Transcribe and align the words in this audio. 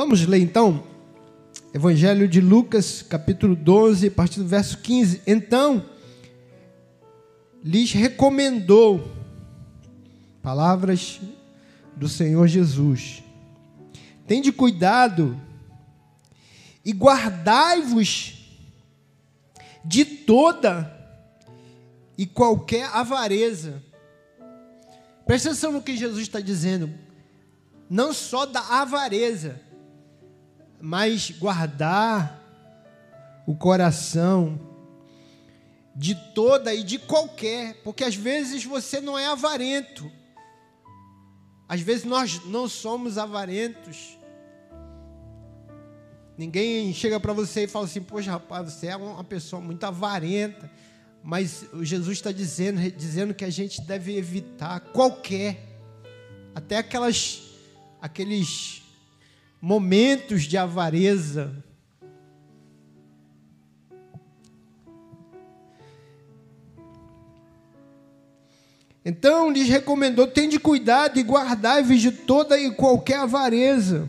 Vamos 0.00 0.24
ler 0.24 0.38
então, 0.38 0.82
Evangelho 1.74 2.26
de 2.26 2.40
Lucas, 2.40 3.02
capítulo 3.02 3.54
12, 3.54 4.06
a 4.06 4.10
partir 4.10 4.40
do 4.40 4.46
verso 4.46 4.78
15. 4.78 5.20
Então, 5.26 5.84
lhes 7.62 7.92
recomendou, 7.92 9.06
palavras 10.40 11.20
do 11.94 12.08
Senhor 12.08 12.48
Jesus, 12.48 13.22
tende 14.26 14.50
cuidado 14.50 15.38
e 16.82 16.92
guardai-vos 16.92 18.42
de 19.84 20.06
toda 20.06 20.90
e 22.16 22.24
qualquer 22.24 22.88
avareza. 22.94 23.82
Presta 25.26 25.50
atenção 25.50 25.72
no 25.72 25.82
que 25.82 25.94
Jesus 25.94 26.22
está 26.22 26.40
dizendo. 26.40 26.90
Não 27.90 28.14
só 28.14 28.46
da 28.46 28.80
avareza, 28.80 29.60
mas 30.80 31.30
guardar 31.30 32.40
o 33.46 33.54
coração 33.54 34.58
de 35.94 36.14
toda 36.34 36.72
e 36.74 36.82
de 36.82 36.98
qualquer, 36.98 37.82
porque 37.82 38.04
às 38.04 38.14
vezes 38.14 38.64
você 38.64 39.00
não 39.00 39.18
é 39.18 39.26
avarento. 39.26 40.10
Às 41.68 41.80
vezes 41.80 42.04
nós 42.04 42.44
não 42.46 42.68
somos 42.68 43.18
avarentos. 43.18 44.18
Ninguém 46.36 46.92
chega 46.94 47.20
para 47.20 47.32
você 47.32 47.64
e 47.64 47.68
fala 47.68 47.84
assim: 47.84 48.00
Poxa, 48.00 48.30
rapaz, 48.30 48.72
você 48.72 48.88
é 48.88 48.96
uma 48.96 49.22
pessoa 49.22 49.60
muito 49.60 49.84
avarenta. 49.84 50.70
Mas 51.22 51.66
Jesus 51.82 52.18
está 52.18 52.32
dizendo, 52.32 52.90
dizendo 52.92 53.34
que 53.34 53.44
a 53.44 53.50
gente 53.50 53.82
deve 53.82 54.16
evitar 54.16 54.80
qualquer, 54.80 55.78
até 56.54 56.78
aquelas, 56.78 57.42
aqueles 58.00 58.82
momentos 59.60 60.44
de 60.44 60.56
avareza. 60.56 61.52
Então 69.04 69.50
lhes 69.50 69.68
recomendou: 69.68 70.26
tende 70.26 70.58
cuidado 70.58 71.18
e 71.18 71.22
guardai-vos 71.22 72.00
de 72.00 72.10
toda 72.12 72.58
e 72.58 72.70
qualquer 72.70 73.18
avareza, 73.18 74.08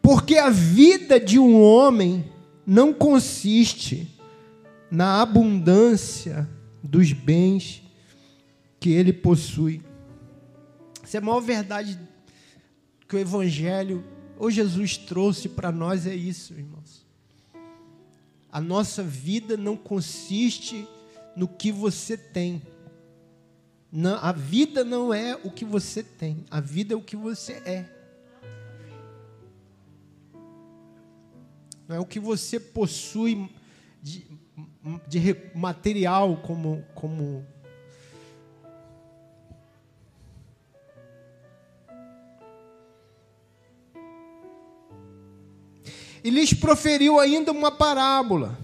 porque 0.00 0.36
a 0.38 0.50
vida 0.50 1.20
de 1.20 1.38
um 1.38 1.60
homem 1.62 2.30
não 2.66 2.92
consiste 2.92 4.08
na 4.90 5.20
abundância 5.20 6.48
dos 6.82 7.12
bens 7.12 7.82
que 8.78 8.90
ele 8.90 9.12
possui. 9.12 9.82
Essa 11.02 11.18
é 11.18 11.18
a 11.18 11.22
maior 11.22 11.40
verdade 11.40 11.98
que 13.08 13.16
o 13.16 13.18
Evangelho 13.18 14.04
ou 14.38 14.50
Jesus 14.50 14.96
trouxe 14.96 15.48
para 15.48 15.70
nós 15.70 16.06
é 16.06 16.14
isso, 16.14 16.54
irmãos. 16.54 17.06
A 18.50 18.60
nossa 18.60 19.02
vida 19.02 19.56
não 19.56 19.76
consiste 19.76 20.86
no 21.34 21.48
que 21.48 21.72
você 21.72 22.16
tem. 22.16 22.62
Não, 23.90 24.16
a 24.16 24.32
vida 24.32 24.84
não 24.84 25.12
é 25.12 25.38
o 25.42 25.50
que 25.50 25.64
você 25.64 26.02
tem, 26.02 26.44
a 26.50 26.60
vida 26.60 26.94
é 26.94 26.96
o 26.96 27.02
que 27.02 27.16
você 27.16 27.54
é. 27.64 27.88
Não 31.86 31.96
é 31.96 32.00
o 32.00 32.06
que 32.06 32.18
você 32.18 32.58
possui 32.58 33.50
de, 34.02 34.26
de 35.06 35.36
material 35.54 36.38
como, 36.38 36.82
como 36.94 37.46
e 46.24 46.30
lhes 46.30 46.52
proferiu 46.54 47.18
ainda 47.18 47.50
uma 47.50 47.70
parábola, 47.70 48.58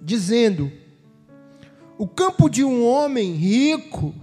dizendo: 0.00 0.70
O 1.98 2.06
campo 2.06 2.48
de 2.48 2.62
um 2.62 2.84
homem 2.86 3.32
rico 3.32 4.14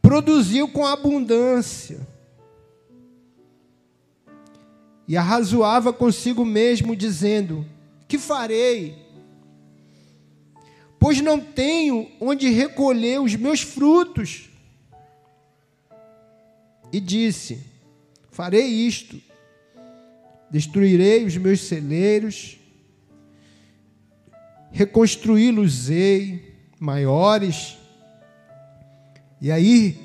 produziu 0.00 0.68
com 0.68 0.86
abundância. 0.86 2.06
E 5.06 5.16
arrazoava 5.16 5.92
consigo 5.92 6.44
mesmo, 6.44 6.96
dizendo: 6.96 7.66
Que 8.08 8.18
farei? 8.18 8.96
Pois 10.98 11.20
não 11.20 11.38
tenho 11.40 12.10
onde 12.20 12.48
recolher 12.48 13.20
os 13.20 13.34
meus 13.34 13.60
frutos. 13.60 14.48
E 16.90 17.00
disse: 17.00 17.66
Farei 18.30 18.66
isto 18.66 19.31
destruirei 20.52 21.24
os 21.24 21.34
meus 21.38 21.62
celeiros, 21.62 22.58
reconstruí-los-ei 24.70 26.54
maiores, 26.78 27.78
e 29.40 29.50
aí 29.50 29.98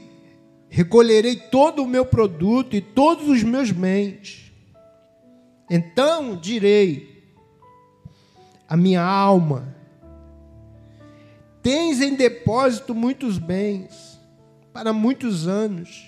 recolherei 0.70 1.36
todo 1.36 1.84
o 1.84 1.88
meu 1.88 2.06
produto 2.06 2.78
e 2.78 2.82
todos 2.82 3.28
os 3.28 3.44
meus 3.44 3.72
bens. 3.72 4.50
Então 5.70 6.38
direi 6.38 7.36
a 8.70 8.78
minha 8.78 9.04
alma: 9.04 9.76
Tens 11.62 12.00
em 12.00 12.16
depósito 12.16 12.96
muitos 12.96 13.38
bens 13.38 14.18
para 14.72 14.94
muitos 14.94 15.46
anos. 15.46 16.08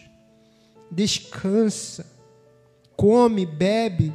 Descansa, 0.89 2.09
come, 2.95 3.45
bebe 3.45 4.13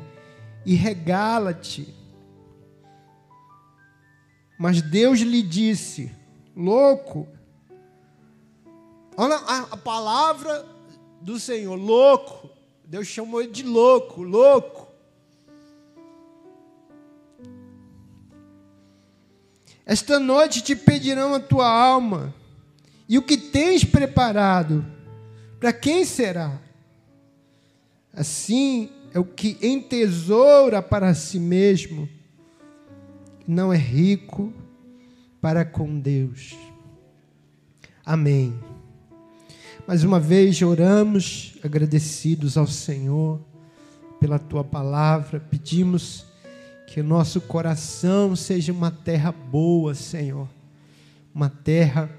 e 0.64 0.75
regala-te. 0.75 1.94
Mas 4.58 4.80
Deus 4.80 5.20
lhe 5.20 5.42
disse: 5.42 6.12
louco. 6.56 7.28
Olha 9.16 9.36
a, 9.36 9.76
palavra 9.76 10.66
do 11.20 11.38
Senhor, 11.38 11.76
louco. 11.76 12.50
Deus 12.84 13.06
chamou 13.06 13.41
ele 13.41 13.52
de 13.52 13.62
louco, 13.62 14.22
louco. 14.22 14.88
Esta 19.86 20.19
noite 20.19 20.62
te 20.62 20.75
pedirão 20.75 21.34
a 21.34 21.41
tua 21.41 21.69
alma, 21.69 22.34
e 23.08 23.19
o 23.19 23.22
que 23.22 23.36
tens 23.36 23.84
preparado, 23.84 24.84
para 25.60 25.72
quem 25.72 26.04
será? 26.04 26.58
Assim 28.12 28.91
é 29.14 29.19
o 29.20 29.25
que 29.25 29.56
entesoura 29.62 30.82
para 30.82 31.14
si 31.14 31.38
mesmo, 31.38 32.08
não 33.47 33.72
é 33.72 33.76
rico 33.76 34.52
para 35.41 35.64
com 35.64 36.00
Deus. 36.00 36.56
Amém. 38.04 38.52
Mais 39.86 40.02
uma 40.02 40.19
vez 40.19 40.60
oramos, 40.62 41.56
agradecidos 41.62 42.58
ao 42.58 42.66
Senhor 42.66 43.41
pela 44.19 44.38
tua 44.38 44.64
palavra, 44.64 45.38
pedimos 45.38 46.26
que 46.88 47.00
o 47.00 47.04
nosso 47.04 47.41
coração 47.41 48.34
seja 48.34 48.72
uma 48.72 48.91
terra 48.91 49.31
boa, 49.31 49.94
Senhor, 49.94 50.48
uma 51.32 51.48
terra 51.48 52.10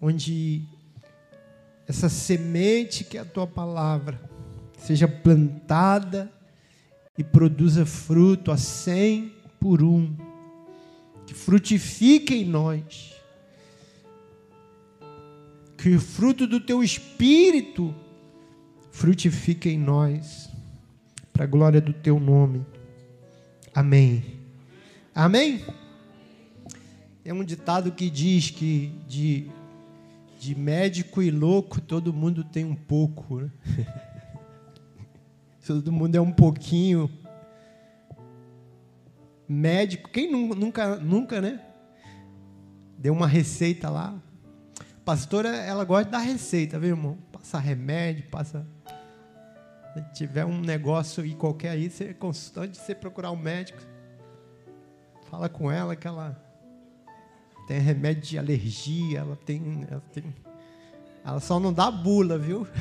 onde 0.00 0.64
essa 1.86 2.08
semente 2.08 3.04
que 3.04 3.16
é 3.18 3.20
a 3.20 3.24
tua 3.24 3.46
palavra 3.46 4.33
seja 4.84 5.08
plantada 5.08 6.30
e 7.16 7.24
produza 7.24 7.86
fruto 7.86 8.52
a 8.52 8.58
cem 8.58 9.32
por 9.58 9.82
um, 9.82 10.14
que 11.26 11.32
frutifique 11.32 12.34
em 12.34 12.44
nós, 12.44 13.14
que 15.78 15.88
o 15.88 16.00
fruto 16.00 16.46
do 16.46 16.60
teu 16.60 16.82
espírito 16.82 17.94
frutifique 18.92 19.70
em 19.70 19.78
nós, 19.78 20.50
para 21.32 21.44
a 21.44 21.48
glória 21.48 21.80
do 21.80 21.94
teu 21.94 22.20
nome. 22.20 22.62
Amém. 23.74 24.22
Amém? 25.14 25.64
É 27.24 27.32
um 27.32 27.42
ditado 27.42 27.90
que 27.90 28.10
diz 28.10 28.50
que 28.50 28.92
de, 29.08 29.50
de 30.38 30.54
médico 30.54 31.22
e 31.22 31.30
louco 31.30 31.80
todo 31.80 32.12
mundo 32.12 32.44
tem 32.44 32.66
um 32.66 32.74
pouco. 32.74 33.40
Né? 33.40 33.50
Todo 35.66 35.90
mundo 35.90 36.14
é 36.14 36.20
um 36.20 36.32
pouquinho 36.32 37.10
médico. 39.48 40.10
Quem 40.10 40.30
nunca, 40.30 40.96
nunca, 40.96 41.40
né? 41.40 41.58
Deu 42.98 43.14
uma 43.14 43.26
receita 43.26 43.88
lá. 43.88 44.14
Pastora, 45.04 45.48
ela 45.48 45.84
gosta 45.84 46.04
de 46.04 46.10
dar 46.10 46.18
receita, 46.18 46.78
viu, 46.78 46.90
irmão? 46.90 47.18
Passa 47.32 47.58
remédio, 47.58 48.28
passa. 48.30 48.66
Se 49.94 50.02
tiver 50.12 50.44
um 50.44 50.60
negócio 50.60 51.22
aí 51.22 51.34
qualquer 51.34 51.70
aí, 51.70 51.88
você 51.88 52.04
é 52.04 52.14
constante 52.14 52.76
você 52.76 52.94
procurar 52.94 53.30
um 53.30 53.36
médico. 53.36 53.80
Fala 55.30 55.48
com 55.48 55.70
ela 55.70 55.96
que 55.96 56.06
ela 56.06 56.38
tem 57.66 57.78
remédio 57.78 58.22
de 58.22 58.38
alergia, 58.38 59.20
ela 59.20 59.36
tem, 59.36 59.86
ela 59.90 60.02
tem. 60.12 60.34
Ela 61.24 61.40
só 61.40 61.58
não 61.58 61.72
dá 61.72 61.90
bula, 61.90 62.38
viu? 62.38 62.66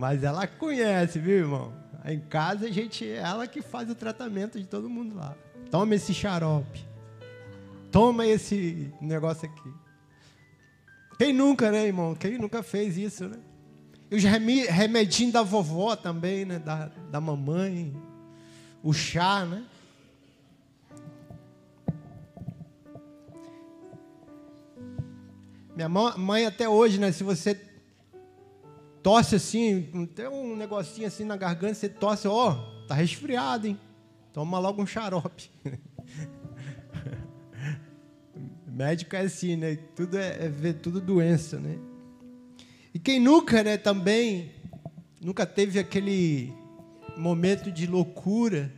Mas 0.00 0.24
ela 0.24 0.46
conhece, 0.46 1.18
viu, 1.18 1.36
irmão? 1.36 1.74
Em 2.06 2.18
casa 2.18 2.64
a 2.64 2.70
gente, 2.70 3.06
ela 3.06 3.46
que 3.46 3.60
faz 3.60 3.90
o 3.90 3.94
tratamento 3.94 4.58
de 4.58 4.64
todo 4.64 4.88
mundo 4.88 5.14
lá. 5.14 5.36
Toma 5.70 5.94
esse 5.94 6.14
xarope. 6.14 6.88
Toma 7.92 8.26
esse 8.26 8.90
negócio 8.98 9.46
aqui. 9.46 9.70
Quem 11.18 11.34
nunca, 11.34 11.70
né, 11.70 11.86
irmão? 11.86 12.14
Quem 12.14 12.38
nunca 12.38 12.62
fez 12.62 12.96
isso, 12.96 13.28
né? 13.28 13.36
E 14.10 14.16
os 14.16 14.24
remedinhos 14.24 15.34
da 15.34 15.42
vovó 15.42 15.94
também, 15.94 16.46
né? 16.46 16.58
Da, 16.58 16.86
da 17.10 17.20
mamãe. 17.20 17.94
O 18.82 18.94
chá, 18.94 19.44
né? 19.44 19.66
Minha 25.76 25.90
mãe 25.90 26.46
até 26.46 26.66
hoje, 26.66 26.98
né? 26.98 27.12
Se 27.12 27.22
você 27.22 27.54
tosse 29.02 29.36
assim, 29.36 30.06
tem 30.14 30.28
um 30.28 30.56
negocinho 30.56 31.06
assim 31.06 31.24
na 31.24 31.36
garganta, 31.36 31.74
você 31.74 31.88
tosse, 31.88 32.28
ó, 32.28 32.52
oh, 32.52 32.86
tá 32.86 32.94
resfriado, 32.94 33.66
hein? 33.66 33.78
Toma 34.32 34.58
logo 34.58 34.82
um 34.82 34.86
xarope. 34.86 35.50
Médico 38.66 39.16
é 39.16 39.20
assim, 39.20 39.56
né? 39.56 39.76
Tudo 39.94 40.16
é, 40.16 40.50
é 40.62 40.72
tudo 40.72 41.00
doença, 41.00 41.58
né? 41.58 41.78
E 42.94 42.98
quem 42.98 43.20
nunca, 43.20 43.62
né, 43.62 43.76
também 43.76 44.52
nunca 45.20 45.44
teve 45.46 45.78
aquele 45.78 46.52
momento 47.16 47.70
de 47.70 47.86
loucura, 47.86 48.72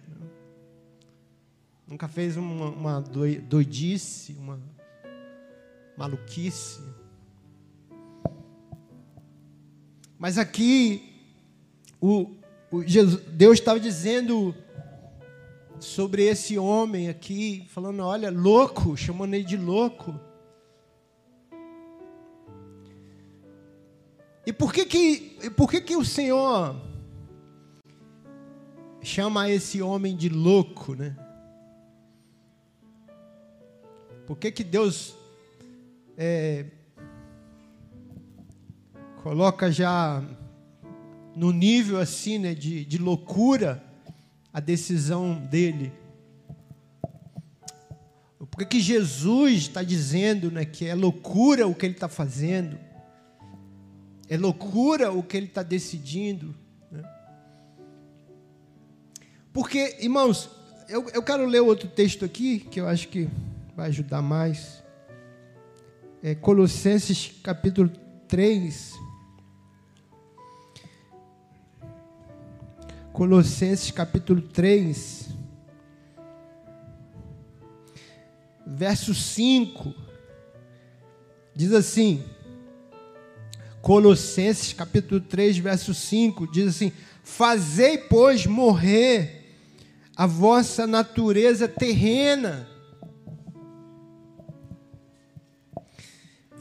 nunca 1.86 2.08
fez 2.08 2.36
uma, 2.36 2.70
uma 2.70 3.00
doidice, 3.00 4.34
uma 4.38 4.60
maluquice. 5.96 6.80
Mas 10.22 10.38
aqui, 10.38 11.02
o, 12.00 12.30
o 12.70 12.84
Jesus, 12.84 13.20
Deus 13.32 13.58
estava 13.58 13.80
dizendo 13.80 14.54
sobre 15.80 16.22
esse 16.22 16.56
homem 16.56 17.08
aqui, 17.08 17.66
falando: 17.70 18.04
olha, 18.04 18.30
louco, 18.30 18.96
chamando 18.96 19.34
ele 19.34 19.42
de 19.42 19.56
louco. 19.56 20.14
E 24.46 24.52
por 24.52 24.72
que 24.72 24.86
que, 24.86 25.50
por 25.56 25.68
que, 25.68 25.80
que 25.80 25.96
o 25.96 26.04
Senhor 26.04 26.80
chama 29.02 29.50
esse 29.50 29.82
homem 29.82 30.16
de 30.16 30.28
louco, 30.28 30.94
né? 30.94 31.16
Por 34.24 34.38
que, 34.38 34.52
que 34.52 34.62
Deus 34.62 35.16
é, 36.16 36.66
coloca 39.22 39.70
já 39.70 40.22
no 41.36 41.52
nível 41.52 42.00
assim, 42.00 42.38
né, 42.38 42.54
de, 42.54 42.84
de 42.84 42.98
loucura 42.98 43.82
a 44.52 44.58
decisão 44.58 45.34
dele? 45.34 45.92
Por 48.50 48.58
que, 48.58 48.66
que 48.66 48.80
Jesus 48.80 49.62
está 49.62 49.82
dizendo 49.82 50.50
né, 50.50 50.64
que 50.64 50.86
é 50.86 50.94
loucura 50.94 51.66
o 51.66 51.74
que 51.74 51.86
ele 51.86 51.94
está 51.94 52.08
fazendo? 52.08 52.78
É 54.28 54.36
loucura 54.36 55.12
o 55.12 55.22
que 55.22 55.36
ele 55.36 55.46
está 55.46 55.62
decidindo? 55.62 56.54
Né? 56.90 57.02
Porque, 59.52 59.96
irmãos, 60.00 60.50
eu, 60.88 61.08
eu 61.10 61.22
quero 61.22 61.46
ler 61.46 61.60
outro 61.60 61.88
texto 61.88 62.24
aqui, 62.24 62.58
que 62.58 62.80
eu 62.80 62.88
acho 62.88 63.08
que 63.08 63.28
vai 63.74 63.88
ajudar 63.88 64.20
mais. 64.20 64.82
É 66.22 66.34
Colossenses 66.34 67.32
capítulo 67.42 67.90
3. 68.28 69.11
Colossenses 73.12 73.90
capítulo 73.90 74.40
3, 74.40 75.28
verso 78.66 79.14
5, 79.14 79.94
diz 81.54 81.74
assim: 81.74 82.24
Colossenses 83.82 84.72
capítulo 84.72 85.20
3, 85.20 85.58
verso 85.58 85.92
5, 85.92 86.50
diz 86.50 86.68
assim: 86.68 86.90
Fazei, 87.22 87.98
pois, 87.98 88.46
morrer 88.46 89.58
a 90.16 90.26
vossa 90.26 90.86
natureza 90.86 91.68
terrena. 91.68 92.66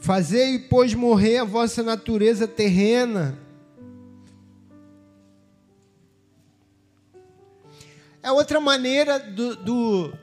Fazei, 0.02 0.58
pois, 0.58 0.92
morrer 0.92 1.38
a 1.38 1.44
vossa 1.44 1.82
natureza 1.82 2.46
terrena 2.46 3.38
É 8.22 8.30
outra 8.30 8.60
maneira 8.60 9.18
do, 9.18 9.56
do, 9.56 10.18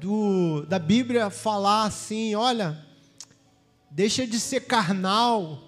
do, 0.00 0.66
da 0.66 0.80
Bíblia 0.80 1.30
falar 1.30 1.84
assim: 1.84 2.34
olha, 2.34 2.84
deixa 3.88 4.26
de 4.26 4.40
ser 4.40 4.62
carnal, 4.62 5.62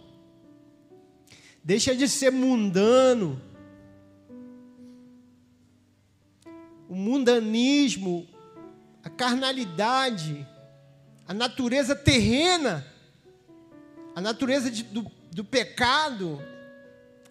deixa 1.62 1.94
de 1.94 2.08
ser 2.08 2.32
mundano. 2.32 3.40
O 6.88 6.96
mundanismo, 6.96 8.26
a 9.04 9.10
carnalidade, 9.10 10.44
a 11.28 11.34
natureza 11.34 11.94
terrena, 11.94 12.84
a 14.16 14.20
natureza 14.20 14.68
de, 14.68 14.82
do, 14.82 15.08
do 15.30 15.44
pecado, 15.44 16.42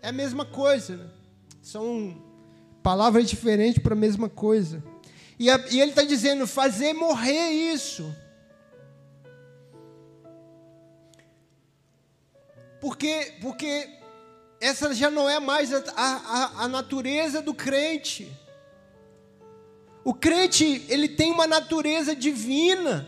é 0.02 0.08
a 0.08 0.14
mesma 0.14 0.46
coisa. 0.46 0.96
Né? 0.96 1.10
São 1.62 2.24
Palavras 2.82 3.30
diferentes 3.30 3.82
para 3.82 3.94
a 3.94 3.98
mesma 3.98 4.30
coisa. 4.30 4.84
E, 5.40 5.50
a, 5.50 5.58
e 5.70 5.80
ele 5.80 5.92
está 5.92 6.04
dizendo: 6.04 6.48
fazer 6.48 6.94
morrer 6.94 7.50
isso. 7.50 8.14
Porque, 12.80 13.34
porque 13.42 13.90
essa 14.60 14.94
já 14.94 15.10
não 15.10 15.30
é 15.30 15.40
mais 15.40 15.74
a, 15.74 15.84
a, 15.96 16.64
a 16.64 16.68
natureza 16.68 17.42
do 17.42 17.54
crente. 17.54 18.32
O 20.04 20.14
crente, 20.14 20.86
ele 20.88 21.10
tem 21.10 21.32
uma 21.32 21.46
natureza 21.46 22.16
divina. 22.16 23.06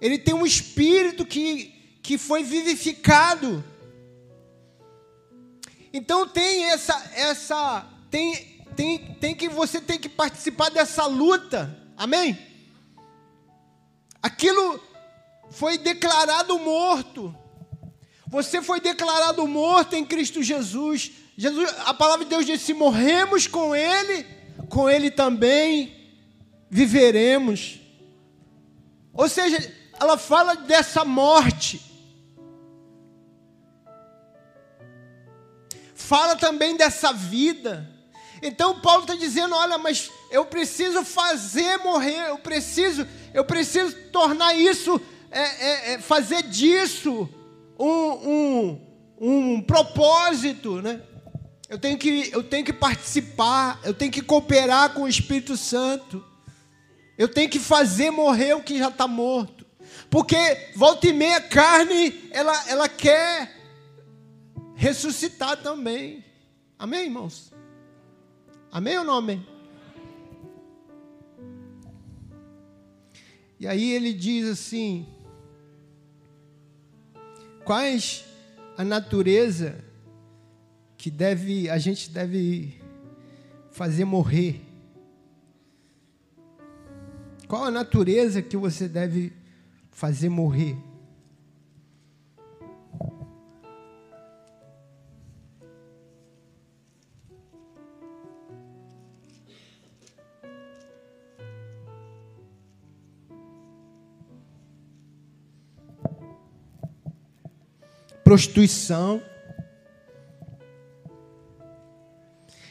Ele 0.00 0.18
tem 0.18 0.34
um 0.34 0.46
espírito 0.46 1.24
que, 1.24 1.74
que 2.02 2.18
foi 2.18 2.42
vivificado. 2.42 3.64
Então 5.92 6.26
tem 6.26 6.64
essa 6.64 7.10
essa 7.14 7.86
tem, 8.10 8.64
tem, 8.76 8.98
tem 9.14 9.34
que 9.34 9.48
você 9.48 9.80
tem 9.80 9.98
que 9.98 10.08
participar 10.08 10.70
dessa 10.70 11.06
luta. 11.06 11.76
Amém? 11.96 12.38
Aquilo 14.22 14.80
foi 15.50 15.78
declarado 15.78 16.58
morto. 16.58 17.34
Você 18.26 18.60
foi 18.60 18.80
declarado 18.80 19.46
morto 19.46 19.94
em 19.94 20.04
Cristo 20.04 20.42
Jesus. 20.42 21.12
Jesus, 21.36 21.74
a 21.86 21.94
palavra 21.94 22.24
de 22.24 22.30
Deus 22.30 22.44
diz: 22.44 22.60
se 22.60 22.74
morremos 22.74 23.46
com 23.46 23.74
Ele, 23.74 24.26
com 24.68 24.88
Ele 24.88 25.10
também 25.10 25.96
viveremos. 26.70 27.80
Ou 29.12 29.28
seja, 29.28 29.74
ela 29.98 30.18
fala 30.18 30.54
dessa 30.54 31.04
morte. 31.04 31.80
Fala 35.94 36.36
também 36.36 36.76
dessa 36.76 37.12
vida. 37.12 37.97
Então 38.42 38.80
Paulo 38.80 39.02
está 39.02 39.14
dizendo: 39.14 39.54
olha, 39.54 39.78
mas 39.78 40.10
eu 40.30 40.44
preciso 40.46 41.04
fazer 41.04 41.78
morrer, 41.78 42.28
eu 42.28 42.38
preciso, 42.38 43.06
eu 43.34 43.44
preciso 43.44 43.94
tornar 44.12 44.54
isso, 44.54 45.00
é, 45.30 45.40
é, 45.40 45.92
é, 45.92 45.98
fazer 45.98 46.42
disso 46.44 47.28
um, 47.78 47.88
um, 47.88 48.80
um 49.20 49.62
propósito, 49.62 50.80
né? 50.80 51.02
Eu 51.68 51.78
tenho, 51.78 51.98
que, 51.98 52.30
eu 52.32 52.42
tenho 52.42 52.64
que 52.64 52.72
participar, 52.72 53.78
eu 53.84 53.92
tenho 53.92 54.10
que 54.10 54.22
cooperar 54.22 54.94
com 54.94 55.02
o 55.02 55.08
Espírito 55.08 55.54
Santo, 55.54 56.24
eu 57.18 57.28
tenho 57.28 57.50
que 57.50 57.58
fazer 57.58 58.10
morrer 58.10 58.54
o 58.54 58.62
que 58.62 58.78
já 58.78 58.88
está 58.88 59.06
morto, 59.06 59.66
porque 60.08 60.36
volta 60.74 61.06
e 61.06 61.12
meia 61.12 61.36
a 61.36 61.42
carne, 61.42 62.30
ela, 62.30 62.68
ela 62.68 62.88
quer 62.88 63.54
ressuscitar 64.74 65.58
também. 65.58 66.24
Amém, 66.78 67.06
irmãos? 67.06 67.52
Amém 68.70 68.98
ou 68.98 69.04
não 69.04 69.14
amém? 69.14 69.46
E 73.60 73.66
aí 73.66 73.92
ele 73.92 74.12
diz 74.12 74.48
assim: 74.48 75.06
quais 77.64 78.24
a 78.76 78.84
natureza 78.84 79.84
que 80.96 81.10
deve 81.10 81.68
a 81.68 81.78
gente 81.78 82.10
deve 82.10 82.80
fazer 83.70 84.04
morrer? 84.04 84.60
Qual 87.48 87.64
a 87.64 87.70
natureza 87.70 88.42
que 88.42 88.56
você 88.56 88.86
deve 88.86 89.32
fazer 89.90 90.28
morrer? 90.28 90.76
Prostituição, 108.28 109.22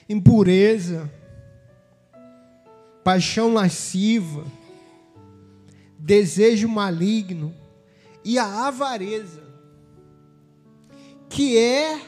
impureza, 0.08 1.12
paixão 3.04 3.52
lasciva, 3.52 4.46
desejo 5.98 6.70
maligno 6.70 7.56
e 8.24 8.38
a 8.38 8.68
avareza, 8.68 9.42
que 11.28 11.58
é 11.58 12.02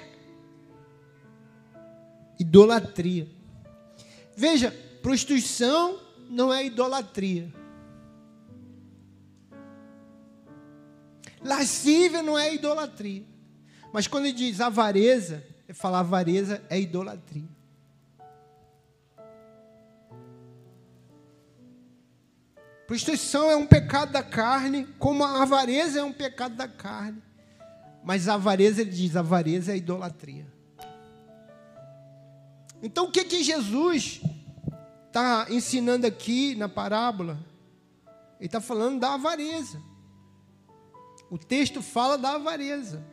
idolatria. 2.40 3.28
Veja, 4.38 4.70
prostituição 5.02 6.00
não 6.30 6.54
é 6.54 6.68
idolatria. 6.68 7.52
Lascívia 11.44 12.22
não 12.22 12.38
é 12.38 12.54
idolatria. 12.54 13.39
Mas 13.92 14.08
quando 14.08 14.26
ele 14.26 14.34
diz 14.34 14.62
avareza, 14.62 15.44
falar 15.74 16.00
avareza 16.00 16.64
é 16.70 16.80
idolatria. 16.80 17.50
Prostituição 22.88 23.52
é 23.52 23.56
um 23.56 23.68
pecado 23.68 24.12
da 24.12 24.24
carne, 24.24 24.88
como 24.98 25.24
a 25.24 25.44
avareza 25.44 26.00
é 26.00 26.04
um 26.04 26.12
pecado 26.12 26.56
da 26.56 26.68
carne. 26.68 27.22
Mas 28.04 28.28
a 28.28 28.34
avareza, 28.34 28.82
ele 28.82 28.90
diz, 28.90 29.16
avareza 29.16 29.72
é 29.72 29.78
idolatria. 29.78 30.48
Então 32.82 33.06
o 33.06 33.12
que 33.12 33.26
que 33.26 33.44
Jesus 33.44 34.22
está 35.08 35.48
ensinando 35.50 36.08
aqui 36.08 36.56
na 36.56 36.68
parábola? 36.68 37.38
Ele 38.40 38.48
está 38.48 38.62
falando 38.62 39.00
da 39.00 39.14
avareza. 39.14 39.80
O 41.30 41.38
texto 41.38 41.82
fala 41.82 42.18
da 42.18 42.32
avareza. 42.36 43.04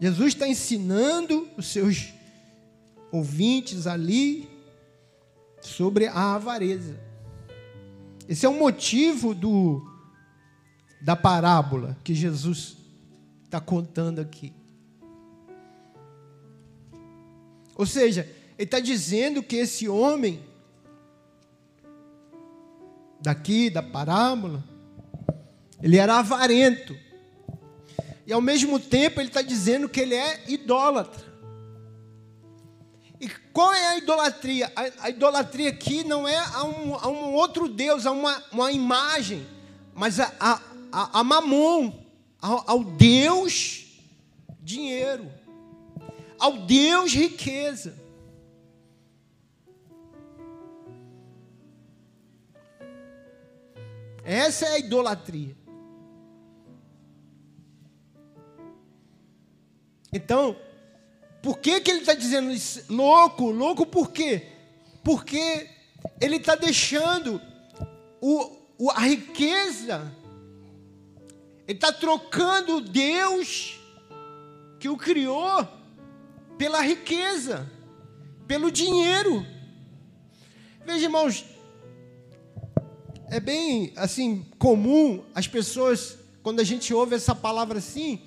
Jesus 0.00 0.28
está 0.28 0.48
ensinando 0.48 1.46
os 1.56 1.66
seus 1.66 2.12
ouvintes 3.12 3.86
ali 3.86 4.48
sobre 5.60 6.06
a 6.06 6.34
avareza. 6.34 6.98
Esse 8.26 8.46
é 8.46 8.48
o 8.48 8.58
motivo 8.58 9.34
do, 9.34 9.86
da 11.02 11.14
parábola 11.14 11.98
que 12.02 12.14
Jesus 12.14 12.76
está 13.44 13.60
contando 13.60 14.20
aqui. 14.20 14.54
Ou 17.74 17.84
seja, 17.84 18.22
ele 18.56 18.66
está 18.66 18.78
dizendo 18.78 19.42
que 19.42 19.56
esse 19.56 19.88
homem, 19.88 20.40
daqui, 23.20 23.68
da 23.68 23.82
parábola, 23.82 24.64
ele 25.82 25.96
era 25.96 26.18
avarento. 26.18 26.96
E 28.30 28.32
ao 28.32 28.40
mesmo 28.40 28.78
tempo 28.80 29.20
ele 29.20 29.28
está 29.28 29.42
dizendo 29.42 29.88
que 29.88 30.00
ele 30.00 30.14
é 30.14 30.44
idólatra. 30.48 31.28
E 33.20 33.28
qual 33.52 33.74
é 33.74 33.88
a 33.88 33.98
idolatria? 33.98 34.72
A, 34.74 35.06
a 35.06 35.10
idolatria 35.10 35.68
aqui 35.68 36.04
não 36.04 36.26
é 36.26 36.38
a 36.38 36.64
um, 36.64 36.94
a 36.94 37.08
um, 37.08 37.34
outro 37.34 37.68
Deus, 37.68 38.06
a 38.06 38.12
uma, 38.12 38.42
uma 38.50 38.72
imagem, 38.72 39.46
mas 39.92 40.18
a, 40.18 40.32
a, 40.40 41.20
a, 41.20 41.24
mamon, 41.24 41.92
ao, 42.40 42.64
ao 42.70 42.84
Deus 42.84 43.84
dinheiro 44.62 45.30
ao 46.40 46.56
Deus 46.56 47.12
riqueza. 47.12 47.94
Essa 54.24 54.66
é 54.66 54.72
a 54.72 54.78
idolatria. 54.78 55.54
Então, 60.12 60.56
por 61.42 61.58
que, 61.58 61.80
que 61.80 61.90
ele 61.90 62.00
está 62.00 62.14
dizendo 62.14 62.50
isso? 62.50 62.84
Louco, 62.88 63.50
louco 63.50 63.86
por 63.86 64.10
quê? 64.10 64.46
Porque 65.02 65.68
ele 66.20 66.36
está 66.36 66.54
deixando 66.54 67.40
o, 68.20 68.56
o, 68.78 68.90
a 68.90 69.00
riqueza, 69.00 70.12
ele 71.66 71.78
está 71.78 71.92
trocando 71.92 72.80
Deus 72.80 73.78
que 74.78 74.88
o 74.88 74.96
criou 74.96 75.66
pela 76.58 76.80
riqueza, 76.80 77.70
pelo 78.46 78.70
dinheiro. 78.70 79.46
Veja, 80.84 81.04
irmãos, 81.04 81.44
é 83.30 83.38
bem 83.38 83.92
assim 83.96 84.44
comum 84.58 85.22
as 85.34 85.46
pessoas 85.46 86.18
quando 86.42 86.60
a 86.60 86.64
gente 86.64 86.92
ouve 86.92 87.14
essa 87.14 87.34
palavra 87.34 87.78
assim, 87.78 88.20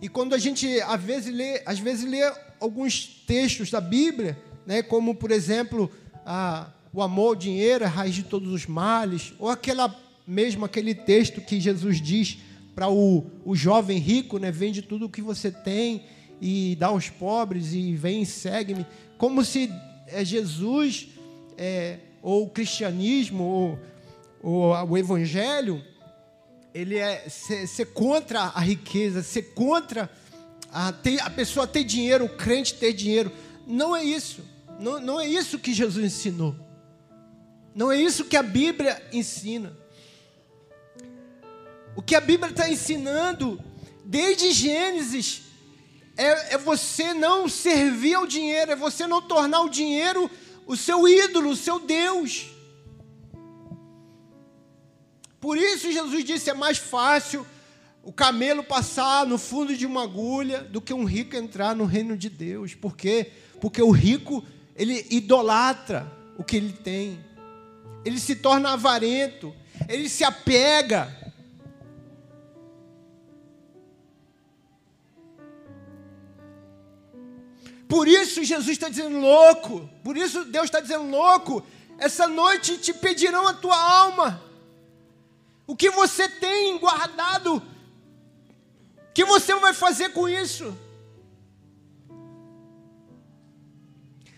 e 0.00 0.08
quando 0.08 0.34
a 0.34 0.38
gente 0.38 0.80
às 0.82 1.02
vezes 1.02 1.34
lê, 1.34 1.62
às 1.66 1.78
vezes 1.78 2.08
lê 2.08 2.20
alguns 2.60 3.06
textos 3.26 3.70
da 3.70 3.80
Bíblia, 3.80 4.38
né, 4.66 4.82
como 4.82 5.14
por 5.14 5.30
exemplo, 5.30 5.90
a, 6.24 6.70
o 6.92 7.02
amor 7.02 7.28
ao 7.28 7.34
dinheiro 7.34 7.84
é 7.84 7.86
a 7.86 7.90
raiz 7.90 8.14
de 8.14 8.22
todos 8.22 8.52
os 8.52 8.66
males, 8.66 9.32
ou 9.38 9.48
aquela 9.48 9.94
mesmo 10.26 10.64
aquele 10.64 10.94
texto 10.94 11.40
que 11.40 11.58
Jesus 11.58 12.00
diz 12.00 12.38
para 12.74 12.88
o, 12.88 13.24
o 13.44 13.56
jovem 13.56 13.98
rico, 13.98 14.38
né, 14.38 14.52
vende 14.52 14.82
tudo 14.82 15.06
o 15.06 15.10
que 15.10 15.22
você 15.22 15.50
tem 15.50 16.04
e 16.40 16.76
dá 16.78 16.88
aos 16.88 17.08
pobres 17.08 17.72
e 17.72 17.96
vem 17.96 18.22
e 18.22 18.26
segue-me, 18.26 18.86
como 19.16 19.44
se 19.44 19.72
é 20.06 20.24
Jesus 20.24 21.08
é, 21.56 21.98
ou 22.22 22.44
o 22.44 22.50
cristianismo 22.50 23.42
ou, 23.42 23.78
ou, 24.42 24.90
o 24.90 24.96
evangelho 24.96 25.82
ele 26.78 26.96
é 26.96 27.28
ser, 27.28 27.66
ser, 27.66 27.86
contra 27.86 28.40
a 28.40 28.60
riqueza, 28.60 29.22
ser 29.22 29.54
contra 29.54 30.08
a, 30.72 30.92
ter, 30.92 31.20
a 31.20 31.28
pessoa 31.28 31.66
ter 31.66 31.82
dinheiro, 31.82 32.26
o 32.26 32.36
crente 32.36 32.74
ter 32.74 32.92
dinheiro. 32.92 33.32
Não 33.66 33.96
é 33.96 34.04
isso. 34.04 34.42
Não, 34.78 35.00
não 35.00 35.20
é 35.20 35.26
isso 35.26 35.58
que 35.58 35.74
Jesus 35.74 36.04
ensinou. 36.04 36.54
Não 37.74 37.90
é 37.90 38.00
isso 38.00 38.24
que 38.24 38.36
a 38.36 38.42
Bíblia 38.42 39.02
ensina. 39.12 39.76
O 41.96 42.02
que 42.02 42.14
a 42.14 42.20
Bíblia 42.20 42.50
está 42.50 42.70
ensinando, 42.70 43.60
desde 44.04 44.52
Gênesis, 44.52 45.42
é, 46.16 46.54
é 46.54 46.58
você 46.58 47.12
não 47.12 47.48
servir 47.48 48.14
ao 48.14 48.26
dinheiro, 48.26 48.70
é 48.70 48.76
você 48.76 49.04
não 49.04 49.20
tornar 49.20 49.62
o 49.62 49.68
dinheiro 49.68 50.30
o 50.68 50.76
seu 50.76 51.08
ídolo, 51.08 51.48
o 51.48 51.56
seu 51.56 51.80
Deus. 51.80 52.46
Por 55.40 55.56
isso 55.56 55.92
Jesus 55.92 56.24
disse: 56.24 56.50
é 56.50 56.54
mais 56.54 56.78
fácil 56.78 57.46
o 58.02 58.12
camelo 58.12 58.62
passar 58.62 59.26
no 59.26 59.38
fundo 59.38 59.76
de 59.76 59.86
uma 59.86 60.04
agulha 60.04 60.62
do 60.62 60.80
que 60.80 60.94
um 60.94 61.04
rico 61.04 61.36
entrar 61.36 61.74
no 61.74 61.84
reino 61.84 62.16
de 62.16 62.28
Deus. 62.28 62.74
Por 62.74 62.96
quê? 62.96 63.32
Porque 63.60 63.82
o 63.82 63.90
rico, 63.90 64.44
ele 64.74 65.06
idolatra 65.10 66.10
o 66.36 66.44
que 66.44 66.56
ele 66.56 66.72
tem, 66.72 67.18
ele 68.04 68.18
se 68.18 68.36
torna 68.36 68.72
avarento, 68.72 69.54
ele 69.88 70.08
se 70.08 70.24
apega 70.24 71.18
Por 77.88 78.06
isso 78.06 78.44
Jesus 78.44 78.68
está 78.68 78.90
dizendo 78.90 79.18
louco. 79.18 79.88
Por 80.04 80.16
isso 80.16 80.44
Deus 80.44 80.66
está 80.66 80.78
dizendo 80.78 81.08
louco. 81.10 81.64
Essa 81.98 82.28
noite 82.28 82.76
te 82.76 82.92
pedirão 82.92 83.48
a 83.48 83.54
tua 83.54 83.76
alma. 83.76 84.47
O 85.68 85.76
que 85.76 85.90
você 85.90 86.26
tem 86.30 86.78
guardado? 86.78 87.56
O 87.56 89.12
que 89.12 89.22
você 89.22 89.54
vai 89.56 89.74
fazer 89.74 90.14
com 90.14 90.26
isso? 90.26 90.74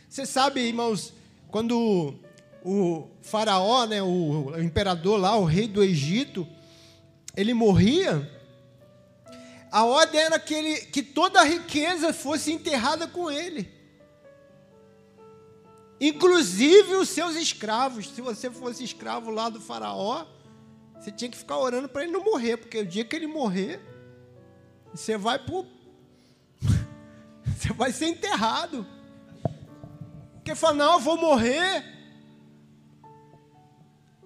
Você 0.09 0.27
sabe, 0.27 0.61
irmãos, 0.61 1.13
quando 1.49 2.17
o 2.65 3.09
faraó, 3.23 3.87
né, 3.87 4.03
o 4.03 4.61
imperador 4.61 5.21
lá, 5.21 5.37
o 5.37 5.45
rei 5.45 5.69
do 5.69 5.85
Egito, 5.85 6.45
ele 7.37 7.55
morria, 7.55 8.29
a 9.71 9.85
ordem 9.85 10.21
era 10.21 10.37
que, 10.41 10.53
ele, 10.53 10.81
que 10.87 11.01
toda 11.01 11.41
a 11.41 11.45
riqueza 11.45 12.13
fosse 12.13 12.51
enterrada 12.51 13.07
com 13.07 13.31
ele. 13.31 13.73
Inclusive 16.01 16.97
os 16.97 17.09
seus 17.09 17.37
escravos. 17.37 18.09
Se 18.09 18.21
você 18.21 18.51
fosse 18.51 18.83
escravo 18.83 19.31
lá 19.31 19.49
do 19.49 19.61
faraó, 19.61 20.27
você 21.01 21.11
tinha 21.11 21.31
que 21.31 21.37
ficar 21.37 21.57
orando 21.57 21.89
para 21.89 22.03
ele 22.03 22.13
não 22.13 22.23
morrer, 22.23 22.59
porque 22.59 22.79
o 22.79 22.87
dia 22.87 23.05
que 23.05 23.17
ele 23.17 23.27
morrer, 23.27 23.81
você 24.93 25.17
vai 25.17 25.39
pro 25.39 25.67
você 27.47 27.73
vai 27.73 27.91
ser 27.91 28.07
enterrado. 28.07 28.87
Porque 30.35 30.55
fala, 30.55 30.75
não, 30.75 30.93
eu 30.95 31.01
vou 31.01 31.17
morrer, 31.17 31.85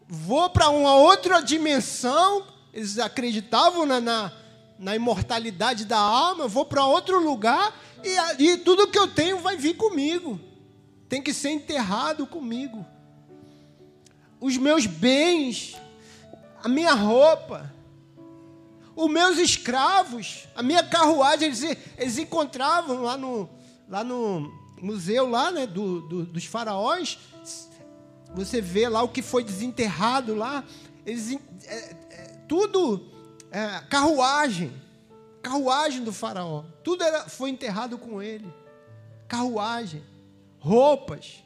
vou 0.09 0.50
para 0.50 0.69
uma 0.69 0.97
outra 0.97 1.40
dimensão. 1.40 2.47
Eles 2.73 2.99
acreditavam 2.99 3.87
na, 3.87 4.00
na 4.00 4.45
na 4.78 4.95
imortalidade 4.95 5.85
da 5.85 5.99
alma, 5.99 6.49
vou 6.49 6.64
para 6.64 6.85
outro 6.85 7.23
lugar 7.23 7.75
e, 8.02 8.45
e 8.45 8.57
tudo 8.59 8.88
que 8.88 8.99
eu 8.99 9.09
tenho 9.09 9.38
vai 9.38 9.57
vir 9.57 9.76
comigo. 9.76 10.40
Tem 11.09 11.23
que 11.23 11.33
ser 11.33 11.50
enterrado 11.50 12.26
comigo. 12.26 12.85
Os 14.40 14.57
meus 14.57 14.87
bens, 14.87 15.76
a 16.64 16.68
minha 16.68 16.94
roupa, 16.94 17.71
os 18.97 19.11
meus 19.11 19.37
escravos, 19.37 20.49
a 20.54 20.62
minha 20.62 20.83
carruagem, 20.83 21.49
eles, 21.49 21.62
eles 21.99 22.16
encontravam 22.16 23.02
lá 23.02 23.18
no, 23.18 23.50
lá 23.87 24.02
no 24.02 24.50
museu 24.80 25.28
lá, 25.28 25.50
né, 25.50 25.66
do, 25.66 26.00
do, 26.09 26.25
dos 26.25 26.47
faraós, 26.47 27.18
você 28.35 28.62
vê 28.62 28.88
lá 28.88 29.02
o 29.02 29.11
que 29.11 29.21
foi 29.21 29.44
desenterrado 29.44 30.35
lá, 30.35 30.64
eles, 31.04 31.38
é, 31.66 31.97
é, 32.11 32.23
tudo, 32.49 33.12
é, 33.50 33.80
carruagem, 33.90 34.73
carruagem 35.42 36.02
do 36.02 36.14
faraó, 36.14 36.64
tudo 36.83 37.04
era, 37.04 37.28
foi 37.28 37.50
enterrado 37.50 37.99
com 37.99 38.23
ele, 38.23 38.50
carruagem, 39.28 40.02
roupas, 40.59 41.44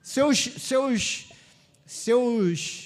seus, 0.00 0.38
seus, 0.38 1.28
seus 1.84 2.85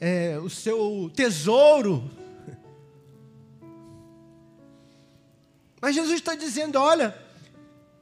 é, 0.00 0.38
o 0.38 0.48
seu 0.48 1.10
tesouro. 1.14 2.10
Mas 5.80 5.94
Jesus 5.94 6.16
está 6.16 6.34
dizendo: 6.34 6.76
olha, 6.76 7.16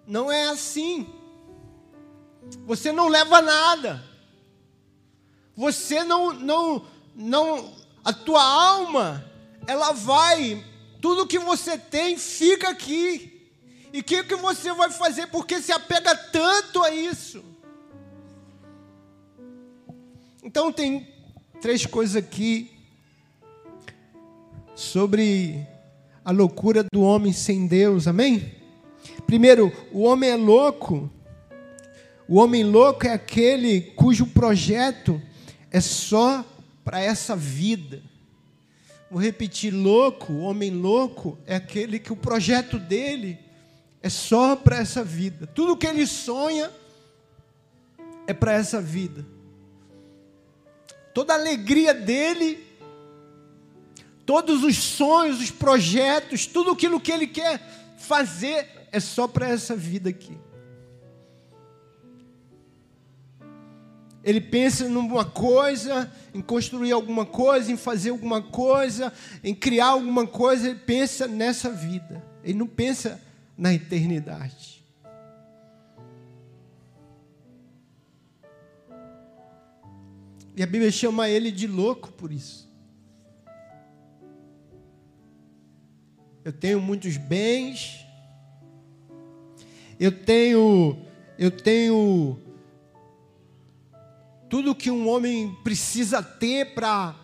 não 0.06 0.30
é 0.30 0.48
assim. 0.48 1.12
Você 2.64 2.92
não 2.92 3.08
leva 3.08 3.42
nada. 3.42 4.04
Você 5.56 6.04
não, 6.04 6.32
não, 6.32 6.86
não, 7.14 7.74
a 8.04 8.12
tua 8.12 8.42
alma, 8.42 9.24
ela 9.66 9.92
vai, 9.92 10.64
tudo 11.00 11.26
que 11.26 11.38
você 11.38 11.76
tem 11.76 12.16
fica 12.16 12.68
aqui. 12.68 13.34
E 13.92 14.00
o 14.00 14.04
que, 14.04 14.22
que 14.22 14.36
você 14.36 14.72
vai 14.72 14.90
fazer? 14.90 15.26
Porque 15.26 15.60
se 15.60 15.72
apega 15.72 16.14
tanto 16.14 16.82
a 16.82 16.90
isso. 16.90 17.44
Então 20.42 20.72
tem 20.72 21.17
três 21.60 21.84
coisas 21.84 22.16
aqui 22.16 22.70
sobre 24.74 25.66
a 26.24 26.30
loucura 26.30 26.84
do 26.92 27.02
homem 27.02 27.32
sem 27.32 27.66
Deus, 27.66 28.06
amém? 28.06 28.54
Primeiro, 29.26 29.72
o 29.92 30.02
homem 30.02 30.30
é 30.30 30.36
louco. 30.36 31.10
O 32.28 32.36
homem 32.36 32.62
louco 32.62 33.06
é 33.06 33.12
aquele 33.12 33.80
cujo 33.80 34.26
projeto 34.26 35.20
é 35.70 35.80
só 35.80 36.44
para 36.84 37.00
essa 37.00 37.34
vida. 37.34 38.02
Vou 39.10 39.20
repetir: 39.20 39.72
louco, 39.72 40.32
o 40.32 40.40
homem 40.40 40.70
louco 40.70 41.38
é 41.46 41.56
aquele 41.56 41.98
que 41.98 42.12
o 42.12 42.16
projeto 42.16 42.78
dele 42.78 43.38
é 44.02 44.08
só 44.08 44.54
para 44.54 44.78
essa 44.78 45.02
vida. 45.02 45.46
Tudo 45.46 45.76
que 45.76 45.86
ele 45.86 46.06
sonha 46.06 46.70
é 48.26 48.34
para 48.34 48.52
essa 48.52 48.80
vida 48.80 49.37
toda 51.18 51.32
a 51.32 51.36
alegria 51.36 51.92
dele, 51.92 52.64
todos 54.24 54.62
os 54.62 54.76
sonhos, 54.76 55.40
os 55.40 55.50
projetos, 55.50 56.46
tudo 56.46 56.70
aquilo 56.70 57.00
que 57.00 57.10
ele 57.10 57.26
quer 57.26 57.60
fazer 57.98 58.86
é 58.92 59.00
só 59.00 59.26
para 59.26 59.48
essa 59.48 59.74
vida 59.74 60.10
aqui. 60.10 60.38
Ele 64.22 64.40
pensa 64.40 64.88
numa 64.88 65.24
coisa, 65.24 66.08
em 66.32 66.40
construir 66.40 66.92
alguma 66.92 67.26
coisa, 67.26 67.72
em 67.72 67.76
fazer 67.76 68.10
alguma 68.10 68.40
coisa, 68.40 69.12
em 69.42 69.56
criar 69.56 69.86
alguma 69.86 70.24
coisa, 70.24 70.68
ele 70.68 70.78
pensa 70.78 71.26
nessa 71.26 71.68
vida. 71.68 72.24
Ele 72.44 72.56
não 72.56 72.68
pensa 72.68 73.20
na 73.56 73.74
eternidade. 73.74 74.77
E 80.58 80.62
a 80.64 80.66
Bíblia 80.66 80.90
chama 80.90 81.28
ele 81.28 81.52
de 81.52 81.68
louco 81.68 82.10
por 82.10 82.32
isso. 82.32 82.68
Eu 86.44 86.52
tenho 86.52 86.80
muitos 86.80 87.16
bens. 87.16 88.04
Eu 90.00 90.10
tenho 90.10 90.98
eu 91.38 91.52
tenho 91.52 92.40
tudo 94.50 94.74
que 94.74 94.90
um 94.90 95.08
homem 95.08 95.56
precisa 95.62 96.20
ter 96.24 96.74
para 96.74 97.14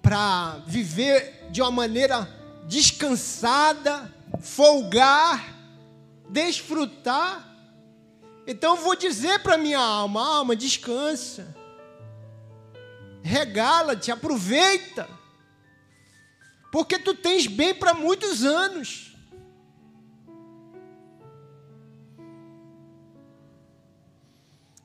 para 0.00 0.62
viver 0.64 1.48
de 1.50 1.60
uma 1.60 1.72
maneira 1.72 2.28
descansada, 2.68 4.14
folgar, 4.38 5.52
desfrutar. 6.30 7.44
Então 8.46 8.76
eu 8.76 8.82
vou 8.84 8.94
dizer 8.94 9.40
para 9.40 9.58
minha 9.58 9.80
alma, 9.80 10.36
alma, 10.36 10.54
descansa 10.54 11.57
regala-te, 13.22 14.10
aproveita, 14.10 15.08
porque 16.70 16.98
tu 16.98 17.14
tens 17.14 17.46
bem 17.46 17.74
para 17.74 17.94
muitos 17.94 18.44
anos. 18.44 19.16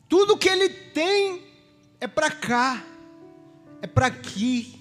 Tudo 0.07 0.37
que 0.37 0.47
ele 0.47 0.69
tem 0.69 1.43
é 1.99 2.07
para 2.07 2.29
cá, 2.29 2.85
é 3.81 3.87
para 3.87 4.07
aqui. 4.07 4.79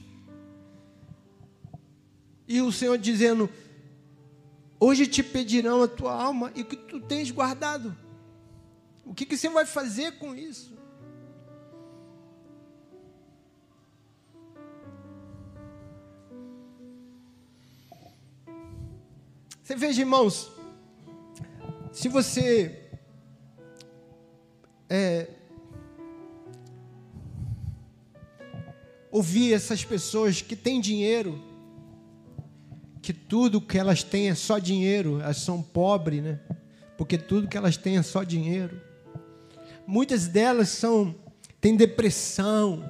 E 2.47 2.61
o 2.61 2.71
Senhor 2.71 2.99
dizendo: 2.99 3.49
Hoje 4.79 5.07
te 5.07 5.23
pedirão 5.23 5.83
a 5.83 5.89
tua 5.89 6.13
alma 6.13 6.53
e 6.55 6.63
o 6.63 6.65
que 6.65 6.77
tu 6.77 7.01
tens 7.01 7.31
guardado. 7.31 7.97
O 9.05 9.15
que, 9.15 9.25
que 9.25 9.37
você 9.37 9.49
vai 9.49 9.65
fazer 9.65 10.19
com 10.19 10.35
isso? 10.35 10.77
Você 19.73 19.77
veja, 19.77 20.03
irmãos, 20.03 20.53
se 21.93 22.07
você 22.07 22.91
é, 24.87 25.31
ouvir 29.11 29.55
essas 29.55 29.83
pessoas 29.83 30.43
que 30.43 30.55
têm 30.55 30.79
dinheiro, 30.79 31.43
que 33.01 33.15
tudo 33.15 33.63
que 33.63 33.79
elas 33.79 34.03
têm 34.03 34.29
é 34.29 34.35
só 34.35 34.59
dinheiro, 34.59 35.23
elas 35.23 35.39
são 35.39 35.63
pobres, 35.63 36.23
né? 36.23 36.39
Porque 36.99 37.17
tudo 37.17 37.49
que 37.49 37.57
elas 37.57 37.79
têm 37.79 37.97
é 37.97 38.03
só 38.03 38.23
dinheiro. 38.23 38.79
Muitas 39.87 40.29
delas 40.29 40.69
são 40.69 41.15
têm 41.63 41.75
depressão, 41.75 42.85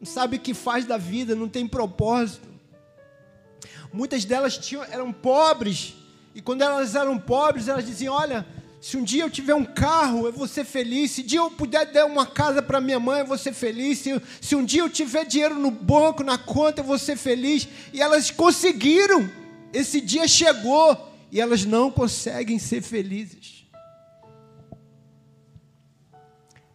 não 0.00 0.06
sabe 0.06 0.38
o 0.38 0.40
que 0.40 0.52
faz 0.52 0.84
da 0.84 0.96
vida, 0.96 1.36
não 1.36 1.48
tem 1.48 1.68
propósito. 1.68 2.49
Muitas 3.92 4.24
delas 4.24 4.56
tinham, 4.56 4.84
eram 4.84 5.12
pobres, 5.12 5.94
e 6.34 6.40
quando 6.40 6.62
elas 6.62 6.94
eram 6.94 7.18
pobres, 7.18 7.68
elas 7.68 7.84
diziam: 7.84 8.14
Olha, 8.14 8.46
se 8.80 8.96
um 8.96 9.04
dia 9.04 9.24
eu 9.24 9.30
tiver 9.30 9.54
um 9.54 9.64
carro, 9.64 10.26
eu 10.26 10.32
vou 10.32 10.48
ser 10.48 10.64
feliz. 10.64 11.10
Se 11.10 11.20
um 11.20 11.24
dia 11.24 11.38
eu 11.40 11.50
puder 11.50 11.86
dar 11.92 12.06
uma 12.06 12.26
casa 12.26 12.62
para 12.62 12.80
minha 12.80 12.98
mãe, 12.98 13.20
eu 13.20 13.26
vou 13.26 13.36
ser 13.36 13.52
feliz. 13.52 13.98
Se, 13.98 14.20
se 14.40 14.56
um 14.56 14.64
dia 14.64 14.80
eu 14.80 14.88
tiver 14.88 15.24
dinheiro 15.24 15.56
no 15.56 15.70
banco, 15.70 16.22
na 16.22 16.38
conta, 16.38 16.80
eu 16.80 16.84
vou 16.84 16.98
ser 16.98 17.16
feliz. 17.16 17.68
E 17.92 18.00
elas 18.00 18.30
conseguiram. 18.30 19.30
Esse 19.72 20.00
dia 20.00 20.26
chegou 20.26 21.08
e 21.30 21.40
elas 21.40 21.64
não 21.64 21.90
conseguem 21.90 22.58
ser 22.58 22.82
felizes. 22.82 23.66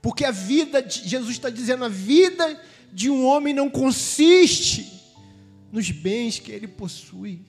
Porque 0.01 0.23
a 0.23 0.31
vida, 0.31 0.85
Jesus 0.87 1.31
está 1.31 1.49
dizendo, 1.49 1.85
a 1.85 1.89
vida 1.89 2.61
de 2.93 3.09
um 3.09 3.25
homem 3.25 3.53
não 3.53 3.69
consiste 3.69 4.94
nos 5.75 5.91
bens 5.91 6.39
que 6.39 6.53
ele 6.53 6.69
possui. 6.69 7.41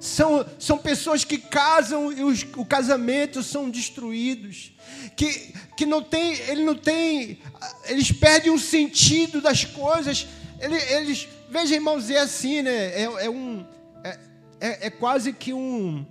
São, 0.00 0.46
são 0.58 0.78
pessoas 0.78 1.24
que 1.24 1.36
casam 1.36 2.10
e 2.10 2.24
os, 2.24 2.46
o 2.56 2.64
casamento 2.64 3.42
são 3.42 3.68
destruídos. 3.68 4.72
Que, 5.14 5.52
que 5.76 5.84
não 5.84 6.02
tem, 6.02 6.32
ele 6.48 6.64
não 6.64 6.74
tem, 6.74 7.38
eles 7.84 8.10
perdem 8.10 8.50
o 8.50 8.58
sentido 8.58 9.42
das 9.42 9.66
coisas. 9.66 10.26
Eles, 10.58 10.90
eles 10.90 11.28
veja, 11.50 11.74
irmãos, 11.74 12.08
é 12.08 12.20
assim, 12.20 12.62
né? 12.62 13.02
É, 13.02 13.02
é 13.02 13.28
um, 13.28 13.66
é, 14.02 14.18
é, 14.60 14.86
é 14.86 14.90
quase 14.90 15.34
que 15.34 15.52
um, 15.52 16.06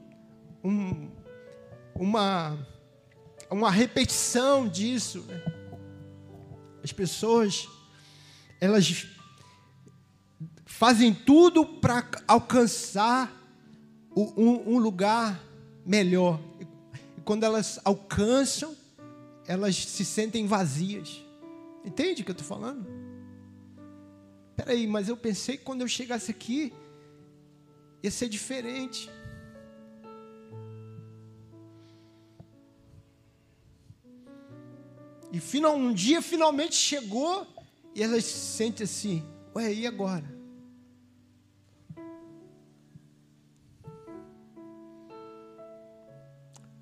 um 0.64 1.10
uma 1.96 2.56
uma 3.50 3.72
repetição 3.72 4.68
disso. 4.68 5.22
Né? 5.28 5.44
As 6.84 6.92
pessoas, 6.92 7.68
elas 8.60 9.08
fazem 10.66 11.14
tudo 11.14 11.66
para 11.66 12.08
alcançar 12.28 13.32
um, 14.16 14.74
um, 14.76 14.80
lugar 14.80 15.42
melhor. 15.86 16.40
E 17.18 17.22
quando 17.22 17.44
elas 17.44 17.80
alcançam, 17.84 18.76
elas 19.46 19.76
se 19.76 20.04
sentem 20.04 20.46
vazias. 20.46 21.24
Entende 21.86 22.22
o 22.22 22.26
que 22.26 22.32
eu 22.32 22.34
estou 22.34 22.48
falando? 22.48 22.86
Peraí, 24.56 24.88
mas 24.88 25.08
eu 25.08 25.16
pensei 25.16 25.58
que 25.58 25.64
quando 25.64 25.82
eu 25.82 25.88
chegasse 25.88 26.32
aqui 26.32 26.74
ia 28.02 28.12
ser 28.12 28.30
diferente. 28.30 29.10
E 35.38 35.40
final, 35.40 35.78
um 35.78 35.94
dia 35.94 36.20
finalmente 36.20 36.74
chegou 36.74 37.46
e 37.94 38.02
elas 38.02 38.24
se 38.24 38.58
sentem 38.58 38.86
assim: 38.86 39.24
Ué, 39.56 39.72
e 39.72 39.86
agora? 39.86 40.26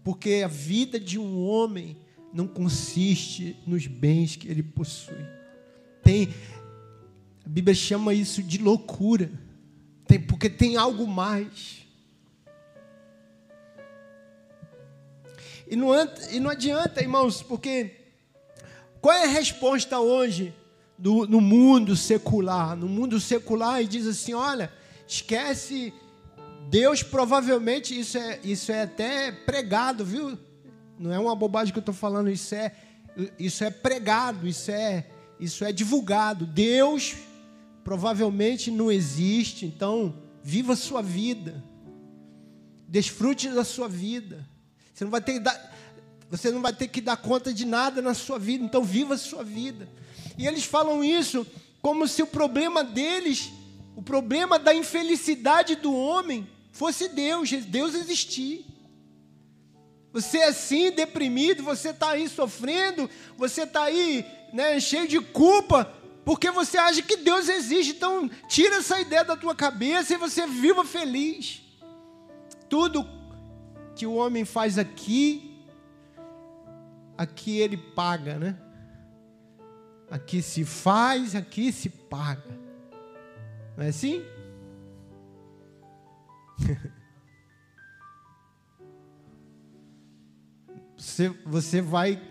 Porque 0.02 0.42
a 0.42 0.48
vida 0.48 0.98
de 0.98 1.20
um 1.20 1.46
homem 1.46 1.98
não 2.32 2.48
consiste 2.48 3.62
nos 3.68 3.88
bens 3.88 4.38
que 4.38 4.48
ele 4.48 4.64
possui. 4.64 5.28
Tem, 6.02 6.34
a 7.46 7.50
Bíblia 7.50 7.76
chama 7.76 8.14
isso 8.14 8.42
de 8.42 8.58
loucura, 8.58 9.30
tem, 10.08 10.18
porque 10.18 10.50
tem 10.50 10.78
algo 10.78 11.06
mais. 11.06 11.86
E 15.68 15.76
não, 15.76 15.90
e 16.32 16.40
não 16.40 16.52
adianta, 16.52 17.02
irmãos, 17.02 17.42
porque 17.42 18.05
qual 19.06 19.16
é 19.16 19.26
a 19.26 19.28
resposta 19.28 20.00
hoje 20.00 20.52
do, 20.98 21.28
no 21.28 21.40
mundo 21.40 21.96
secular? 21.96 22.76
No 22.76 22.88
mundo 22.88 23.20
secular, 23.20 23.80
e 23.80 23.88
diz 23.88 24.08
assim: 24.08 24.34
olha, 24.34 24.74
esquece 25.08 25.94
Deus, 26.72 27.04
provavelmente, 27.04 28.00
isso 28.00 28.18
é, 28.18 28.40
isso 28.44 28.72
é 28.72 28.82
até 28.82 29.32
pregado, 29.32 30.04
viu? 30.04 30.36
Não 30.98 31.14
é 31.14 31.20
uma 31.20 31.36
bobagem 31.36 31.72
que 31.72 31.78
eu 31.78 31.82
estou 31.82 31.94
falando, 31.94 32.32
isso 32.32 32.56
é, 32.56 32.72
isso 33.38 33.64
é 33.64 33.70
pregado, 33.70 34.48
isso 34.48 34.72
é, 34.72 35.06
isso 35.40 35.64
é 35.64 35.72
divulgado. 35.72 36.48
Deus 36.48 37.14
provavelmente 37.84 38.72
não 38.72 38.92
existe, 38.92 39.68
então 39.68 40.16
viva 40.42 40.74
a 40.74 40.76
sua 40.76 41.04
vida, 41.04 41.64
desfrute 42.88 43.50
da 43.50 43.64
sua 43.64 43.88
vida. 43.88 44.50
Você 44.92 45.04
não 45.04 45.12
vai 45.12 45.22
ter 45.22 45.40
você 46.30 46.52
não 46.52 46.62
vai 46.62 46.74
ter 46.74 46.88
que 46.88 47.02
dar 47.02 47.18
conta 47.18 47.54
de 47.54 47.66
nada 47.66 48.02
na 48.02 48.14
sua 48.14 48.40
vida, 48.40 48.64
então 48.64 48.84
viva 48.84 49.14
a 49.14 49.18
sua 49.18 49.44
vida. 49.44 49.88
E 50.38 50.48
eles 50.48 50.66
falam 50.66 51.04
isso 51.04 51.46
como 51.82 52.08
se 52.08 52.24
o 52.24 52.28
problema 52.28 52.84
deles, 52.84 53.52
o 53.96 54.02
problema 54.02 54.58
da 54.58 54.74
infelicidade 54.74 55.76
do 55.76 55.96
homem, 55.96 56.48
fosse 56.72 57.08
Deus, 57.08 57.50
Deus 57.52 57.94
existir. 57.94 58.66
Você 60.12 60.40
é 60.40 60.48
assim, 60.48 60.92
deprimido, 60.92 61.62
você 61.62 61.90
está 61.90 62.12
aí 62.12 62.28
sofrendo, 62.28 63.10
você 63.38 63.64
está 63.64 63.84
aí 63.84 64.26
né, 64.52 64.80
cheio 64.80 65.08
de 65.08 65.20
culpa, 65.20 65.94
porque 66.24 66.50
você 66.50 66.78
acha 66.78 67.02
que 67.02 67.18
Deus 67.18 67.48
existe. 67.48 67.94
Então, 67.94 68.30
tira 68.48 68.78
essa 68.78 69.00
ideia 69.00 69.24
da 69.24 69.36
tua 69.36 69.54
cabeça 69.54 70.14
e 70.14 70.18
você 70.18 70.48
viva 70.48 70.84
feliz. 70.84 71.62
Tudo 72.68 73.08
que 73.96 74.06
o 74.06 74.16
homem 74.16 74.44
faz 74.44 74.78
aqui, 74.78 75.55
aqui 77.18 77.60
ele 77.60 77.78
paga, 77.78 78.38
né? 78.38 78.58
Aqui 80.10 80.42
se 80.42 80.64
faz, 80.64 81.36
aqui 81.36 81.72
se 81.72 81.90
paga. 81.90 82.60
Não 83.76 83.84
é 83.84 83.90
assim? 83.90 84.24
você, 90.98 91.30
você 91.46 91.82
vai 91.82 92.22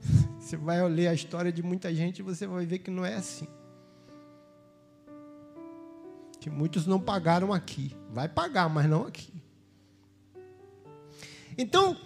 você 0.38 0.56
vai 0.56 0.86
ler 0.88 1.08
a 1.08 1.14
história 1.14 1.50
de 1.52 1.62
muita 1.62 1.94
gente 1.94 2.18
e 2.18 2.22
você 2.22 2.46
vai 2.46 2.66
ver 2.66 2.78
que 2.80 2.90
não 2.90 3.04
é 3.04 3.14
assim. 3.14 3.48
Que 6.40 6.50
muitos 6.50 6.86
não 6.86 7.00
pagaram 7.00 7.52
aqui. 7.52 7.96
Vai 8.10 8.28
pagar, 8.28 8.68
mas 8.68 8.88
não 8.88 9.06
aqui. 9.06 9.34
Então, 11.58 11.96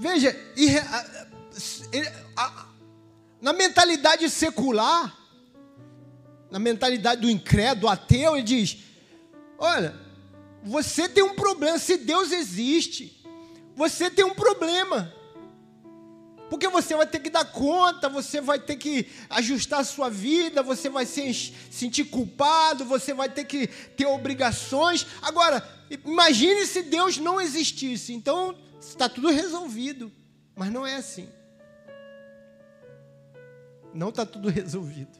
veja, 0.00 0.34
na 3.40 3.52
mentalidade 3.52 4.30
secular, 4.30 5.14
na 6.50 6.58
mentalidade 6.58 7.20
do 7.20 7.28
incrédulo, 7.28 7.88
ateu, 7.88 8.34
ele 8.34 8.42
diz: 8.42 8.78
olha, 9.58 9.94
você 10.64 11.06
tem 11.06 11.22
um 11.22 11.34
problema, 11.34 11.78
se 11.78 11.98
Deus 11.98 12.32
existe, 12.32 13.22
você 13.76 14.10
tem 14.10 14.24
um 14.24 14.34
problema. 14.34 15.12
Porque 16.48 16.66
você 16.66 16.96
vai 16.96 17.06
ter 17.06 17.20
que 17.20 17.30
dar 17.30 17.44
conta, 17.44 18.08
você 18.08 18.40
vai 18.40 18.58
ter 18.58 18.74
que 18.74 19.06
ajustar 19.28 19.80
a 19.80 19.84
sua 19.84 20.10
vida, 20.10 20.64
você 20.64 20.88
vai 20.88 21.06
se 21.06 21.54
sentir 21.70 22.04
culpado, 22.04 22.84
você 22.84 23.14
vai 23.14 23.28
ter 23.28 23.44
que 23.44 23.68
ter 23.68 24.06
obrigações. 24.06 25.06
Agora, 25.22 25.62
imagine 26.04 26.66
se 26.66 26.82
Deus 26.82 27.18
não 27.18 27.40
existisse. 27.40 28.12
Então, 28.12 28.56
está 28.80 29.08
tudo 29.08 29.28
resolvido. 29.28 30.10
Mas 30.56 30.72
não 30.72 30.86
é 30.86 30.96
assim. 30.96 31.28
Não 33.94 34.08
está 34.08 34.24
tudo 34.24 34.48
resolvido. 34.50 35.18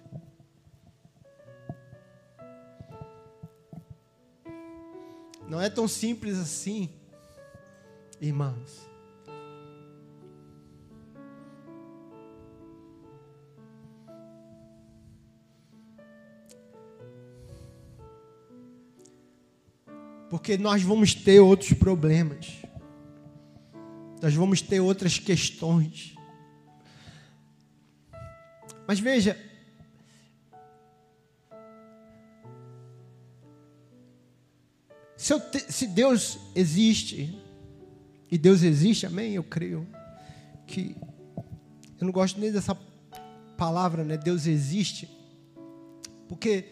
Não 5.48 5.60
é 5.60 5.68
tão 5.68 5.88
simples 5.88 6.38
assim, 6.38 6.88
irmãos. 8.20 8.90
porque 20.30 20.56
nós 20.56 20.80
vamos 20.82 21.12
ter 21.12 21.40
outros 21.40 21.72
problemas, 21.72 22.59
nós 24.20 24.34
vamos 24.34 24.60
ter 24.60 24.80
outras 24.80 25.18
questões. 25.18 26.14
Mas 28.86 28.98
veja, 28.98 29.38
se, 35.16 35.38
te, 35.40 35.72
se, 35.72 35.86
Deus 35.86 36.38
existe, 36.54 37.38
e 38.30 38.36
Deus 38.36 38.62
existe, 38.62 39.06
amém? 39.06 39.34
Eu 39.34 39.44
creio 39.44 39.86
que. 40.66 40.96
Eu 42.00 42.06
não 42.06 42.12
gosto 42.12 42.40
nem 42.40 42.50
dessa 42.50 42.76
palavra, 43.56 44.04
né? 44.04 44.16
Deus 44.16 44.46
existe, 44.46 45.08
porque 46.28 46.64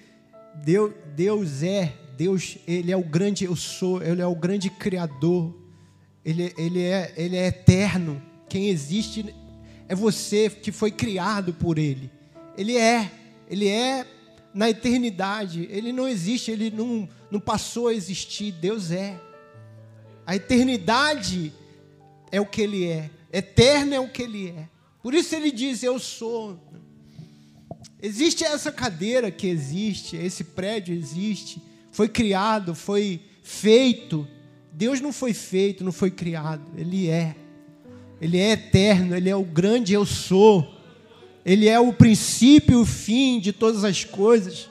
Deus, 0.64 0.92
Deus 1.14 1.62
é 1.62 1.94
Deus, 2.18 2.58
Ele 2.66 2.90
é 2.90 2.96
o 2.96 3.04
grande 3.04 3.44
eu 3.44 3.54
sou, 3.54 4.02
Ele 4.02 4.20
é 4.20 4.26
o 4.26 4.34
grande 4.34 4.68
Criador, 4.68 5.54
Ele, 6.24 6.52
ele, 6.56 6.82
é, 6.82 7.14
ele 7.16 7.36
é 7.36 7.46
eterno. 7.46 8.22
Quem 8.48 8.68
existe 8.68 9.34
é 9.88 9.94
você 9.94 10.50
que 10.50 10.70
foi 10.70 10.90
criado 10.90 11.54
por 11.54 11.78
Ele. 11.78 12.10
Ele 12.56 12.76
é, 12.76 13.10
Ele 13.48 13.68
é 13.68 14.06
na 14.52 14.68
eternidade, 14.68 15.66
Ele 15.70 15.92
não 15.92 16.06
existe, 16.06 16.50
Ele 16.50 16.70
não, 16.70 17.08
não 17.30 17.40
passou 17.40 17.88
a 17.88 17.94
existir, 17.94 18.52
Deus 18.52 18.90
é. 18.90 19.18
A 20.26 20.36
eternidade 20.36 21.52
é 22.30 22.40
o 22.40 22.46
que 22.46 22.60
Ele 22.60 22.86
é, 22.86 23.10
eterno 23.32 23.94
é 23.94 24.00
o 24.00 24.08
que 24.08 24.22
Ele 24.22 24.48
é. 24.48 24.68
Por 25.02 25.14
isso 25.14 25.34
Ele 25.34 25.50
diz: 25.50 25.82
Eu 25.82 25.98
sou. 25.98 26.58
Existe 28.00 28.44
essa 28.44 28.70
cadeira 28.70 29.30
que 29.30 29.46
existe, 29.48 30.16
esse 30.16 30.44
prédio 30.44 30.94
existe, 30.94 31.60
foi 31.90 32.08
criado, 32.08 32.74
foi 32.74 33.20
feito. 33.42 34.28
Deus 34.78 35.00
não 35.00 35.12
foi 35.12 35.34
feito, 35.34 35.82
não 35.82 35.90
foi 35.90 36.08
criado, 36.08 36.62
Ele 36.76 37.08
é. 37.08 37.34
Ele 38.20 38.38
é 38.38 38.52
eterno, 38.52 39.16
Ele 39.16 39.28
é 39.28 39.34
o 39.34 39.42
grande 39.42 39.92
eu 39.92 40.06
sou. 40.06 40.72
Ele 41.44 41.68
é 41.68 41.80
o 41.80 41.92
princípio 41.92 42.78
e 42.78 42.82
o 42.82 42.86
fim 42.86 43.40
de 43.40 43.52
todas 43.52 43.82
as 43.82 44.04
coisas. 44.04 44.70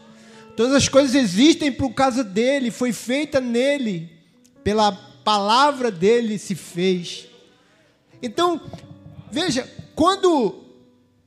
Todas 0.56 0.74
as 0.74 0.88
coisas 0.88 1.13
existem 1.13 1.74
por 1.74 1.93
causa 1.93 2.24
dele, 2.24 2.72
foi 2.72 2.93
feita 2.93 3.41
nele, 3.41 4.10
pela 4.63 4.93
palavra 4.93 5.91
dele 5.91 6.39
se 6.39 6.56
fez. 6.56 7.28
Então, 8.22 8.62
veja, 9.30 9.70
quando, 9.93 10.63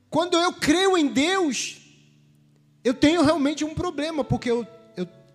quando 0.09 0.37
eu 0.37 0.53
creio 0.53 0.97
em 0.97 1.07
Deus, 1.07 1.77
eu 2.83 2.95
tenho 2.95 3.21
realmente 3.21 3.63
um 3.63 3.75
problema, 3.75 4.23
porque 4.23 4.49
eu 4.49 4.65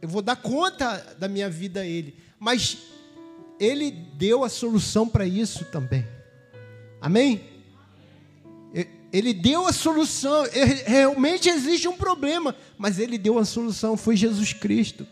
eu 0.06 0.08
vou 0.08 0.22
dar 0.22 0.36
conta 0.36 1.16
da 1.18 1.28
minha 1.28 1.48
vida 1.48 1.80
a 1.80 1.86
Ele. 1.86 2.16
Mas 2.38 2.78
Ele 3.58 3.90
deu 3.90 4.44
a 4.44 4.48
solução 4.48 5.08
para 5.08 5.26
isso 5.26 5.64
também. 5.66 6.06
Amém? 7.00 7.56
Ele 9.12 9.32
deu 9.32 9.66
a 9.66 9.72
solução. 9.72 10.44
Realmente 10.86 11.48
existe 11.48 11.88
um 11.88 11.96
problema, 11.96 12.54
mas 12.76 12.98
Ele 12.98 13.16
deu 13.16 13.38
a 13.38 13.44
solução. 13.44 13.96
Foi 13.96 14.16
Jesus 14.16 14.52
Cristo. 14.52 15.06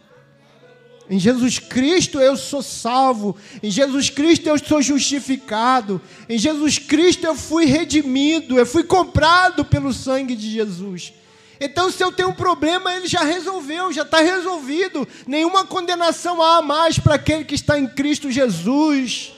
Em 1.09 1.19
Jesus 1.19 1.59
Cristo 1.59 2.19
eu 2.19 2.37
sou 2.37 2.63
salvo. 2.63 3.37
Em 3.63 3.71
Jesus 3.71 4.11
Cristo 4.11 4.49
eu 4.49 4.59
sou 4.59 4.83
justificado. 4.83 6.01
Em 6.29 6.39
Jesus 6.39 6.79
Cristo 6.79 7.25
eu 7.25 7.35
fui 7.35 7.67
redimido. 7.67 8.59
Eu 8.59 8.67
fui 8.67 8.83
comprado 8.85 9.65
pelo 9.65 9.93
sangue 9.93 10.35
de 10.35 10.51
Jesus. 10.51 11.13
Então, 11.61 11.91
se 11.91 12.03
eu 12.03 12.11
tenho 12.11 12.31
um 12.31 12.35
problema, 12.35 12.95
ele 12.95 13.07
já 13.07 13.23
resolveu, 13.23 13.93
já 13.93 14.03
está 14.03 14.21
resolvido. 14.21 15.07
Nenhuma 15.27 15.65
condenação 15.65 16.43
há 16.43 16.61
mais 16.61 16.99
para 16.99 17.15
aquele 17.15 17.45
que 17.45 17.55
está 17.55 17.79
em 17.79 17.87
Cristo 17.87 18.31
Jesus. 18.31 19.33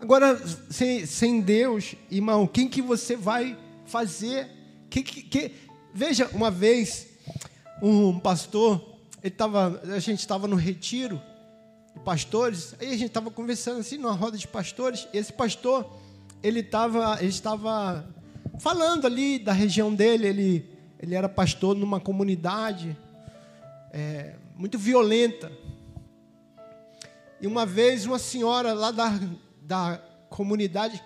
Agora, 0.00 0.40
sem, 0.70 1.04
sem 1.06 1.40
Deus, 1.40 1.94
irmão, 2.10 2.46
quem 2.46 2.68
que 2.68 2.80
você 2.80 3.16
vai 3.16 3.56
fazer? 3.86 4.48
Que, 4.88 5.02
que, 5.02 5.22
que... 5.22 5.52
Veja, 5.92 6.28
uma 6.32 6.50
vez, 6.50 7.08
um 7.82 8.18
pastor, 8.18 8.98
ele 9.22 9.34
tava, 9.34 9.82
a 9.84 9.98
gente 9.98 10.20
estava 10.20 10.46
no 10.46 10.56
retiro 10.56 11.20
de 11.94 12.00
pastores, 12.00 12.74
aí 12.80 12.88
a 12.88 12.96
gente 12.96 13.06
estava 13.06 13.30
conversando 13.30 13.80
assim, 13.80 13.98
numa 13.98 14.12
roda 14.12 14.38
de 14.38 14.46
pastores, 14.46 15.08
esse 15.12 15.32
pastor, 15.32 15.90
ele, 16.42 16.62
tava, 16.62 17.18
ele 17.20 17.30
estava 17.30 18.06
falando 18.58 19.06
ali 19.06 19.38
da 19.38 19.52
região 19.52 19.94
dele, 19.94 20.26
ele, 20.26 20.70
ele 20.98 21.14
era 21.14 21.28
pastor 21.28 21.74
numa 21.74 22.00
comunidade 22.00 22.96
é, 23.92 24.34
muito 24.56 24.78
violenta. 24.78 25.50
E 27.40 27.46
uma 27.46 27.64
vez 27.64 28.04
uma 28.04 28.18
senhora 28.18 28.72
lá 28.72 28.90
da, 28.90 29.12
da 29.62 30.02
comunidade 30.28 31.02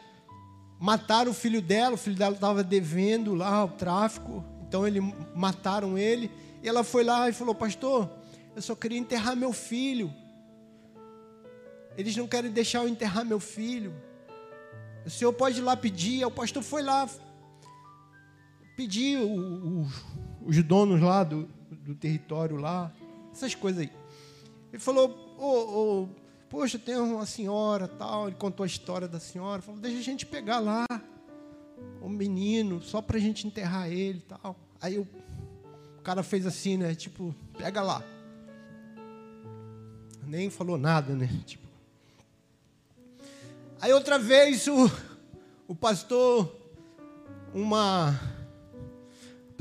mataram 0.80 1.30
o 1.30 1.34
filho 1.34 1.60
dela, 1.62 1.94
o 1.94 1.98
filho 1.98 2.16
dela 2.16 2.34
estava 2.34 2.64
devendo 2.64 3.34
lá 3.34 3.64
o 3.64 3.68
tráfico, 3.68 4.44
então 4.66 4.86
ele 4.86 5.00
mataram 5.34 5.98
ele. 5.98 6.30
E 6.62 6.68
ela 6.68 6.82
foi 6.82 7.04
lá 7.04 7.28
e 7.28 7.32
falou: 7.32 7.54
Pastor, 7.54 8.10
eu 8.56 8.62
só 8.62 8.74
queria 8.74 8.98
enterrar 8.98 9.36
meu 9.36 9.52
filho. 9.52 10.12
Eles 11.96 12.16
não 12.16 12.26
querem 12.26 12.50
deixar 12.50 12.78
eu 12.78 12.88
enterrar 12.88 13.24
meu 13.24 13.38
filho. 13.38 13.94
O 15.04 15.10
senhor 15.10 15.32
pode 15.32 15.58
ir 15.58 15.62
lá 15.62 15.76
pedir. 15.76 16.24
O 16.24 16.30
pastor 16.30 16.62
foi 16.62 16.82
lá 16.82 17.08
pedir 18.82 19.18
o, 19.18 19.82
o, 19.82 19.88
os 20.44 20.60
donos 20.64 21.00
lá 21.00 21.22
do, 21.22 21.48
do 21.70 21.94
território 21.94 22.56
lá, 22.56 22.92
essas 23.32 23.54
coisas 23.54 23.82
aí. 23.82 23.92
Ele 24.72 24.82
falou: 24.82 25.36
oh, 25.38 26.08
oh, 26.08 26.08
Poxa, 26.48 26.78
tem 26.78 26.96
uma 26.96 27.24
senhora 27.24 27.86
tal. 27.86 28.26
Ele 28.26 28.36
contou 28.36 28.64
a 28.64 28.66
história 28.66 29.06
da 29.06 29.20
senhora. 29.20 29.62
Falou: 29.62 29.80
Deixa 29.80 29.98
a 29.98 30.02
gente 30.02 30.26
pegar 30.26 30.58
lá 30.58 30.84
um 32.02 32.08
menino, 32.08 32.82
só 32.82 33.00
para 33.00 33.16
a 33.16 33.20
gente 33.20 33.46
enterrar 33.46 33.88
ele 33.90 34.20
tal. 34.28 34.56
Aí 34.80 34.98
o 34.98 35.06
cara 36.02 36.24
fez 36.24 36.44
assim, 36.44 36.76
né? 36.76 36.94
Tipo, 36.94 37.34
pega 37.56 37.82
lá. 37.82 38.02
Nem 40.26 40.50
falou 40.50 40.76
nada, 40.76 41.14
né? 41.14 41.28
Tipo. 41.46 41.68
Aí 43.80 43.92
outra 43.92 44.18
vez 44.18 44.66
o, 44.66 44.90
o 45.68 45.74
pastor, 45.74 46.54
uma 47.54 48.31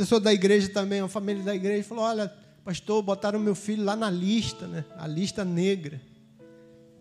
pessoa 0.02 0.20
da 0.20 0.34
igreja 0.34 0.68
também, 0.68 1.00
uma 1.00 1.08
família 1.08 1.44
da 1.44 1.54
igreja, 1.54 1.84
falou: 1.84 2.04
Olha, 2.04 2.28
pastor, 2.66 3.04
botaram 3.04 3.40
meu 3.40 3.54
filho 3.54 3.84
lá 3.84 3.96
na 3.96 4.10
lista, 4.10 4.66
né? 4.66 4.84
A 4.98 5.06
lista 5.06 5.46
negra. 5.46 6.02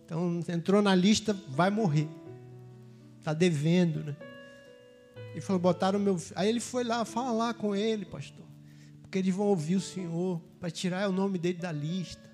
Então, 0.05 0.43
entrou 0.49 0.83
na 0.83 0.95
lista, 0.95 1.35
vai 1.49 1.71
morrer. 1.71 2.07
Está 3.19 3.33
devendo, 3.33 4.05
né? 4.05 4.17
E 5.35 5.41
falou: 5.41 5.59
botaram 5.59 5.99
meu 5.99 6.19
filho. 6.19 6.39
Aí 6.39 6.47
ele 6.47 6.61
foi 6.61 6.85
lá 6.85 7.03
falar 7.07 7.55
com 7.55 7.75
ele, 7.75 8.05
pastor, 8.05 8.45
porque 9.01 9.17
eles 9.17 9.35
vão 9.35 9.47
ouvir 9.47 9.77
o 9.77 9.81
senhor 9.81 10.39
para 10.61 10.71
tirar 10.71 11.09
o 11.09 11.13
nome 11.13 11.39
dele 11.39 11.59
da 11.59 11.73
lista. 11.73 12.29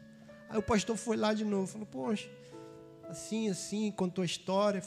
Aí 0.50 0.58
o 0.58 0.62
pastor 0.62 0.96
foi 0.96 1.16
lá 1.16 1.32
de 1.32 1.44
novo, 1.44 1.68
falou: 1.68 1.86
Poxa, 1.86 2.28
assim, 3.08 3.48
assim, 3.48 3.92
contou 3.92 4.22
a 4.22 4.26
história. 4.26 4.82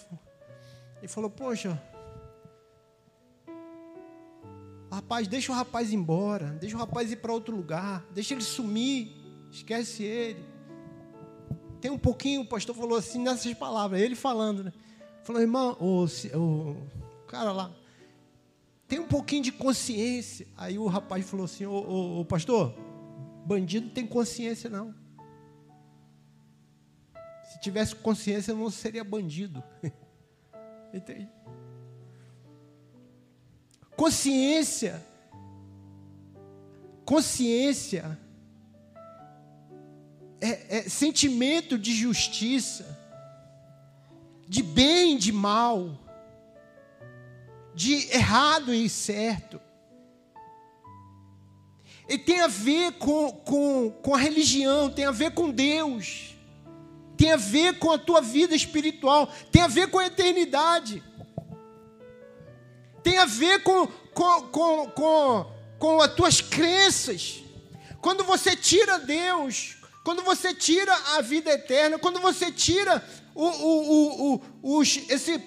Ele 0.98 1.08
falou: 1.08 1.30
Poxa, 1.30 1.82
rapaz, 5.00 5.28
deixa 5.28 5.52
o 5.52 5.56
rapaz 5.56 5.94
embora, 5.94 6.58
deixa 6.60 6.76
o 6.76 6.80
rapaz 6.80 7.12
ir 7.12 7.16
para 7.16 7.32
outro 7.34 7.56
lugar, 7.56 8.06
deixa 8.14 8.34
ele 8.34 8.44
sumir, 8.44 9.16
esquece 9.50 10.04
ele. 10.04 10.44
Tem 11.80 11.90
um 11.90 11.98
pouquinho, 11.98 12.42
o 12.42 12.46
pastor 12.46 12.76
falou 12.76 12.98
assim 12.98 13.20
nessas 13.24 13.54
palavras, 13.54 14.02
ele 14.02 14.16
falando, 14.16 14.66
né? 14.66 14.74
Falou, 15.24 15.42
irmão, 15.42 15.78
o, 15.80 16.76
cara 17.28 17.52
lá, 17.54 17.72
tem 18.88 19.00
um 19.00 19.08
pouquinho 19.08 19.44
de 19.44 19.52
consciência. 19.52 20.46
Aí 20.58 20.78
o 20.78 20.88
rapaz 20.88 21.26
falou 21.30 21.46
assim, 21.46 21.66
ô 21.66 22.26
pastor, 22.28 22.76
bandido 23.46 23.88
não 23.88 23.94
tem 23.94 24.06
consciência 24.06 24.70
não. 24.70 24.94
Se 27.46 27.60
tivesse 27.62 27.96
consciência, 27.96 28.54
não 28.54 28.70
seria 28.70 29.04
bandido. 29.04 29.64
Entende? 30.94 31.30
Consciência. 34.00 35.06
Consciência 37.04 38.18
é, 40.40 40.78
é 40.78 40.82
sentimento 40.84 41.78
de 41.78 41.94
justiça, 41.94 42.98
de 44.48 44.64
bem 44.64 45.16
e 45.16 45.18
de 45.18 45.34
mal, 45.34 46.00
de 47.76 48.10
errado 48.16 48.74
e 48.74 48.88
certo. 48.88 49.60
E 52.08 52.18
tem 52.18 52.40
a 52.40 52.48
ver 52.48 52.94
com, 52.94 53.34
com, 53.34 53.92
com 54.02 54.16
a 54.16 54.18
religião, 54.18 54.90
tem 54.90 55.04
a 55.04 55.12
ver 55.12 55.32
com 55.32 55.52
Deus, 55.52 56.38
tem 57.18 57.34
a 57.34 57.38
ver 57.38 57.78
com 57.80 57.92
a 57.92 57.98
tua 57.98 58.22
vida 58.22 58.56
espiritual, 58.56 59.28
tem 59.52 59.62
a 59.62 59.68
ver 59.68 59.90
com 59.90 60.00
a 60.00 60.06
eternidade 60.06 61.04
tem 63.04 63.18
a 63.18 63.26
ver 63.26 63.64
com, 63.64 63.88
com, 64.14 64.42
com, 64.44 64.90
com, 64.92 65.52
com 65.78 66.02
as 66.02 66.14
tuas 66.14 66.42
crenças. 66.42 67.44
Quando 68.02 68.24
você 68.24 68.56
tira 68.56 69.00
Deus, 69.00 69.78
quando 70.04 70.24
você 70.24 70.54
tira 70.54 70.94
a 71.16 71.22
vida 71.22 71.52
eterna, 71.52 72.00
quando 72.00 72.20
você 72.20 72.52
tira 72.52 73.04
o, 73.36 73.46
o, 73.46 74.34
o, 74.36 74.42
o, 74.62 74.82
esse, 74.82 75.44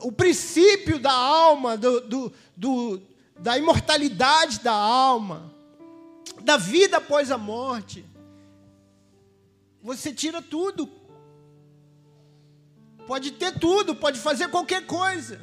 o 0.00 0.12
princípio 0.12 0.98
da 0.98 1.12
alma, 1.12 1.76
do, 1.76 2.00
do, 2.00 2.32
do, 2.56 3.02
da 3.38 3.56
imortalidade 3.56 4.60
da 4.60 4.72
alma, 4.72 5.52
da 6.40 6.56
vida 6.56 6.98
após 6.98 7.30
a 7.30 7.38
morte, 7.38 8.04
você 9.82 10.12
tira 10.12 10.40
tudo. 10.40 10.88
Pode 13.06 13.32
ter 13.32 13.58
tudo, 13.58 13.96
pode 13.96 14.18
fazer 14.18 14.48
qualquer 14.48 14.86
coisa. 14.86 15.40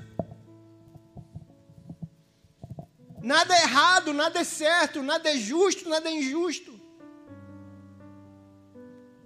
Nada 3.21 3.55
é 3.55 3.63
errado, 3.63 4.13
nada 4.13 4.39
é 4.39 4.43
certo, 4.43 5.03
nada 5.03 5.29
é 5.29 5.37
justo, 5.37 5.89
nada 5.89 6.09
é 6.09 6.13
injusto. 6.13 6.79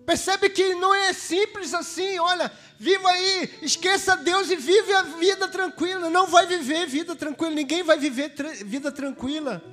Percebe 0.05 0.49
que 0.49 0.75
não 0.75 0.93
é 0.93 1.13
simples 1.13 1.73
assim, 1.73 2.19
olha, 2.19 2.51
viva 2.77 3.07
aí, 3.09 3.49
esqueça 3.61 4.17
Deus 4.17 4.49
e 4.49 4.55
vive 4.55 4.91
a 4.93 5.03
vida 5.03 5.47
tranquila. 5.47 6.09
Não 6.09 6.27
vai 6.27 6.45
viver 6.45 6.85
vida 6.87 7.15
tranquila, 7.15 7.51
ninguém 7.51 7.83
vai 7.83 7.97
viver 7.97 8.29
tra 8.29 8.51
vida 8.65 8.91
tranquila 8.91 9.63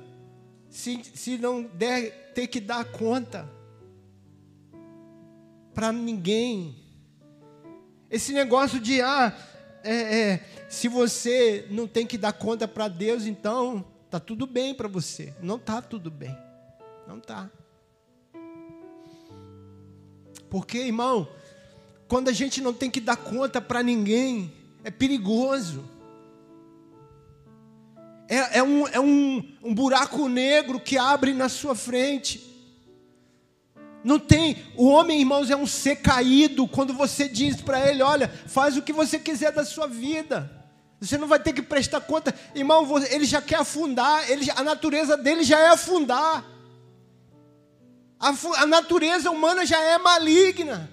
se, 0.69 1.01
se 1.13 1.37
não 1.37 1.63
der 1.63 2.31
ter 2.33 2.47
que 2.47 2.61
dar 2.61 2.85
conta 2.85 3.49
para 5.73 5.91
ninguém. 5.91 6.77
Esse 8.09 8.31
negócio 8.31 8.79
de, 8.79 9.01
ah, 9.01 9.37
é, 9.83 10.19
é, 10.19 10.45
se 10.69 10.87
você 10.87 11.67
não 11.69 11.87
tem 11.87 12.05
que 12.05 12.17
dar 12.17 12.31
conta 12.31 12.67
para 12.67 12.87
Deus, 12.87 13.25
então 13.25 13.85
Tá 14.11 14.19
tudo 14.19 14.45
bem 14.45 14.73
para 14.73 14.89
você. 14.89 15.33
Não 15.41 15.57
tá 15.57 15.81
tudo 15.81 16.11
bem. 16.11 16.37
Não 17.07 17.17
tá. 17.17 17.49
Porque, 20.49 20.79
irmão, 20.79 21.29
quando 22.09 22.27
a 22.27 22.33
gente 22.33 22.59
não 22.59 22.73
tem 22.73 22.91
que 22.91 22.99
dar 22.99 23.15
conta 23.15 23.61
para 23.61 23.81
ninguém, 23.81 24.53
é 24.83 24.91
perigoso. 24.91 25.85
É, 28.27 28.57
é, 28.59 28.63
um, 28.63 28.85
é 28.89 28.99
um, 28.99 29.49
um 29.63 29.73
buraco 29.73 30.27
negro 30.27 30.77
que 30.77 30.97
abre 30.97 31.33
na 31.33 31.47
sua 31.47 31.73
frente. 31.73 32.45
Não 34.03 34.19
tem, 34.19 34.57
o 34.75 34.89
homem, 34.89 35.19
irmãos, 35.19 35.49
é 35.49 35.55
um 35.55 35.67
ser 35.67 35.97
caído 35.97 36.67
quando 36.67 36.93
você 36.93 37.29
diz 37.29 37.61
para 37.61 37.89
ele: 37.89 38.03
olha, 38.03 38.27
faz 38.27 38.75
o 38.75 38.81
que 38.81 38.91
você 38.91 39.17
quiser 39.17 39.53
da 39.53 39.63
sua 39.63 39.87
vida. 39.87 40.60
Você 41.01 41.17
não 41.17 41.27
vai 41.27 41.39
ter 41.39 41.51
que 41.51 41.63
prestar 41.63 41.99
conta. 42.01 42.33
Irmão, 42.53 42.87
ele 43.09 43.25
já 43.25 43.41
quer 43.41 43.55
afundar. 43.55 44.29
Ele, 44.29 44.49
a 44.51 44.63
natureza 44.63 45.17
dele 45.17 45.43
já 45.43 45.59
é 45.59 45.69
afundar. 45.69 46.45
A, 48.19 48.29
a 48.57 48.67
natureza 48.67 49.31
humana 49.31 49.65
já 49.65 49.81
é 49.81 49.97
maligna. 49.97 50.87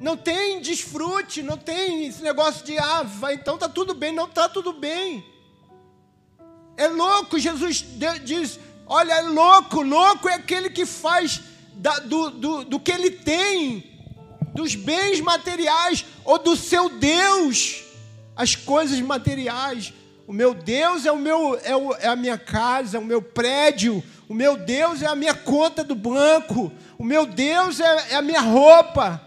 Não 0.00 0.16
tem 0.16 0.62
desfrute, 0.62 1.42
não 1.42 1.58
tem 1.58 2.06
esse 2.06 2.22
negócio 2.22 2.64
de, 2.64 2.78
ah, 2.78 3.02
vai, 3.02 3.34
então 3.34 3.58
tá 3.58 3.68
tudo 3.68 3.92
bem. 3.92 4.10
Não 4.10 4.26
tá 4.26 4.48
tudo 4.48 4.72
bem. 4.72 5.22
É 6.78 6.88
louco, 6.88 7.38
Jesus 7.38 7.84
diz: 8.24 8.58
Olha, 8.92 9.12
é 9.12 9.22
louco, 9.22 9.82
louco 9.82 10.28
é 10.28 10.34
aquele 10.34 10.68
que 10.68 10.84
faz 10.84 11.40
da, 11.74 12.00
do, 12.00 12.28
do, 12.28 12.64
do 12.64 12.80
que 12.80 12.90
ele 12.90 13.12
tem, 13.12 13.88
dos 14.52 14.74
bens 14.74 15.20
materiais 15.20 16.04
ou 16.24 16.36
do 16.40 16.56
seu 16.56 16.88
Deus, 16.88 17.84
as 18.34 18.56
coisas 18.56 19.00
materiais. 19.00 19.92
O 20.26 20.32
meu 20.32 20.52
Deus 20.52 21.06
é, 21.06 21.12
o 21.12 21.16
meu, 21.16 21.56
é, 21.62 21.76
o, 21.76 21.94
é 21.94 22.08
a 22.08 22.16
minha 22.16 22.36
casa, 22.36 22.96
é 22.96 23.00
o 23.00 23.04
meu 23.04 23.22
prédio. 23.22 24.02
O 24.28 24.34
meu 24.34 24.56
Deus 24.56 25.02
é 25.02 25.06
a 25.06 25.14
minha 25.14 25.34
conta 25.34 25.84
do 25.84 25.94
banco. 25.94 26.72
O 26.98 27.04
meu 27.04 27.26
Deus 27.26 27.78
é, 27.78 28.14
é 28.14 28.16
a 28.16 28.22
minha 28.22 28.40
roupa. 28.40 29.22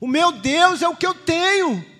O 0.00 0.08
meu 0.08 0.32
Deus 0.32 0.82
é 0.82 0.88
o 0.88 0.96
que 0.96 1.06
eu 1.06 1.14
tenho. 1.14 1.91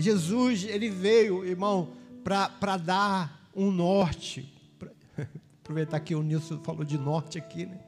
Jesus, 0.00 0.64
ele 0.64 0.88
veio, 0.88 1.44
irmão, 1.44 1.90
para 2.24 2.76
dar 2.76 3.48
um 3.54 3.70
norte. 3.70 4.52
Aproveitar 5.62 6.00
que 6.00 6.14
o 6.14 6.22
Nilson 6.22 6.58
falou 6.62 6.84
de 6.84 6.98
norte 6.98 7.38
aqui, 7.38 7.66
né? 7.66 7.78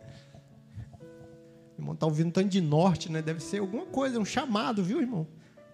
irmão 1.79 1.95
está 1.95 2.07
ouvindo 2.07 2.31
tanto 2.31 2.49
de 2.49 2.61
norte, 2.61 3.11
né? 3.11 3.21
Deve 3.21 3.41
ser 3.41 3.59
alguma 3.59 3.87
coisa, 3.87 4.19
um 4.19 4.25
chamado, 4.25 4.85
viu, 4.85 5.01
irmão? 5.01 5.27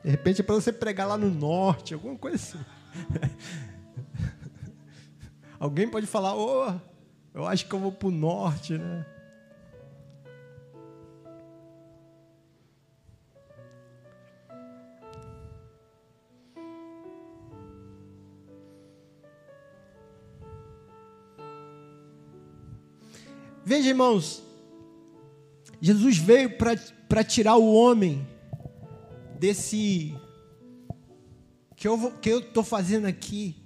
De 0.02 0.10
repente 0.10 0.40
é 0.40 0.44
para 0.44 0.54
você 0.54 0.72
pregar 0.72 1.06
lá 1.06 1.18
no 1.18 1.30
norte, 1.30 1.92
alguma 1.92 2.16
coisa 2.16 2.36
assim. 2.36 2.58
Alguém 5.60 5.88
pode 5.88 6.06
falar, 6.06 6.36
oh, 6.36 6.72
eu 7.34 7.46
acho 7.46 7.66
que 7.66 7.74
eu 7.74 7.80
vou 7.80 7.92
para 7.92 8.08
o 8.08 8.12
norte, 8.12 8.78
né? 8.78 9.04
Veja, 23.68 23.90
irmãos, 23.90 24.42
Jesus 25.78 26.16
veio 26.16 26.56
para 27.06 27.22
tirar 27.22 27.56
o 27.56 27.74
homem 27.74 28.26
desse 29.38 30.16
que 31.76 31.86
eu 31.86 32.10
que 32.12 32.30
eu 32.30 32.38
estou 32.38 32.64
fazendo 32.64 33.04
aqui. 33.04 33.62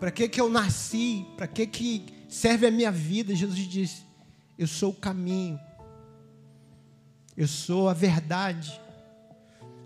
Para 0.00 0.10
que 0.10 0.28
que 0.28 0.40
eu 0.40 0.50
nasci? 0.50 1.24
Para 1.36 1.46
que 1.46 1.68
que 1.68 2.04
serve 2.28 2.66
a 2.66 2.70
minha 2.72 2.90
vida? 2.90 3.32
Jesus 3.32 3.60
disse: 3.60 4.02
Eu 4.58 4.66
sou 4.66 4.90
o 4.90 4.96
caminho. 4.96 5.60
Eu 7.36 7.46
sou 7.46 7.88
a 7.88 7.94
verdade. 7.94 8.80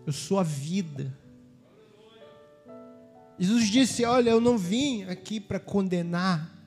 Eu 0.07 0.14
sou 0.14 0.38
a 0.38 0.42
vida. 0.42 1.14
Jesus 3.38 3.68
disse: 3.68 4.07
Olha, 4.07 4.31
eu 4.31 4.40
não 4.40 4.57
vim 4.57 5.03
aqui 5.03 5.38
para 5.38 5.61
condenar, 5.61 6.58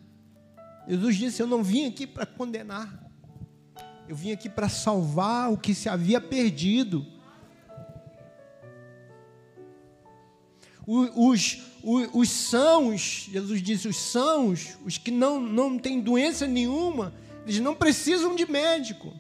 Jesus 0.87 1.15
disse: 1.15 1.41
Eu 1.41 1.47
não 1.47 1.63
vim 1.63 1.87
aqui 1.87 2.05
para 2.05 2.25
condenar, 2.25 3.11
eu 4.07 4.15
vim 4.15 4.31
aqui 4.31 4.49
para 4.49 4.67
salvar 4.67 5.51
o 5.51 5.57
que 5.57 5.73
se 5.73 5.87
havia 5.87 6.19
perdido. 6.19 7.05
Os, 10.85 11.59
os, 11.83 12.09
os 12.11 12.29
sãos, 12.29 13.29
Jesus 13.31 13.61
disse: 13.61 13.87
os 13.87 13.97
sãos, 13.97 14.77
os 14.85 14.97
que 14.97 15.11
não, 15.11 15.39
não 15.39 15.77
têm 15.77 16.01
doença 16.01 16.47
nenhuma, 16.47 17.13
eles 17.45 17.59
não 17.59 17.75
precisam 17.75 18.35
de 18.35 18.49
médico. 18.49 19.13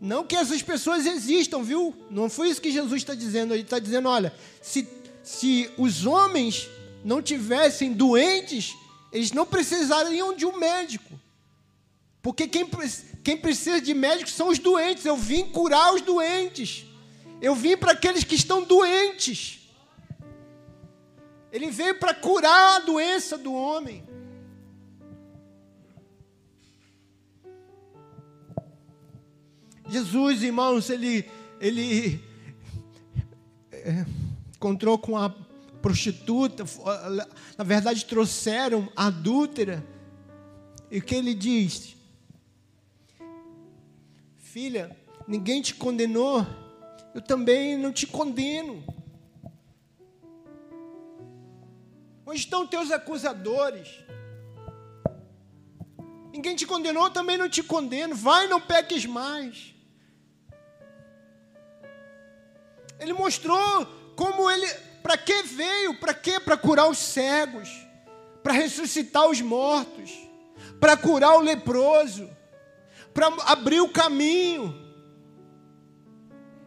Não 0.00 0.24
que 0.24 0.36
essas 0.36 0.62
pessoas 0.62 1.06
existam, 1.06 1.62
viu? 1.62 1.94
Não 2.10 2.28
foi 2.30 2.48
isso 2.48 2.60
que 2.60 2.70
Jesus 2.70 3.02
está 3.02 3.14
dizendo. 3.14 3.52
Ele 3.52 3.62
está 3.62 3.78
dizendo: 3.78 4.08
olha, 4.08 4.32
se, 4.62 4.88
se 5.22 5.70
os 5.76 6.06
homens 6.06 6.68
não 7.04 7.20
tivessem 7.20 7.92
doentes, 7.92 8.76
eles 9.12 9.32
não 9.32 9.46
precisariam 9.46 10.34
de 10.34 10.44
um 10.44 10.58
médico. 10.58 11.18
Porque 12.20 12.46
quem, 12.46 12.68
quem 13.24 13.36
precisa 13.36 13.80
de 13.80 13.94
médico 13.94 14.30
são 14.30 14.48
os 14.48 14.58
doentes. 14.58 15.04
Eu 15.04 15.16
vim 15.16 15.44
curar 15.44 15.94
os 15.94 16.02
doentes. 16.02 16.84
Eu 17.40 17.54
vim 17.54 17.76
para 17.76 17.92
aqueles 17.92 18.24
que 18.24 18.34
estão 18.34 18.62
doentes. 18.62 19.60
Ele 21.50 21.70
veio 21.70 21.98
para 21.98 22.12
curar 22.12 22.76
a 22.76 22.80
doença 22.80 23.38
do 23.38 23.54
homem. 23.54 24.06
Jesus, 29.88 30.42
irmãos, 30.42 30.90
ele, 30.90 31.30
ele 31.58 32.22
é, 33.72 34.04
encontrou 34.54 34.98
com 34.98 35.16
a 35.16 35.34
prostituta, 35.80 36.64
na 37.56 37.64
verdade 37.64 38.04
trouxeram 38.04 38.90
adúltera. 38.96 39.84
E 40.90 40.98
o 40.98 41.02
que 41.02 41.14
ele 41.14 41.34
diz? 41.34 41.96
Filha, 44.36 44.96
ninguém 45.26 45.60
te 45.60 45.74
condenou, 45.74 46.46
eu 47.14 47.20
também 47.20 47.76
não 47.76 47.92
te 47.92 48.06
condeno. 48.06 48.82
Onde 52.26 52.40
estão 52.40 52.66
teus 52.66 52.90
acusadores? 52.90 53.88
Ninguém 56.32 56.54
te 56.54 56.66
condenou, 56.66 57.04
eu 57.04 57.10
também 57.10 57.38
não 57.38 57.48
te 57.48 57.62
condeno. 57.62 58.14
Vai, 58.14 58.46
não 58.46 58.60
peques 58.60 59.06
mais. 59.06 59.74
Ele 63.00 63.12
mostrou 63.12 63.86
como 64.14 64.50
ele 64.50 64.66
para 65.08 65.16
que 65.16 65.42
veio? 65.42 65.94
Para 65.94 66.12
que? 66.12 66.38
Para 66.38 66.54
curar 66.54 66.86
os 66.86 66.98
cegos, 66.98 67.70
para 68.42 68.52
ressuscitar 68.52 69.26
os 69.26 69.40
mortos, 69.40 70.10
para 70.78 70.98
curar 70.98 71.34
o 71.38 71.40
leproso, 71.40 72.28
para 73.14 73.28
abrir 73.46 73.80
o 73.80 73.88
caminho. 73.88 74.78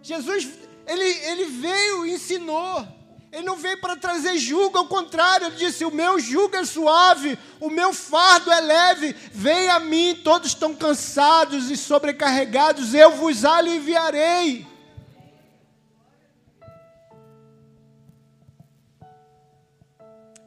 Jesus, 0.01 0.49
ele, 0.88 1.04
ele 1.04 1.45
veio 1.45 2.08
e 2.08 2.13
ensinou. 2.13 2.88
Ele 3.32 3.45
não 3.45 3.58
veio 3.58 3.80
para 3.80 3.95
trazer 3.95 4.36
jugo, 4.39 4.75
ao 4.75 4.88
contrário, 4.88 5.45
ele 5.45 5.58
disse: 5.58 5.86
O 5.86 5.91
meu 5.91 6.19
jugo 6.19 6.56
é 6.56 6.65
suave, 6.65 7.38
o 7.60 7.69
meu 7.69 7.93
fardo 7.93 8.51
é 8.51 8.60
leve. 8.60 9.15
Venha 9.32 9.75
a 9.75 9.80
mim, 9.80 10.19
todos 10.23 10.47
estão 10.47 10.73
cansados 10.73 11.69
e 11.69 11.77
sobrecarregados, 11.77 12.95
eu 12.95 13.12
vos 13.12 13.45
aliviarei. 13.45 14.71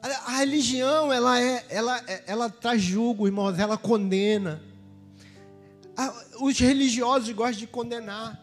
A, 0.05 0.37
religião, 0.37 1.11
ela, 1.11 1.41
é, 1.41 1.65
ela, 1.67 1.97
é, 2.07 2.23
ela 2.27 2.47
traz 2.47 2.79
julgo, 2.79 3.25
irmãos, 3.25 3.57
ela 3.57 3.75
condena. 3.75 4.61
os 6.39 6.59
religiosos 6.59 7.31
gostam 7.31 7.61
de 7.61 7.67
condenar. 7.67 8.39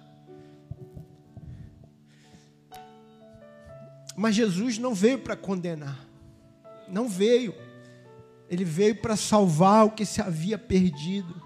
Mas 4.16 4.34
Jesus 4.34 4.76
não 4.76 4.92
veio 4.92 5.20
para 5.20 5.36
condenar. 5.36 6.04
Não 6.88 7.08
veio. 7.08 7.54
Ele 8.50 8.64
veio 8.64 8.96
para 8.96 9.16
salvar 9.16 9.86
o 9.86 9.90
que 9.90 10.04
se 10.04 10.20
havia 10.20 10.58
perdido. 10.58 11.40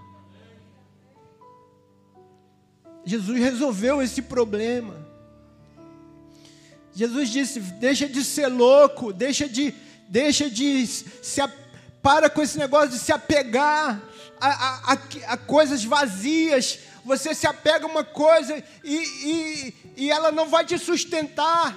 Jesus 3.04 3.38
resolveu 3.38 4.02
esse 4.02 4.22
problema. 4.22 5.06
Jesus 6.92 7.28
disse: 7.28 7.60
deixa 7.60 8.08
de 8.08 8.24
ser 8.24 8.48
louco, 8.48 9.12
deixa 9.12 9.46
de 9.46 9.74
Deixa 10.08 10.48
de 10.48 10.86
se 10.86 11.40
para 12.02 12.30
com 12.30 12.40
esse 12.40 12.56
negócio 12.56 12.90
de 12.90 12.98
se 12.98 13.10
apegar 13.10 14.00
a, 14.40 14.92
a, 14.92 14.98
a 15.32 15.36
coisas 15.36 15.84
vazias. 15.84 16.78
Você 17.04 17.34
se 17.34 17.46
apega 17.46 17.84
a 17.84 17.88
uma 17.88 18.04
coisa 18.04 18.62
e, 18.84 18.94
e, 18.94 19.74
e 19.96 20.10
ela 20.10 20.30
não 20.30 20.48
vai 20.48 20.64
te 20.64 20.78
sustentar. 20.78 21.76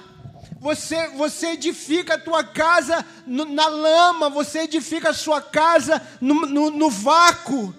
Você, 0.60 1.08
você 1.08 1.52
edifica 1.52 2.14
a 2.14 2.18
tua 2.18 2.44
casa 2.44 3.04
no, 3.26 3.44
na 3.46 3.66
lama, 3.66 4.28
você 4.28 4.60
edifica 4.60 5.10
a 5.10 5.14
sua 5.14 5.40
casa 5.40 6.00
no, 6.20 6.46
no, 6.46 6.70
no 6.70 6.90
vácuo. 6.90 7.74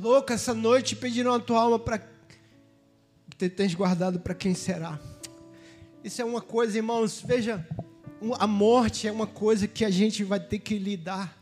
Louca 0.00 0.34
essa 0.34 0.54
noite 0.54 0.94
pediram 0.94 1.34
a 1.34 1.40
tua 1.40 1.60
alma 1.60 1.78
para 1.78 1.98
que 3.36 3.48
tens 3.48 3.74
guardado 3.74 4.20
para 4.20 4.34
quem 4.34 4.54
será. 4.54 4.98
Isso 6.02 6.22
é 6.22 6.24
uma 6.24 6.40
coisa, 6.40 6.76
irmãos, 6.76 7.20
veja, 7.20 7.66
a 8.38 8.46
morte 8.46 9.06
é 9.06 9.12
uma 9.12 9.26
coisa 9.26 9.66
que 9.66 9.84
a 9.84 9.90
gente 9.90 10.24
vai 10.24 10.40
ter 10.40 10.58
que 10.58 10.78
lidar. 10.78 11.36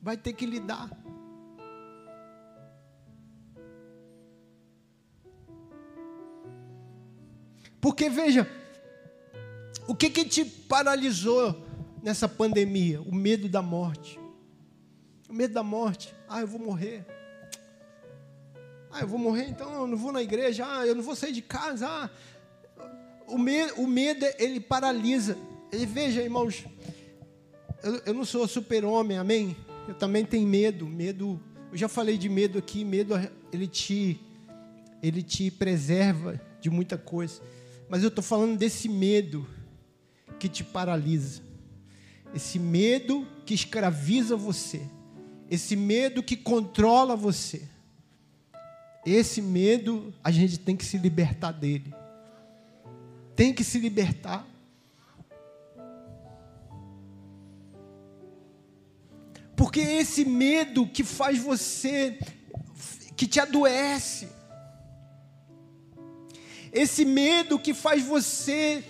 Vai 0.00 0.16
ter 0.16 0.32
que 0.32 0.46
lidar. 0.46 0.90
Porque 7.80 8.08
veja, 8.08 8.48
o 9.86 9.94
que 9.94 10.10
que 10.10 10.24
te 10.24 10.44
paralisou 10.44 11.64
nessa 12.02 12.28
pandemia? 12.28 13.00
O 13.02 13.14
medo 13.14 13.48
da 13.48 13.62
morte. 13.62 14.18
O 15.28 15.32
medo 15.32 15.54
da 15.54 15.62
morte. 15.62 16.17
Ah, 16.28 16.40
eu 16.40 16.46
vou 16.46 16.60
morrer. 16.60 17.06
Ah, 18.90 19.00
eu 19.00 19.08
vou 19.08 19.18
morrer, 19.18 19.48
então 19.48 19.72
eu 19.72 19.86
não 19.86 19.96
vou 19.96 20.12
na 20.12 20.22
igreja. 20.22 20.66
Ah, 20.68 20.86
eu 20.86 20.94
não 20.94 21.02
vou 21.02 21.16
sair 21.16 21.32
de 21.32 21.42
casa. 21.42 21.86
Ah, 21.88 22.10
o 23.26 23.38
medo, 23.38 23.74
o 23.80 23.86
medo 23.86 24.26
ele 24.38 24.60
paralisa. 24.60 25.36
E 25.72 25.86
veja, 25.86 26.22
irmãos, 26.22 26.64
eu, 27.82 28.02
eu 28.06 28.14
não 28.14 28.24
sou 28.24 28.46
super-homem, 28.48 29.18
amém? 29.18 29.56
Eu 29.86 29.94
também 29.94 30.24
tenho 30.24 30.46
medo. 30.46 30.86
Medo, 30.86 31.40
eu 31.70 31.76
já 31.76 31.88
falei 31.88 32.18
de 32.18 32.28
medo 32.28 32.58
aqui. 32.58 32.84
Medo, 32.84 33.14
ele 33.52 33.66
te, 33.66 34.20
ele 35.02 35.22
te 35.22 35.50
preserva 35.50 36.40
de 36.60 36.70
muita 36.70 36.98
coisa. 36.98 37.40
Mas 37.88 38.02
eu 38.02 38.08
estou 38.08 38.24
falando 38.24 38.58
desse 38.58 38.88
medo 38.88 39.46
que 40.38 40.48
te 40.48 40.62
paralisa. 40.62 41.42
Esse 42.34 42.58
medo 42.58 43.26
que 43.46 43.54
escraviza 43.54 44.36
você. 44.36 44.82
Esse 45.50 45.74
medo 45.76 46.22
que 46.22 46.36
controla 46.36 47.16
você. 47.16 47.62
Esse 49.04 49.40
medo, 49.40 50.12
a 50.22 50.30
gente 50.30 50.58
tem 50.58 50.76
que 50.76 50.84
se 50.84 50.98
libertar 50.98 51.52
dele. 51.52 51.94
Tem 53.34 53.54
que 53.54 53.64
se 53.64 53.78
libertar. 53.78 54.46
Porque 59.56 59.80
esse 59.80 60.24
medo 60.24 60.86
que 60.86 61.02
faz 61.02 61.38
você, 61.38 62.18
que 63.16 63.26
te 63.26 63.40
adoece, 63.40 64.28
esse 66.72 67.04
medo 67.04 67.58
que 67.58 67.74
faz 67.74 68.04
você 68.04 68.84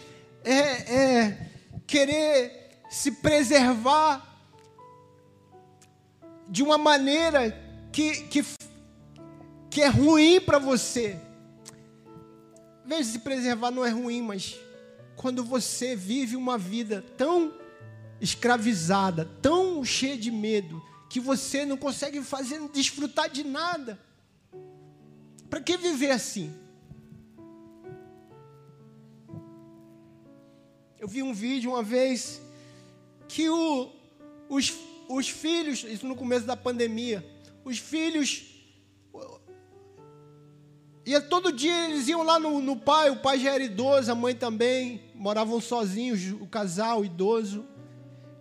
é, 0.45 0.61
é, 0.95 1.51
querer 1.87 2.81
se 2.91 3.13
preservar 3.13 4.28
de 6.49 6.63
uma 6.63 6.79
maneira 6.79 7.51
que, 7.93 8.23
que, 8.25 8.45
que 9.71 9.83
é 9.83 9.89
ruim 9.89 10.41
para 10.41 10.59
você. 10.59 11.19
Veja, 12.85 13.05
se 13.05 13.19
preservar 13.19 13.71
não 13.71 13.85
é 13.85 13.91
ruim, 13.91 14.23
mas 14.23 14.57
quando 15.17 15.45
você 15.45 15.95
vive 15.95 16.37
uma 16.37 16.57
vida 16.57 17.05
tão 17.17 17.53
escravizada, 18.21 19.25
tão 19.43 19.85
cheia 19.85 20.17
de 20.17 20.31
medo, 20.31 20.83
que 21.09 21.21
você 21.21 21.65
não 21.65 21.77
consegue 21.77 22.23
fazer 22.23 22.61
desfrutar 22.69 23.29
de 23.29 23.45
nada. 23.45 23.99
Para 25.49 25.61
que 25.61 25.77
viver 25.77 26.11
assim? 26.11 26.55
Eu 30.99 31.09
vi 31.09 31.23
um 31.23 31.33
vídeo 31.33 31.71
uma 31.71 31.83
vez 31.83 32.41
que 33.29 33.49
o, 33.49 33.91
os, 34.49 34.75
os 35.09 35.29
filhos, 35.29 35.85
isso 35.85 36.07
no 36.07 36.15
começo 36.15 36.47
da 36.47 36.57
pandemia, 36.57 37.25
os 37.65 37.79
filhos. 37.79 38.45
Ia 41.07 41.23
todo 41.23 41.51
dia 41.51 41.87
eles 41.87 42.07
iam 42.07 42.23
lá 42.23 42.39
no, 42.39 42.61
no 42.61 42.77
pai, 42.77 43.09
o 43.09 43.17
pai 43.17 43.39
já 43.39 43.55
era 43.55 43.65
idoso, 43.65 44.13
a 44.13 44.15
mãe 44.15 44.35
também, 44.35 45.03
moravam 45.15 45.59
sozinhos, 45.61 46.33
o 46.39 46.47
casal 46.47 47.03
idoso. 47.03 47.65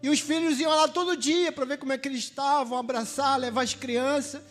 E 0.03 0.09
os 0.09 0.19
filhos 0.19 0.59
iam 0.59 0.69
lá 0.69 0.87
todo 0.87 1.15
dia 1.15 1.51
para 1.51 1.65
ver 1.65 1.77
como 1.77 1.93
é 1.93 1.97
que 1.97 2.07
eles 2.07 2.19
estavam, 2.19 2.77
abraçar, 2.77 3.39
levar 3.39 3.61
as 3.61 3.73
crianças. 3.73 4.41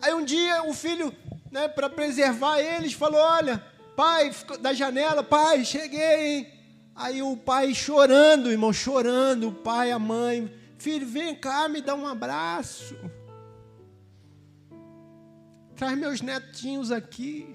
Aí 0.00 0.12
um 0.14 0.24
dia 0.24 0.62
o 0.64 0.72
filho, 0.72 1.14
né, 1.50 1.68
para 1.68 1.90
preservar 1.90 2.60
eles, 2.60 2.94
falou: 2.94 3.20
Olha, 3.20 3.62
pai, 3.94 4.34
da 4.60 4.72
janela, 4.72 5.22
pai, 5.22 5.64
cheguei, 5.64 6.38
hein? 6.38 6.52
Aí 6.94 7.22
o 7.22 7.36
pai 7.36 7.74
chorando, 7.74 8.50
irmão, 8.50 8.72
chorando, 8.72 9.48
o 9.48 9.52
pai, 9.52 9.90
a 9.90 9.98
mãe, 9.98 10.50
filho, 10.78 11.06
vem 11.06 11.34
cá, 11.34 11.68
me 11.68 11.80
dá 11.80 11.94
um 11.94 12.06
abraço. 12.06 12.96
Traz 15.74 15.98
meus 15.98 16.20
netinhos 16.20 16.90
aqui. 16.90 17.54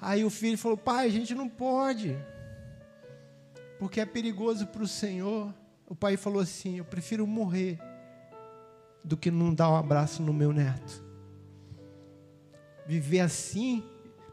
Aí 0.00 0.24
o 0.24 0.30
filho 0.30 0.58
falou: 0.58 0.76
Pai, 0.76 1.06
a 1.06 1.10
gente 1.10 1.34
não 1.34 1.48
pode, 1.48 2.16
porque 3.78 4.00
é 4.00 4.06
perigoso 4.06 4.66
para 4.66 4.82
o 4.82 4.88
Senhor. 4.88 5.54
O 5.86 5.94
pai 5.94 6.16
falou 6.16 6.40
assim: 6.40 6.78
Eu 6.78 6.84
prefiro 6.84 7.26
morrer 7.26 7.78
do 9.04 9.16
que 9.16 9.30
não 9.30 9.54
dar 9.54 9.70
um 9.70 9.76
abraço 9.76 10.22
no 10.22 10.32
meu 10.32 10.52
neto. 10.52 11.04
Viver 12.86 13.20
assim, 13.20 13.84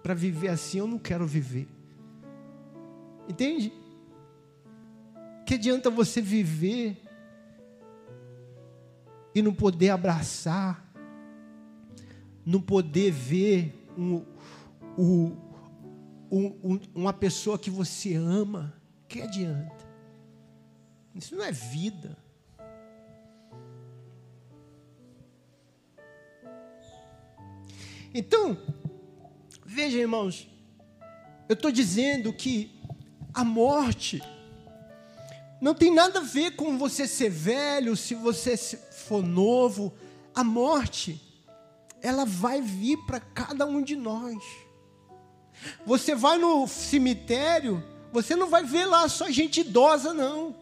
para 0.01 0.13
viver 0.13 0.49
assim, 0.49 0.79
eu 0.79 0.87
não 0.87 0.97
quero 0.97 1.27
viver. 1.27 1.67
Entende? 3.27 3.71
Que 5.45 5.55
adianta 5.55 5.89
você 5.89 6.21
viver 6.21 7.06
e 9.37 9.41
não 9.43 9.53
poder 9.53 9.91
abraçar, 9.91 10.83
não 12.43 12.59
poder 12.59 13.11
ver 13.11 13.87
um, 13.95 14.25
um, 14.97 15.37
um, 16.31 16.79
uma 16.95 17.13
pessoa 17.13 17.59
que 17.59 17.69
você 17.69 18.15
ama? 18.15 18.73
Que 19.07 19.21
adianta? 19.21 19.85
Isso 21.13 21.35
não 21.35 21.45
é 21.45 21.51
vida. 21.51 22.17
Então, 28.11 28.57
veja, 29.63 29.99
irmãos, 29.99 30.49
eu 31.47 31.53
estou 31.53 31.71
dizendo 31.71 32.33
que 32.33 32.71
a 33.31 33.43
morte 33.43 34.19
não 35.59 35.73
tem 35.73 35.93
nada 35.93 36.19
a 36.19 36.23
ver 36.23 36.55
com 36.55 36.77
você 36.77 37.07
ser 37.07 37.29
velho, 37.29 37.95
se 37.95 38.13
você 38.13 38.55
for 38.57 39.23
novo. 39.23 39.93
A 40.33 40.43
morte, 40.43 41.19
ela 42.01 42.25
vai 42.25 42.61
vir 42.61 42.97
para 43.05 43.19
cada 43.19 43.65
um 43.65 43.81
de 43.81 43.95
nós. 43.95 44.37
Você 45.85 46.13
vai 46.13 46.37
no 46.37 46.67
cemitério, 46.67 47.83
você 48.11 48.35
não 48.35 48.47
vai 48.47 48.63
ver 48.63 48.85
lá 48.85 49.09
só 49.09 49.29
gente 49.29 49.61
idosa, 49.61 50.13
não. 50.13 50.55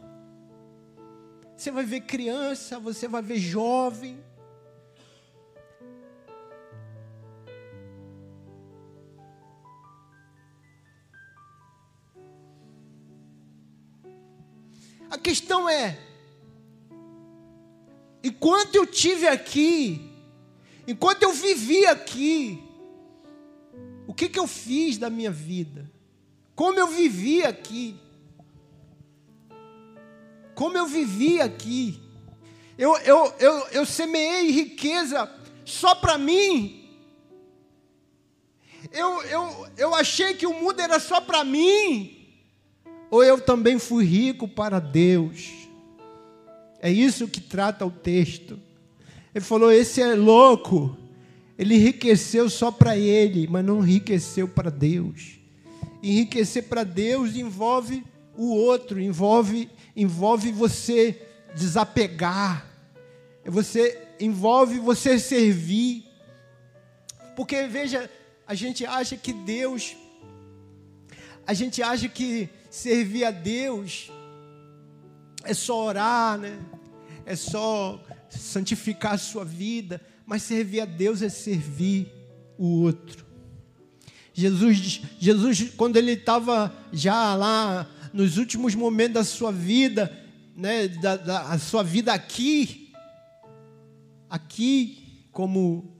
Você 1.55 1.71
vai 1.71 1.85
ver 1.85 2.01
criança, 2.01 2.79
você 2.79 3.07
vai 3.07 3.21
ver 3.21 3.37
jovem. 3.37 4.23
A 15.15 15.17
questão 15.17 15.69
é: 15.69 15.97
enquanto 18.21 18.75
eu 18.75 18.85
tive 18.85 19.25
aqui, 19.25 20.11
enquanto 20.85 21.23
eu 21.23 21.31
vivi 21.31 21.85
aqui, 21.85 22.61
o 24.05 24.13
que, 24.13 24.27
que 24.27 24.37
eu 24.37 24.45
fiz 24.45 24.97
da 24.97 25.09
minha 25.09 25.31
vida? 25.31 25.89
Como 26.53 26.77
eu 26.77 26.87
vivi 26.87 27.45
aqui? 27.45 27.97
Como 30.53 30.77
eu 30.77 30.85
vivi 30.85 31.39
aqui? 31.39 31.97
Eu, 32.77 32.97
eu, 32.97 33.33
eu, 33.39 33.67
eu 33.69 33.85
semeei 33.85 34.51
riqueza 34.51 35.33
só 35.63 35.95
para 35.95 36.17
mim? 36.17 36.93
Eu, 38.91 39.23
eu, 39.23 39.67
eu 39.77 39.95
achei 39.95 40.33
que 40.33 40.45
o 40.45 40.53
mundo 40.53 40.81
era 40.81 40.99
só 40.99 41.21
para 41.21 41.45
mim? 41.45 42.24
Ou 43.15 43.23
eu 43.23 43.39
também 43.39 43.79
fui 43.79 44.03
rico 44.03 44.45
para 44.45 44.77
Deus. 44.77 45.49
É 46.81 46.91
isso 46.91 47.29
que 47.29 47.39
trata 47.39 47.85
o 47.85 47.91
texto. 47.91 48.59
Ele 49.33 49.43
falou: 49.43 49.71
esse 49.71 50.01
é 50.01 50.13
louco. 50.15 50.97
Ele 51.57 51.75
enriqueceu 51.75 52.49
só 52.49 52.69
para 52.69 52.97
ele, 52.97 53.47
mas 53.47 53.63
não 53.63 53.81
enriqueceu 53.81 54.49
para 54.49 54.69
Deus. 54.69 55.39
Enriquecer 56.03 56.63
para 56.63 56.83
Deus 56.83 57.37
envolve 57.37 58.03
o 58.35 58.53
outro, 58.53 58.99
envolve 58.99 59.69
envolve 59.95 60.51
você 60.51 61.21
desapegar. 61.55 62.69
Você 63.45 63.97
envolve 64.19 64.77
você 64.77 65.17
servir. 65.17 66.03
Porque 67.33 67.65
veja, 67.67 68.09
a 68.45 68.53
gente 68.53 68.85
acha 68.85 69.15
que 69.15 69.31
Deus 69.31 69.95
a 71.47 71.53
gente 71.53 71.81
acha 71.81 72.09
que 72.09 72.49
servir 72.75 73.23
a 73.23 73.31
Deus 73.31 74.11
é 75.43 75.53
só 75.53 75.85
orar, 75.85 76.37
né? 76.37 76.59
É 77.25 77.35
só 77.35 78.03
santificar 78.29 79.13
a 79.13 79.17
sua 79.17 79.45
vida, 79.45 80.01
mas 80.25 80.43
servir 80.43 80.81
a 80.81 80.85
Deus 80.85 81.21
é 81.21 81.29
servir 81.29 82.11
o 82.57 82.81
outro. 82.81 83.25
Jesus, 84.33 85.01
Jesus 85.17 85.69
quando 85.77 85.95
ele 85.95 86.11
estava 86.11 86.75
já 86.91 87.33
lá 87.35 87.89
nos 88.11 88.37
últimos 88.37 88.75
momentos 88.75 89.13
da 89.13 89.23
sua 89.23 89.51
vida, 89.51 90.11
né, 90.55 90.89
da, 90.89 91.15
da 91.15 91.57
sua 91.57 91.81
vida 91.81 92.13
aqui, 92.13 92.93
aqui 94.29 95.23
como 95.31 95.95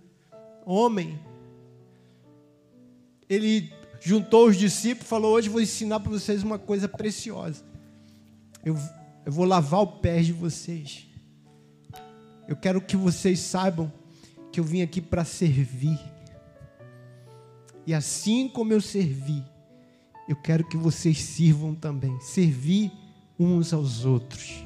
homem, 0.66 1.18
ele 3.30 3.72
juntou 4.02 4.48
os 4.48 4.58
discípulos 4.58 5.06
e 5.06 5.10
falou: 5.10 5.34
Hoje 5.34 5.50
vou 5.50 5.62
ensinar 5.62 6.00
para 6.00 6.12
vocês 6.12 6.44
uma 6.44 6.58
coisa 6.60 6.88
preciosa. 6.88 7.64
Eu, 8.64 8.78
eu 9.26 9.32
vou 9.32 9.46
lavar 9.46 9.82
o 9.82 9.88
pé 9.88 10.22
de 10.22 10.34
vocês. 10.34 11.08
Eu 12.48 12.56
quero 12.56 12.82
que 12.82 12.96
vocês 12.96 13.40
saibam 13.40 13.92
que 14.52 14.60
eu 14.60 14.64
vim 14.64 14.82
aqui 14.82 15.02
para 15.02 15.24
servir. 15.26 16.00
E 17.86 17.94
assim 17.94 18.48
como 18.48 18.74
eu 18.74 18.82
servi, 18.82 19.44
eu 20.28 20.36
quero 20.36 20.64
que 20.68 20.78
vocês 20.78 21.20
sirvam 21.20 21.76
também. 21.76 22.20
Servir 22.20 22.92
uns 23.40 23.74
aos 23.74 24.06
outros. 24.06 24.65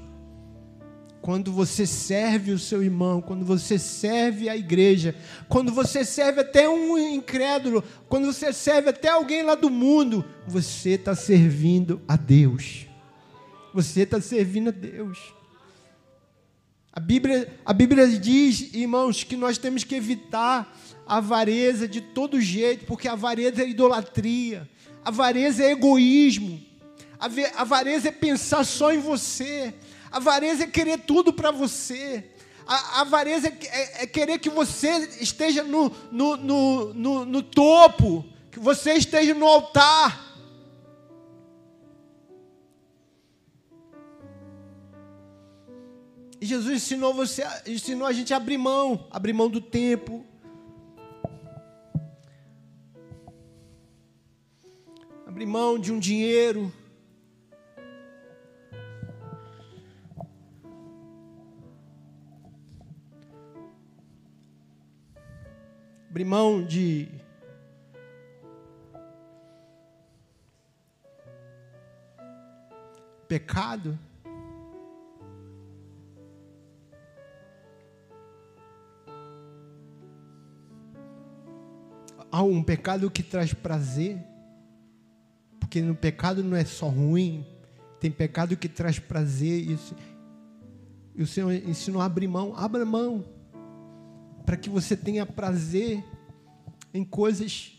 Quando 1.21 1.51
você 1.51 1.85
serve 1.85 2.51
o 2.51 2.59
seu 2.59 2.81
irmão, 2.81 3.21
quando 3.21 3.43
você 3.43 3.77
serve 3.77 4.47
a 4.47 4.55
igreja, 4.55 5.13
quando 5.49 5.71
você 5.71 6.05
serve 6.05 6.41
até 6.41 6.67
um 6.69 6.97
incrédulo, 6.97 7.83
quando 8.07 8.25
você 8.25 8.53
serve 8.53 8.89
até 8.89 9.09
alguém 9.09 9.43
lá 9.43 9.55
do 9.55 9.69
mundo, 9.69 10.23
você 10.47 10.91
está 10.91 11.13
servindo 11.15 12.01
a 12.07 12.15
Deus. 12.15 12.87
Você 13.73 14.01
está 14.01 14.21
servindo 14.21 14.69
a 14.69 14.71
Deus. 14.71 15.33
A 16.91 16.99
Bíblia, 16.99 17.59
a 17.65 17.73
Bíblia 17.73 18.07
diz, 18.07 18.73
irmãos, 18.73 19.23
que 19.23 19.35
nós 19.35 19.57
temos 19.57 19.83
que 19.83 19.95
evitar 19.95 20.75
a 21.05 21.17
avareza 21.17 21.87
de 21.87 22.01
todo 22.01 22.41
jeito, 22.41 22.85
porque 22.85 23.07
a 23.07 23.13
avareza 23.13 23.61
é 23.61 23.69
idolatria, 23.69 24.69
a 25.03 25.09
avareza 25.09 25.63
é 25.63 25.71
egoísmo, 25.71 26.61
a 27.19 27.61
avareza 27.61 28.09
é 28.09 28.11
pensar 28.11 28.63
só 28.63 28.93
em 28.93 28.99
você, 28.99 29.73
avareza 30.11 30.63
é 30.63 30.67
querer 30.67 30.99
tudo 30.99 31.31
para 31.33 31.51
você. 31.51 32.23
A 32.65 33.01
avareza 33.01 33.47
é, 33.47 33.51
é, 33.65 34.03
é, 34.03 34.07
querer 34.07 34.37
que 34.37 34.49
você 34.49 34.89
esteja 35.19 35.63
no, 35.63 35.89
no, 36.11 36.37
no, 36.37 36.93
no, 36.93 37.25
no 37.25 37.41
topo, 37.41 38.23
que 38.51 38.59
você 38.59 38.93
esteja 38.93 39.33
no 39.33 39.47
altar. 39.47 40.29
E 46.39 46.45
Jesus 46.45 46.75
ensinou 46.75 47.13
você, 47.13 47.43
ensinou 47.65 48.07
a 48.07 48.13
gente 48.13 48.33
a 48.33 48.37
abrir 48.37 48.57
mão, 48.57 49.07
abrir 49.09 49.33
mão 49.33 49.49
do 49.49 49.59
tempo. 49.59 50.23
Abrir 55.25 55.45
mão 55.45 55.79
de 55.79 55.91
um 55.91 55.99
dinheiro. 55.99 56.71
Abrir 66.09 66.25
mão 66.25 66.65
de 66.65 67.07
pecado. 73.27 73.97
há 82.31 82.43
um 82.43 82.63
pecado 82.63 83.09
que 83.09 83.23
traz 83.23 83.53
prazer, 83.53 84.17
porque 85.59 85.81
no 85.81 85.95
pecado 85.95 86.43
não 86.43 86.55
é 86.55 86.63
só 86.63 86.87
ruim, 86.87 87.45
tem 87.99 88.11
pecado 88.11 88.55
que 88.55 88.69
traz 88.69 88.99
prazer. 88.99 89.77
E 91.15 91.21
o 91.21 91.27
Senhor 91.27 91.51
ensinou 91.51 92.01
a 92.01 92.05
abrir 92.05 92.27
mão, 92.27 92.53
abra 92.55 92.85
mão, 92.85 93.25
para 94.49 94.57
que 94.57 94.67
você 94.67 94.97
tenha 94.97 95.27
prazer 95.27 96.03
em 96.91 97.05
coisas 97.05 97.71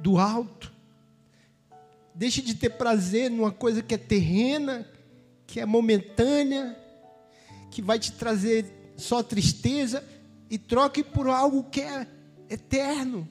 do 0.00 0.18
alto. 0.18 0.70
Deixe 2.14 2.42
de 2.42 2.54
ter 2.54 2.68
prazer 2.76 3.30
numa 3.30 3.50
coisa 3.50 3.82
que 3.82 3.94
é 3.94 3.96
terrena, 3.96 4.86
que 5.46 5.58
é 5.58 5.64
momentânea, 5.64 6.78
que 7.70 7.80
vai 7.80 7.98
te 7.98 8.12
trazer 8.12 8.92
só 8.98 9.22
tristeza, 9.22 10.06
e 10.50 10.58
troque 10.58 11.02
por 11.02 11.26
algo 11.26 11.64
que 11.70 11.80
é 11.80 12.06
eterno. 12.50 13.26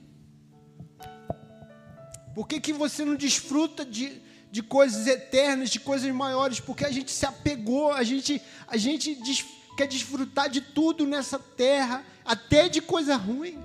Por 2.34 2.48
que, 2.48 2.60
que 2.60 2.74
você 2.74 3.06
não 3.06 3.14
desfruta 3.14 3.86
de, 3.86 4.20
de 4.52 4.64
coisas 4.64 5.06
eternas, 5.06 5.70
de 5.70 5.80
coisas 5.80 6.12
maiores? 6.12 6.60
Porque 6.60 6.86
a 6.86 6.92
gente 6.92 7.12
se 7.12 7.24
apegou, 7.24 7.94
a 7.94 8.02
gente, 8.02 8.42
a 8.68 8.78
gente 8.78 9.14
des, 9.14 9.46
quer 9.78 9.86
desfrutar 9.86 10.50
de 10.50 10.60
tudo 10.60 11.06
nessa 11.06 11.38
terra, 11.38 12.04
até 12.28 12.68
de 12.68 12.82
coisa 12.82 13.16
ruim. 13.16 13.58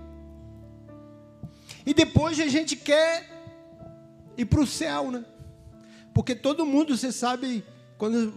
E 1.84 1.92
depois 1.92 2.38
a 2.38 2.46
gente 2.46 2.76
quer 2.76 3.28
ir 4.36 4.44
para 4.46 4.60
o 4.60 4.66
céu, 4.66 5.10
né? 5.10 5.24
Porque 6.14 6.34
todo 6.34 6.64
mundo, 6.64 6.96
você 6.96 7.10
sabe, 7.10 7.64
quando 7.98 8.32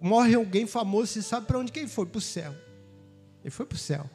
morre 0.00 0.34
alguém 0.34 0.66
famoso, 0.66 1.06
você 1.06 1.22
sabe 1.22 1.46
para 1.46 1.58
onde 1.58 1.72
que 1.72 1.78
ele 1.78 1.88
foi? 1.88 2.04
Para 2.04 2.18
o 2.18 2.20
céu. 2.20 2.54
Ele 3.42 3.50
foi 3.50 3.64
para 3.64 3.76
o 3.76 3.78
céu. 3.78 4.08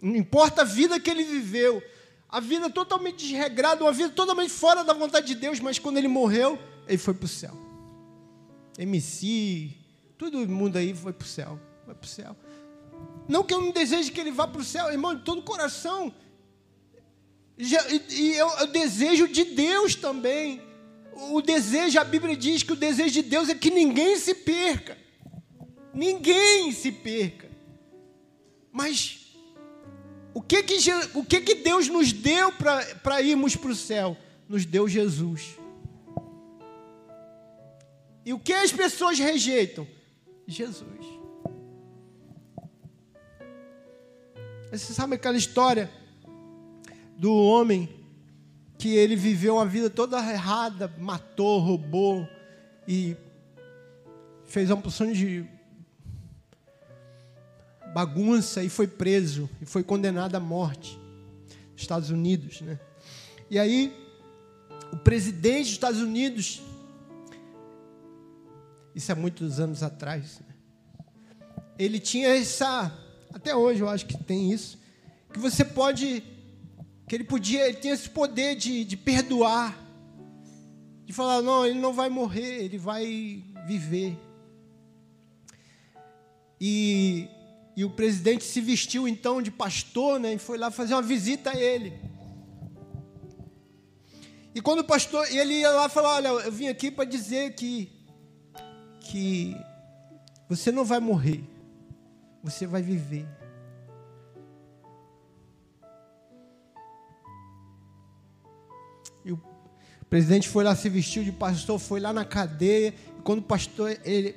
Não 0.00 0.14
importa 0.14 0.62
a 0.62 0.64
vida 0.64 1.00
que 1.00 1.10
ele 1.10 1.24
viveu, 1.24 1.82
a 2.28 2.38
vida 2.38 2.70
totalmente 2.70 3.26
desregrada, 3.26 3.82
uma 3.82 3.92
vida 3.92 4.10
totalmente 4.10 4.50
fora 4.50 4.84
da 4.84 4.92
vontade 4.92 5.26
de 5.26 5.34
Deus, 5.34 5.58
mas 5.58 5.80
quando 5.80 5.96
ele 5.96 6.06
morreu, 6.06 6.56
ele 6.86 6.98
foi 6.98 7.14
para 7.14 7.24
o 7.24 7.28
céu. 7.28 7.56
MC, 8.78 9.74
todo 10.16 10.46
mundo 10.48 10.76
aí 10.76 10.94
foi 10.94 11.12
para 11.12 11.24
o 11.24 11.28
céu. 11.28 11.58
Foi 11.84 11.94
para 11.94 12.04
o 12.04 12.08
céu. 12.08 12.36
Não 13.28 13.44
que 13.44 13.52
eu 13.52 13.60
não 13.60 13.70
deseje 13.70 14.10
que 14.10 14.18
ele 14.18 14.30
vá 14.30 14.48
para 14.48 14.60
o 14.60 14.64
céu, 14.64 14.90
irmão, 14.90 15.14
de 15.14 15.22
todo 15.22 15.40
o 15.40 15.42
coração. 15.42 16.12
E 17.58 18.32
eu, 18.34 18.48
eu 18.48 18.66
desejo 18.68 19.28
de 19.28 19.44
Deus 19.44 19.94
também. 19.94 20.62
O 21.30 21.42
desejo, 21.42 21.98
a 21.98 22.04
Bíblia 22.04 22.36
diz 22.36 22.62
que 22.62 22.72
o 22.72 22.76
desejo 22.76 23.12
de 23.12 23.22
Deus 23.22 23.48
é 23.48 23.54
que 23.54 23.70
ninguém 23.70 24.16
se 24.16 24.32
perca. 24.32 24.96
Ninguém 25.92 26.72
se 26.72 26.90
perca. 26.90 27.50
Mas 28.72 29.36
o 30.32 30.40
que 30.40 30.62
que, 30.62 30.78
o 31.14 31.24
que, 31.24 31.40
que 31.40 31.54
Deus 31.56 31.88
nos 31.88 32.12
deu 32.12 32.52
para 32.52 33.20
irmos 33.20 33.56
para 33.56 33.72
o 33.72 33.74
céu? 33.74 34.16
Nos 34.48 34.64
deu 34.64 34.88
Jesus. 34.88 35.58
E 38.24 38.32
o 38.32 38.38
que 38.38 38.52
as 38.52 38.70
pessoas 38.70 39.18
rejeitam? 39.18 39.86
Jesus. 40.46 40.97
Você 44.70 44.92
sabe 44.92 45.14
aquela 45.14 45.36
história 45.36 45.90
do 47.16 47.34
homem 47.34 47.88
que 48.76 48.94
ele 48.94 49.16
viveu 49.16 49.56
uma 49.56 49.66
vida 49.66 49.90
toda 49.90 50.18
errada, 50.18 50.92
matou, 50.98 51.58
roubou 51.58 52.28
e 52.86 53.16
fez 54.46 54.70
uma 54.70 54.76
porção 54.76 55.10
de 55.10 55.44
bagunça 57.92 58.62
e 58.62 58.68
foi 58.68 58.86
preso 58.86 59.48
e 59.60 59.66
foi 59.66 59.82
condenado 59.82 60.34
à 60.34 60.40
morte. 60.40 60.98
Estados 61.74 62.10
Unidos, 62.10 62.60
né? 62.60 62.78
E 63.50 63.58
aí 63.58 63.94
o 64.92 64.96
presidente 64.96 65.64
dos 65.64 65.72
Estados 65.72 66.00
Unidos, 66.00 66.60
isso 68.94 69.10
há 69.12 69.14
muitos 69.14 69.60
anos 69.60 69.82
atrás, 69.82 70.40
né? 70.40 70.54
ele 71.78 71.98
tinha 72.00 72.28
essa, 72.28 72.92
até 73.32 73.54
hoje 73.54 73.80
eu 73.80 73.88
acho 73.88 74.06
que 74.06 74.16
tem 74.16 74.52
isso, 74.52 74.78
que 75.32 75.38
você 75.38 75.64
pode, 75.64 76.22
que 77.08 77.14
ele 77.14 77.24
podia, 77.24 77.68
ele 77.68 77.78
tinha 77.78 77.94
esse 77.94 78.08
poder 78.08 78.56
de, 78.56 78.84
de 78.84 78.96
perdoar, 78.96 79.78
de 81.04 81.12
falar, 81.12 81.42
não, 81.42 81.64
ele 81.64 81.78
não 81.78 81.92
vai 81.92 82.08
morrer, 82.08 82.64
ele 82.64 82.78
vai 82.78 83.42
viver. 83.66 84.16
E 86.60 87.28
e 87.78 87.84
o 87.84 87.90
presidente 87.90 88.42
se 88.42 88.60
vestiu 88.60 89.06
então 89.06 89.40
de 89.40 89.52
pastor, 89.52 90.18
né, 90.18 90.34
e 90.34 90.38
foi 90.38 90.58
lá 90.58 90.68
fazer 90.68 90.94
uma 90.94 91.02
visita 91.02 91.50
a 91.50 91.56
ele. 91.56 91.92
E 94.52 94.60
quando 94.60 94.80
o 94.80 94.84
pastor, 94.84 95.24
ele 95.30 95.60
ia 95.60 95.70
lá 95.70 95.88
falar, 95.88 96.16
olha, 96.16 96.28
eu 96.28 96.50
vim 96.50 96.66
aqui 96.66 96.90
para 96.90 97.04
dizer 97.04 97.54
que 97.54 97.88
que 99.00 99.56
você 100.48 100.72
não 100.72 100.84
vai 100.84 100.98
morrer. 100.98 101.40
Você 102.42 102.66
vai 102.66 102.82
viver. 102.82 103.26
E 109.24 109.32
o 109.32 109.40
presidente 110.08 110.48
foi 110.48 110.64
lá 110.64 110.74
se 110.74 110.88
vestiu 110.88 111.22
de 111.24 111.32
pastor, 111.32 111.78
foi 111.78 112.00
lá 112.00 112.12
na 112.12 112.24
cadeia, 112.24 112.94
e 113.18 113.22
quando 113.22 113.40
o 113.40 113.42
pastor 113.42 113.98
ele 114.04 114.34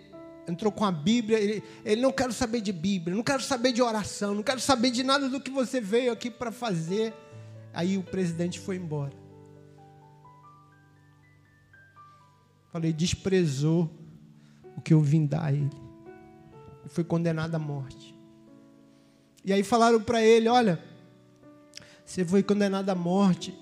entrou 0.47 0.71
com 0.71 0.83
a 0.83 0.91
Bíblia, 0.91 1.39
ele, 1.39 1.63
ele 1.85 2.01
não 2.01 2.11
quero 2.11 2.33
saber 2.33 2.61
de 2.61 2.73
Bíblia, 2.73 3.15
não 3.15 3.23
quero 3.23 3.41
saber 3.41 3.71
de 3.71 3.81
oração, 3.81 4.35
não 4.35 4.43
quero 4.43 4.59
saber 4.59 4.91
de 4.91 5.03
nada 5.03 5.29
do 5.29 5.39
que 5.39 5.49
você 5.49 5.79
veio 5.79 6.11
aqui 6.11 6.29
para 6.29 6.51
fazer. 6.51 7.13
Aí 7.73 7.97
o 7.97 8.03
presidente 8.03 8.59
foi 8.59 8.75
embora. 8.75 9.13
Falei, 12.71 12.91
desprezou 12.93 13.89
o 14.77 14.81
que 14.81 14.93
eu 14.93 15.01
vim 15.01 15.25
dar 15.25 15.45
a 15.45 15.53
ele. 15.53 15.80
Foi 16.91 17.03
condenado 17.03 17.55
à 17.55 17.59
morte. 17.59 18.13
E 19.43 19.51
aí 19.51 19.63
falaram 19.63 20.01
para 20.01 20.21
ele: 20.21 20.47
olha, 20.47 20.79
você 22.05 22.23
foi 22.25 22.43
condenado 22.43 22.89
à 22.89 22.95
morte, 22.95 23.57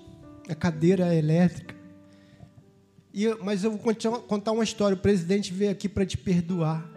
a 0.48 0.54
cadeira 0.54 1.14
elétrica. 1.14 1.74
E, 3.14 3.26
mas 3.36 3.64
eu 3.64 3.72
vou 3.72 3.94
contar 4.22 4.52
uma 4.52 4.64
história. 4.64 4.96
O 4.96 5.00
presidente 5.00 5.52
veio 5.52 5.70
aqui 5.70 5.88
para 5.88 6.04
te 6.04 6.16
perdoar. 6.16 6.88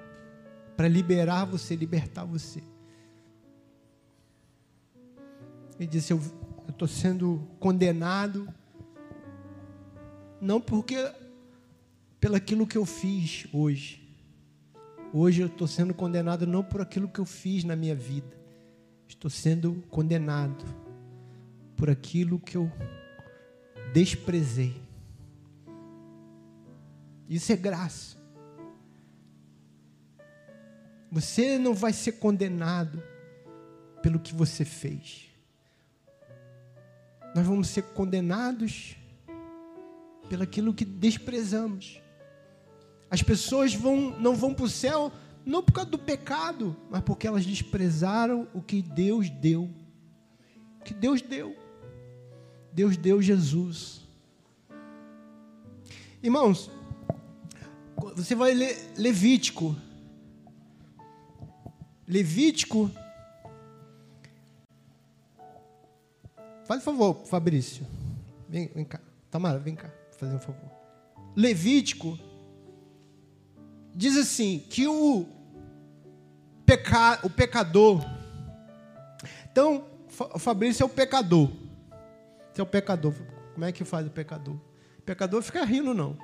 para 0.76 0.88
liberar 0.88 1.46
você, 1.46 1.76
libertar 1.76 2.26
você. 2.26 2.64
Ele 5.80 5.88
disse: 5.88 6.12
Eu 6.12 6.22
estou 6.68 6.88
sendo 6.88 7.48
condenado, 7.60 8.48
não 10.42 10.60
porque 10.60 11.12
pelo 12.20 12.36
aquilo 12.36 12.66
que 12.66 12.78
eu 12.78 12.86
fiz 12.86 13.48
hoje. 13.54 14.03
Hoje 15.16 15.44
eu 15.44 15.48
estou 15.48 15.68
sendo 15.68 15.94
condenado 15.94 16.48
não 16.48 16.64
por 16.64 16.82
aquilo 16.82 17.08
que 17.08 17.20
eu 17.20 17.26
fiz 17.26 17.64
na 17.64 17.76
minha 17.76 17.94
vida. 17.94 18.36
Estou 19.08 19.30
sendo 19.30 19.76
condenado 19.92 20.66
por 21.78 21.88
aquilo 21.88 22.40
que 22.40 22.58
eu 22.58 22.72
desprezei. 23.94 24.82
Isso 27.30 27.54
é 27.54 27.56
graça. 27.56 28.18
Você 31.12 31.60
não 31.60 31.76
vai 31.76 31.94
ser 31.94 32.14
condenado 32.14 33.04
pelo 34.02 34.20
que 34.20 34.34
você 34.34 34.66
fez. 34.66 35.30
Nós 37.36 37.46
vamos 37.46 37.68
ser 37.68 37.84
condenados 37.84 38.98
pelaquilo 40.28 40.74
que 40.74 40.84
desprezamos. 40.84 42.03
As 43.14 43.22
pessoas 43.22 43.76
vão, 43.76 44.20
não 44.20 44.36
vão 44.36 44.56
para 44.56 44.66
o 44.66 44.68
céu 44.68 45.12
não 45.46 45.62
por 45.62 45.72
causa 45.72 45.92
do 45.92 46.00
pecado, 46.00 46.76
mas 46.90 47.04
porque 47.04 47.28
elas 47.28 47.46
desprezaram 47.46 48.48
o 48.56 48.60
que 48.60 48.82
Deus 48.82 49.30
deu. 49.30 49.70
O 50.80 50.84
que 50.84 50.96
Deus 50.96 51.22
deu. 51.22 51.56
Deus 52.72 52.98
deu 52.98 53.22
Jesus. 53.22 54.02
Irmãos, 56.24 56.72
você 58.16 58.34
vai 58.34 58.52
ler 58.56 58.76
Levítico. 58.98 59.76
Levítico. 62.08 62.90
Faz 66.66 66.82
um 66.82 66.84
favor, 66.84 67.28
Fabrício. 67.28 67.86
Vem, 68.50 68.70
vem 68.70 68.84
cá. 68.84 69.00
Tamara, 69.30 69.60
vem 69.60 69.76
cá, 69.76 69.94
fazer 70.18 70.34
um 70.34 70.40
favor. 70.40 70.72
Levítico 71.36 72.18
diz 73.94 74.18
assim: 74.18 74.66
que 74.70 74.88
o, 74.88 75.26
peca, 76.66 77.20
o 77.24 77.30
pecador. 77.30 78.04
Então, 79.52 79.86
o 80.34 80.40
Fabrício 80.40 80.84
é 80.84 80.86
o 80.86 80.90
pecador. 80.90 81.50
Você 82.52 82.62
é 82.62 82.64
o 82.64 82.68
pecador. 82.68 83.14
Como 83.54 83.66
é 83.66 83.72
que 83.72 83.84
faz 83.84 84.06
o 84.08 84.10
pecador? 84.10 84.56
O 84.98 85.02
pecador 85.06 85.42
fica 85.42 85.64
rindo, 85.64 85.94
não. 85.94 86.18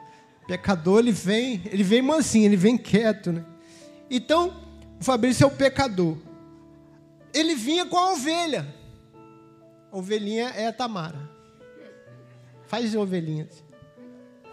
O 0.43 0.47
pecador, 0.47 0.99
ele 0.99 1.11
vem, 1.11 1.61
ele 1.65 1.83
vem 1.83 2.01
mansinho, 2.01 2.45
ele 2.45 2.57
vem 2.57 2.77
quieto, 2.77 3.31
né? 3.31 3.45
Então, 4.09 4.53
o 4.99 5.03
Fabrício 5.03 5.43
é 5.43 5.47
o 5.47 5.51
pecador. 5.51 6.17
Ele 7.33 7.55
vinha 7.55 7.85
com 7.85 7.97
a 7.97 8.13
ovelha. 8.13 8.75
A 9.91 9.97
ovelhinha 9.97 10.49
é 10.49 10.67
a 10.67 10.73
Tamara. 10.73 11.29
Faz 12.67 12.95
ovelhinha. 12.95 13.47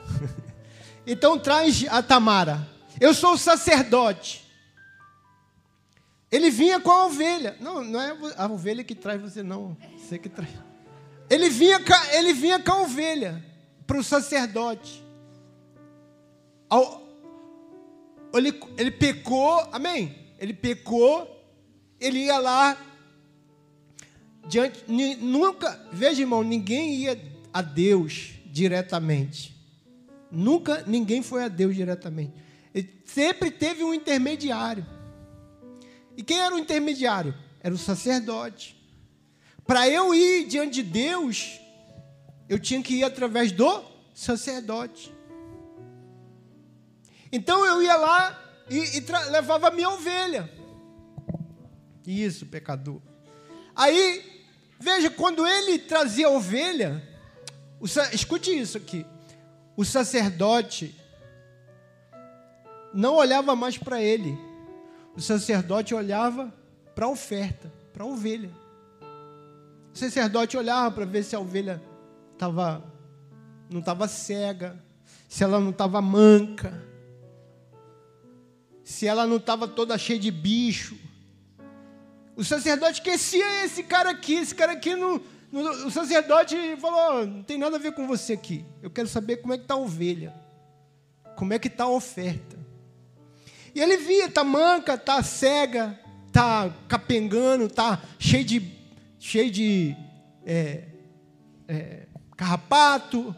então 1.06 1.38
traz 1.38 1.86
a 1.88 2.02
Tamara. 2.02 2.75
Eu 3.00 3.14
sou 3.14 3.34
o 3.34 3.38
sacerdote. 3.38 4.44
Ele 6.30 6.50
vinha 6.50 6.80
com 6.80 6.90
a 6.90 7.06
ovelha. 7.06 7.56
Não, 7.60 7.84
não 7.84 8.00
é 8.00 8.16
a 8.36 8.46
ovelha 8.46 8.82
que 8.82 8.94
traz 8.94 9.20
você, 9.20 9.42
não. 9.42 9.76
Você 9.96 10.18
que 10.18 10.28
traz. 10.28 10.50
Ele 11.28 11.48
vinha, 11.48 11.80
ele 12.12 12.32
vinha 12.32 12.58
com 12.58 12.72
a 12.72 12.82
ovelha 12.82 13.44
para 13.86 13.98
o 13.98 14.04
sacerdote. 14.04 15.02
Ele, 18.34 18.60
ele 18.76 18.90
pecou, 18.90 19.68
amém? 19.72 20.16
Ele 20.38 20.52
pecou, 20.52 21.28
ele 22.00 22.24
ia 22.24 22.38
lá. 22.38 22.76
Diante, 24.48 24.84
nunca, 25.20 25.88
veja 25.92 26.20
irmão, 26.20 26.42
ninguém 26.42 26.94
ia 26.94 27.20
a 27.52 27.62
Deus 27.62 28.34
diretamente. 28.46 29.56
Nunca 30.30 30.84
ninguém 30.86 31.22
foi 31.22 31.44
a 31.44 31.48
Deus 31.48 31.74
diretamente. 31.74 32.32
Sempre 33.06 33.50
teve 33.50 33.82
um 33.82 33.94
intermediário. 33.94 34.84
E 36.16 36.22
quem 36.22 36.38
era 36.38 36.54
o 36.54 36.58
intermediário? 36.58 37.34
Era 37.60 37.74
o 37.74 37.78
sacerdote. 37.78 38.76
Para 39.66 39.88
eu 39.88 40.14
ir 40.14 40.46
diante 40.46 40.82
de 40.82 40.82
Deus, 40.82 41.58
eu 42.48 42.58
tinha 42.58 42.82
que 42.82 42.96
ir 42.96 43.04
através 43.04 43.52
do 43.52 43.84
sacerdote. 44.14 45.14
Então 47.32 47.64
eu 47.64 47.82
ia 47.82 47.96
lá 47.96 48.64
e, 48.68 48.98
e 48.98 49.30
levava 49.30 49.68
a 49.68 49.70
minha 49.70 49.90
ovelha. 49.90 50.50
Isso, 52.06 52.46
pecador. 52.46 53.00
Aí, 53.74 54.44
veja, 54.78 55.10
quando 55.10 55.46
ele 55.46 55.78
trazia 55.78 56.26
a 56.26 56.30
ovelha, 56.30 57.02
escute 58.12 58.56
isso 58.56 58.76
aqui. 58.76 59.06
O 59.76 59.84
sacerdote 59.84 60.94
não 62.96 63.14
olhava 63.16 63.54
mais 63.54 63.76
para 63.76 64.02
ele. 64.02 64.38
O 65.14 65.20
sacerdote 65.20 65.94
olhava 65.94 66.52
para 66.94 67.04
a 67.04 67.08
oferta, 67.10 67.70
para 67.92 68.04
a 68.04 68.06
ovelha. 68.06 68.50
O 69.94 69.98
sacerdote 69.98 70.56
olhava 70.56 70.90
para 70.90 71.04
ver 71.04 71.22
se 71.22 71.36
a 71.36 71.40
ovelha 71.40 71.82
tava, 72.38 72.82
não 73.70 73.80
estava 73.80 74.08
cega, 74.08 74.82
se 75.28 75.44
ela 75.44 75.60
não 75.60 75.70
estava 75.70 76.00
manca, 76.00 76.82
se 78.82 79.06
ela 79.06 79.26
não 79.26 79.36
estava 79.36 79.68
toda 79.68 79.98
cheia 79.98 80.18
de 80.18 80.30
bicho. 80.30 80.96
O 82.34 82.44
sacerdote 82.44 83.00
esquecia 83.00 83.64
esse 83.64 83.82
cara 83.82 84.10
aqui, 84.10 84.34
esse 84.34 84.54
cara 84.54 84.72
aqui 84.72 84.94
não, 84.94 85.20
o 85.52 85.90
sacerdote 85.90 86.76
falou: 86.76 87.26
não 87.26 87.42
tem 87.42 87.58
nada 87.58 87.76
a 87.76 87.80
ver 87.80 87.92
com 87.92 88.06
você 88.06 88.32
aqui. 88.32 88.64
Eu 88.82 88.90
quero 88.90 89.08
saber 89.08 89.38
como 89.38 89.52
é 89.52 89.58
que 89.58 89.64
está 89.64 89.74
a 89.74 89.78
ovelha, 89.78 90.34
como 91.36 91.52
é 91.52 91.58
que 91.58 91.68
está 91.68 91.84
a 91.84 91.90
oferta. 91.90 92.55
E 93.76 93.80
ele 93.82 93.98
via, 93.98 94.30
tá 94.30 94.42
manca, 94.42 94.96
tá 94.96 95.22
cega, 95.22 96.00
tá 96.32 96.74
capengando, 96.88 97.68
tá 97.68 98.02
cheio 98.18 98.42
de, 98.42 98.72
cheio 99.18 99.50
de 99.50 99.94
é, 100.46 100.84
é, 101.68 102.06
carrapato. 102.34 103.36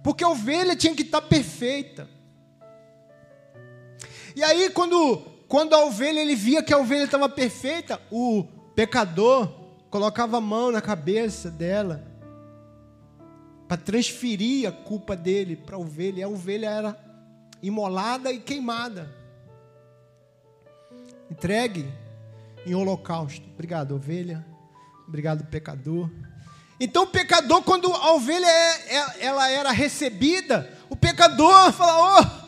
Porque 0.00 0.22
a 0.22 0.28
ovelha 0.28 0.76
tinha 0.76 0.94
que 0.94 1.02
estar 1.02 1.20
tá 1.20 1.26
perfeita. 1.26 2.08
E 4.36 4.44
aí, 4.44 4.70
quando, 4.70 5.16
quando 5.48 5.74
a 5.74 5.84
ovelha, 5.84 6.20
ele 6.20 6.36
via 6.36 6.62
que 6.62 6.72
a 6.72 6.78
ovelha 6.78 7.02
estava 7.02 7.28
perfeita, 7.28 8.00
o 8.12 8.44
pecador 8.76 9.52
colocava 9.90 10.36
a 10.36 10.40
mão 10.40 10.70
na 10.70 10.80
cabeça 10.80 11.50
dela 11.50 12.06
para 13.66 13.76
transferir 13.76 14.68
a 14.68 14.70
culpa 14.70 15.16
dele 15.16 15.56
para 15.56 15.74
a 15.74 15.80
ovelha. 15.80 16.20
E 16.20 16.22
a 16.22 16.28
ovelha 16.28 16.70
era 16.70 16.96
imolada 17.60 18.30
e 18.30 18.38
queimada 18.38 19.17
entregue 21.30 21.86
em 22.66 22.74
holocausto. 22.74 23.46
Obrigado, 23.54 23.94
ovelha. 23.94 24.44
Obrigado, 25.06 25.44
pecador. 25.46 26.10
Então, 26.80 27.04
o 27.04 27.06
pecador, 27.06 27.62
quando 27.62 27.92
a 27.92 28.12
ovelha 28.12 28.46
é, 28.46 28.96
é, 28.96 29.24
ela 29.24 29.50
era 29.50 29.72
recebida, 29.72 30.72
o 30.88 30.94
pecador 30.94 31.72
fala, 31.72 32.42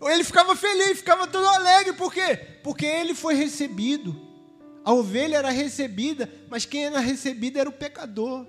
oh, 0.00 0.08
ele 0.08 0.24
ficava 0.24 0.56
feliz, 0.56 0.98
ficava 0.98 1.26
todo 1.26 1.46
alegre, 1.46 1.92
por 1.92 2.12
quê? 2.12 2.36
Porque 2.62 2.86
ele 2.86 3.14
foi 3.14 3.34
recebido. 3.34 4.18
A 4.84 4.92
ovelha 4.92 5.36
era 5.36 5.50
recebida, 5.50 6.30
mas 6.48 6.64
quem 6.64 6.86
era 6.86 7.00
recebido 7.00 7.58
era 7.58 7.68
o 7.68 7.72
pecador. 7.72 8.46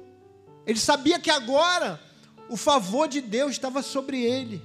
Ele 0.66 0.80
sabia 0.80 1.20
que 1.20 1.30
agora 1.30 2.00
o 2.50 2.58
favor 2.58 3.08
de 3.08 3.22
Deus 3.22 3.52
estava 3.52 3.82
sobre 3.82 4.22
ele. 4.22 4.62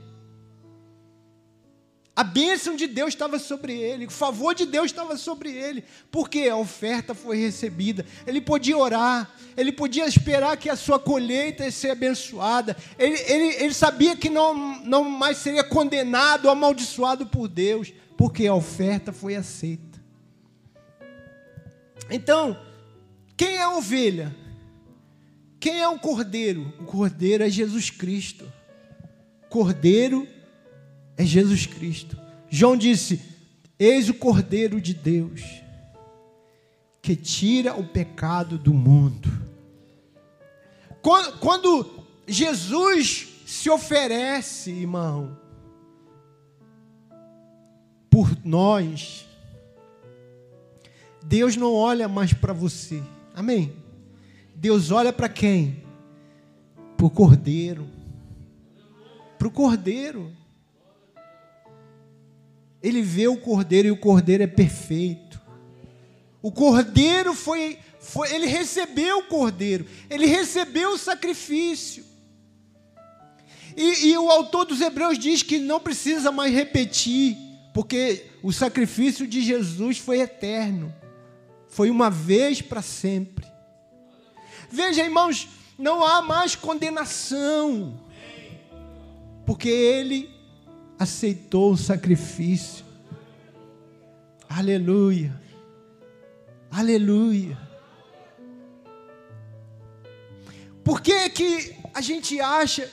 A 2.15 2.25
bênção 2.25 2.75
de 2.75 2.87
Deus 2.87 3.11
estava 3.11 3.39
sobre 3.39 3.73
ele, 3.73 4.07
o 4.07 4.11
favor 4.11 4.55
de 4.55 4.67
Deus 4.67 4.87
estava 4.87 5.17
sobre 5.17 5.53
ele, 5.53 5.85
porque 6.11 6.49
a 6.49 6.57
oferta 6.57 7.15
foi 7.15 7.39
recebida. 7.39 8.05
Ele 8.27 8.41
podia 8.41 8.77
orar, 8.77 9.31
ele 9.57 9.73
podia 9.73 10.07
esperar 10.07 10.57
que 10.57 10.69
a 10.69 10.77
sua 10.77 10.99
colheita 10.99 11.65
ia 11.65 11.71
ser 11.71 11.91
abençoada. 11.91 12.77
Ele, 12.99 13.17
ele, 13.21 13.65
ele 13.65 13.75
sabia 13.75 14.17
que 14.17 14.29
não, 14.29 14.85
não 14.85 15.05
mais 15.05 15.39
seria 15.39 15.63
condenado 15.63 16.51
amaldiçoado 16.51 17.27
por 17.27 17.49
Deus, 17.49 17.93
porque 18.17 18.47
a 18.47 18.55
oferta 18.55 19.13
foi 19.13 19.37
aceita. 19.37 20.01
Então, 22.11 22.59
quem 23.37 23.57
é 23.57 23.63
a 23.63 23.71
ovelha? 23.71 24.35
Quem 25.61 25.81
é 25.81 25.89
o 25.89 25.99
cordeiro? 25.99 26.75
O 26.81 26.85
cordeiro 26.85 27.45
é 27.45 27.49
Jesus 27.49 27.89
Cristo. 27.89 28.51
Cordeiro 29.49 30.27
Jesus 31.25 31.67
Cristo. 31.67 32.17
João 32.49 32.77
disse: 32.77 33.21
Eis 33.79 34.09
o 34.09 34.15
Cordeiro 34.15 34.81
de 34.81 34.95
Deus, 34.95 35.43
que 37.03 37.17
tira 37.17 37.75
o 37.75 37.87
pecado 37.87 38.59
do 38.59 38.75
mundo. 38.75 39.31
Quando, 41.03 41.39
quando 41.39 41.91
Jesus 42.27 43.29
se 43.47 43.71
oferece, 43.71 44.71
irmão, 44.71 45.37
por 48.11 48.37
nós, 48.45 49.27
Deus 51.25 51.57
não 51.57 51.73
olha 51.73 52.09
mais 52.09 52.33
para 52.33 52.53
você. 52.53 53.03
Amém? 53.35 53.73
Deus 54.55 54.91
olha 54.91 55.13
para 55.13 55.29
quem? 55.29 55.83
Para 56.97 57.07
o 57.07 57.11
cordeiro. 57.11 57.89
Para 59.39 59.49
o 59.49 59.51
cordeiro. 59.51 60.31
Ele 62.83 63.03
vê 63.03 63.29
o 63.29 63.37
cordeiro 63.37 63.89
e 63.89 63.91
o 63.91 63.97
cordeiro 63.97 64.43
é 64.43 64.47
perfeito. 64.47 65.41
O 66.43 66.51
cordeiro 66.51 67.35
foi, 67.35 67.79
foi 67.99 68.33
ele 68.35 68.47
recebeu 68.47 69.19
o 69.19 69.25
cordeiro, 69.25 69.87
ele 70.09 70.27
recebeu 70.27 70.93
o 70.93 70.99
sacrifício. 70.99 72.05
E, 73.77 74.09
e, 74.09 74.19
o 74.19 74.31
autor 74.31 74.65
dos 74.65 74.81
Hebreus 74.81 75.19
diz 75.19 75.43
que 75.43 75.59
não 75.59 75.79
precisa 75.79 76.33
mais 76.33 76.53
repetir, 76.53 77.37
porque 77.73 78.27
o 78.43 78.53
sacrifício 78.53 79.27
de 79.27 79.41
Jesus 79.41 79.99
foi 79.99 80.21
eterno, 80.21 80.93
foi 81.69 81.89
uma 81.89 82.11
vez 82.11 82.61
para 82.61 82.83
sempre. 82.83 83.47
Veja, 84.71 85.05
irmãos, 85.05 85.49
não 85.79 86.05
há 86.05 86.21
mais 86.21 86.57
condenação, 86.57 88.01
porque 89.47 89.69
ele 89.69 90.29
aceitou 91.01 91.73
o 91.73 91.77
sacrifício. 91.79 92.85
Aleluia, 94.47 95.35
aleluia. 96.71 97.59
Por 100.85 101.01
que, 101.01 101.31
que 101.31 101.75
a 101.95 102.03
gente 102.03 102.39
acha, 102.39 102.87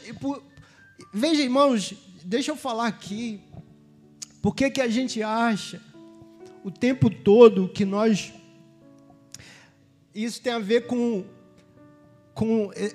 Veja, 1.13 1.41
irmãos, 1.41 1.93
deixa 2.23 2.51
eu 2.51 2.55
falar 2.55 2.87
aqui. 2.87 3.41
Por 4.41 4.55
que, 4.55 4.69
que 4.69 4.79
a 4.79 4.87
gente 4.87 5.21
acha 5.21 5.81
o 6.63 6.71
tempo 6.71 7.09
todo 7.09 7.67
que 7.67 7.83
nós. 7.83 8.33
Isso 10.15 10.41
tem 10.41 10.53
a 10.53 10.59
ver 10.59 10.87
com, 10.87 11.25
com 12.33 12.71
é, 12.73 12.93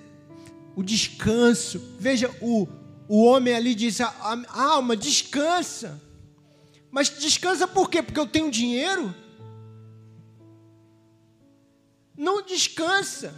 o 0.75 0.83
descanso. 0.83 1.79
Veja, 1.99 2.35
o, 2.41 2.67
o 3.09 3.25
homem 3.25 3.55
ali 3.55 3.75
diz: 3.75 4.01
a, 4.01 4.09
a 4.49 4.63
alma 4.63 4.97
descansa. 4.97 6.01
Mas 6.91 7.09
descansa 7.09 7.67
por 7.67 7.89
quê? 7.89 8.03
Porque 8.03 8.21
eu 8.21 8.27
tenho 8.27 8.51
dinheiro? 8.51 9.15
Não 12.17 12.43
descansa. 12.43 13.35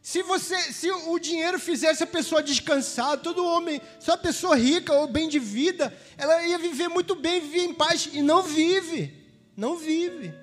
Se 0.00 0.22
você, 0.22 0.56
se 0.72 0.90
o 0.90 1.18
dinheiro 1.18 1.58
fizesse 1.58 2.02
a 2.02 2.06
pessoa 2.06 2.42
descansar, 2.42 3.18
todo 3.18 3.46
homem, 3.46 3.80
só 4.00 4.16
pessoa 4.16 4.56
rica 4.56 4.92
ou 4.92 5.06
bem 5.06 5.28
de 5.28 5.38
vida, 5.38 5.96
ela 6.18 6.44
ia 6.44 6.58
viver 6.58 6.88
muito 6.88 7.14
bem, 7.14 7.40
viver 7.40 7.64
em 7.64 7.72
paz 7.72 8.10
e 8.12 8.20
não 8.20 8.42
vive. 8.42 9.14
Não 9.56 9.76
vive. 9.76 10.41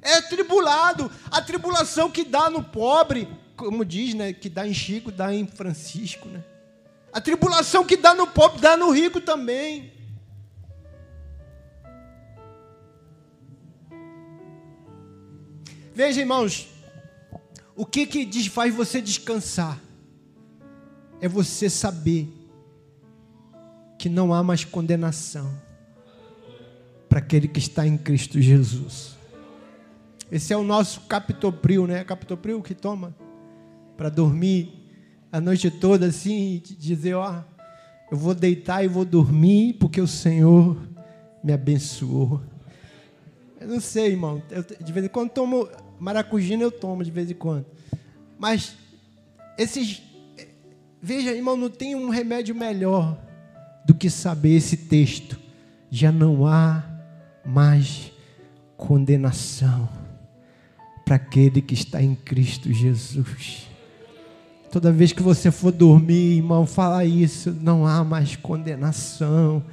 É 0.00 0.20
tribulado, 0.22 1.10
a 1.30 1.42
tribulação 1.42 2.10
que 2.10 2.24
dá 2.24 2.48
no 2.48 2.62
pobre, 2.62 3.28
como 3.56 3.84
diz, 3.84 4.14
né, 4.14 4.32
que 4.32 4.48
dá 4.48 4.66
em 4.66 4.74
Chico, 4.74 5.10
dá 5.10 5.34
em 5.34 5.46
Francisco, 5.46 6.28
né? 6.28 6.44
A 7.12 7.20
tribulação 7.20 7.84
que 7.84 7.96
dá 7.96 8.14
no 8.14 8.26
pobre 8.26 8.60
dá 8.60 8.76
no 8.76 8.90
rico 8.90 9.20
também. 9.20 9.92
Veja, 15.94 16.20
irmãos, 16.20 16.68
o 17.74 17.84
que 17.84 18.06
que 18.06 18.48
faz 18.48 18.72
você 18.72 19.00
descansar? 19.00 19.80
É 21.20 21.26
você 21.26 21.68
saber 21.68 22.28
que 23.98 24.08
não 24.08 24.32
há 24.32 24.42
mais 24.44 24.64
condenação 24.64 25.52
para 27.08 27.18
aquele 27.18 27.48
que 27.48 27.58
está 27.58 27.84
em 27.84 27.98
Cristo 27.98 28.40
Jesus. 28.40 29.17
Esse 30.30 30.52
é 30.52 30.56
o 30.56 30.62
nosso 30.62 31.02
captopril, 31.02 31.86
né? 31.86 32.04
Captopril 32.04 32.62
que 32.62 32.74
toma 32.74 33.14
para 33.96 34.08
dormir 34.08 34.72
a 35.32 35.40
noite 35.40 35.70
toda 35.70 36.06
assim 36.06 36.54
e 36.54 36.60
dizer, 36.60 37.14
ó, 37.14 37.42
eu 38.10 38.16
vou 38.16 38.34
deitar 38.34 38.84
e 38.84 38.88
vou 38.88 39.04
dormir 39.04 39.74
porque 39.74 40.00
o 40.00 40.06
Senhor 40.06 40.76
me 41.42 41.52
abençoou. 41.52 42.40
Eu 43.60 43.68
não 43.68 43.80
sei, 43.80 44.08
irmão. 44.08 44.42
Eu, 44.50 44.62
de 44.62 44.92
vez 44.92 45.06
em 45.06 45.08
quando 45.08 45.30
tomo 45.30 45.68
Maracujina 45.98 46.62
eu 46.62 46.70
tomo 46.70 47.02
de 47.02 47.10
vez 47.10 47.30
em 47.30 47.34
quando. 47.34 47.66
Mas 48.38 48.76
esses. 49.56 50.02
Veja, 51.00 51.32
irmão, 51.32 51.56
não 51.56 51.70
tem 51.70 51.94
um 51.94 52.08
remédio 52.08 52.54
melhor 52.54 53.18
do 53.84 53.94
que 53.94 54.10
saber 54.10 54.56
esse 54.56 54.76
texto. 54.76 55.38
Já 55.90 56.12
não 56.12 56.46
há 56.46 56.84
mais 57.44 58.12
condenação 58.76 59.97
para 61.08 61.16
aquele 61.16 61.62
que 61.62 61.72
está 61.72 62.02
em 62.02 62.14
Cristo 62.14 62.70
Jesus. 62.70 63.66
Toda 64.70 64.92
vez 64.92 65.10
que 65.10 65.22
você 65.22 65.50
for 65.50 65.72
dormir, 65.72 66.36
irmão, 66.36 66.66
fala 66.66 67.02
isso. 67.02 67.56
Não 67.62 67.86
há 67.86 68.04
mais 68.04 68.36
condenação 68.36 69.64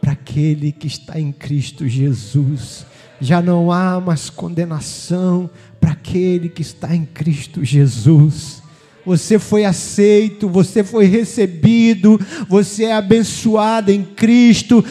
para 0.00 0.12
aquele 0.12 0.72
que 0.72 0.86
está 0.86 1.20
em 1.20 1.30
Cristo 1.30 1.86
Jesus. 1.86 2.86
Já 3.20 3.42
não 3.42 3.70
há 3.70 4.00
mais 4.00 4.30
condenação 4.30 5.50
para 5.78 5.90
aquele 5.90 6.48
que 6.48 6.62
está 6.62 6.96
em 6.96 7.04
Cristo 7.04 7.62
Jesus. 7.62 8.62
Você 9.08 9.38
foi 9.38 9.64
aceito, 9.64 10.50
você 10.50 10.84
foi 10.84 11.06
recebido, 11.06 12.20
você 12.46 12.84
é 12.84 12.92
abençoado 12.92 13.90
em 13.90 14.04
Cristo. 14.04 14.84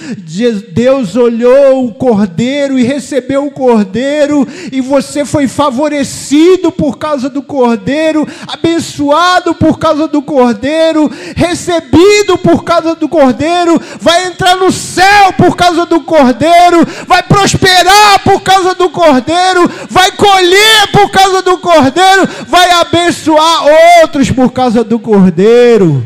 Deus 0.73 1.15
olhou 1.15 1.85
o 1.85 1.93
cordeiro 1.93 2.79
e 2.79 2.83
recebeu 2.83 3.45
o 3.45 3.51
cordeiro, 3.51 4.47
e 4.71 4.81
você 4.81 5.23
foi 5.23 5.47
favorecido 5.47 6.71
por 6.71 6.97
causa 6.97 7.29
do 7.29 7.43
cordeiro, 7.43 8.27
abençoado 8.47 9.53
por 9.53 9.77
causa 9.77 10.07
do 10.07 10.23
cordeiro, 10.23 11.11
recebido 11.35 12.39
por 12.39 12.63
causa 12.63 12.95
do 12.95 13.07
cordeiro, 13.07 13.79
vai 14.01 14.25
entrar 14.25 14.55
no 14.55 14.71
céu 14.71 15.31
por 15.33 15.55
causa 15.55 15.85
do 15.85 16.01
cordeiro, 16.01 16.83
vai 17.05 17.21
prosperar 17.21 18.23
por 18.23 18.41
causa 18.41 18.73
do 18.73 18.89
cordeiro, 18.89 19.69
vai 19.87 20.11
colher 20.13 20.91
por 20.91 21.11
causa 21.11 21.43
do 21.43 21.59
cordeiro, 21.59 22.27
vai 22.47 22.71
abençoar 22.71 23.63
outros 23.67 24.06
outros 24.07 24.31
por 24.31 24.53
causa 24.53 24.85
do 24.85 24.97
cordeiro. 24.97 26.05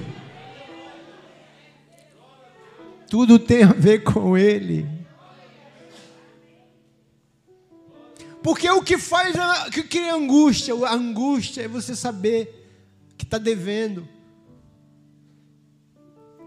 Tudo 3.08 3.38
tem 3.38 3.64
a 3.64 3.74
ver 3.74 4.04
com 4.04 4.36
ele. 4.36 4.88
Porque 8.42 8.68
o 8.72 8.82
que 8.82 8.98
faz, 8.98 9.36
o 9.68 9.72
que 9.72 9.84
cria 9.84 10.16
angústia, 10.16 10.74
a 10.88 10.94
angústia 10.94 11.62
é 11.62 11.68
você 11.68 11.96
saber 11.96 12.68
que 13.16 13.24
está 13.24 13.38
devendo. 13.38 14.08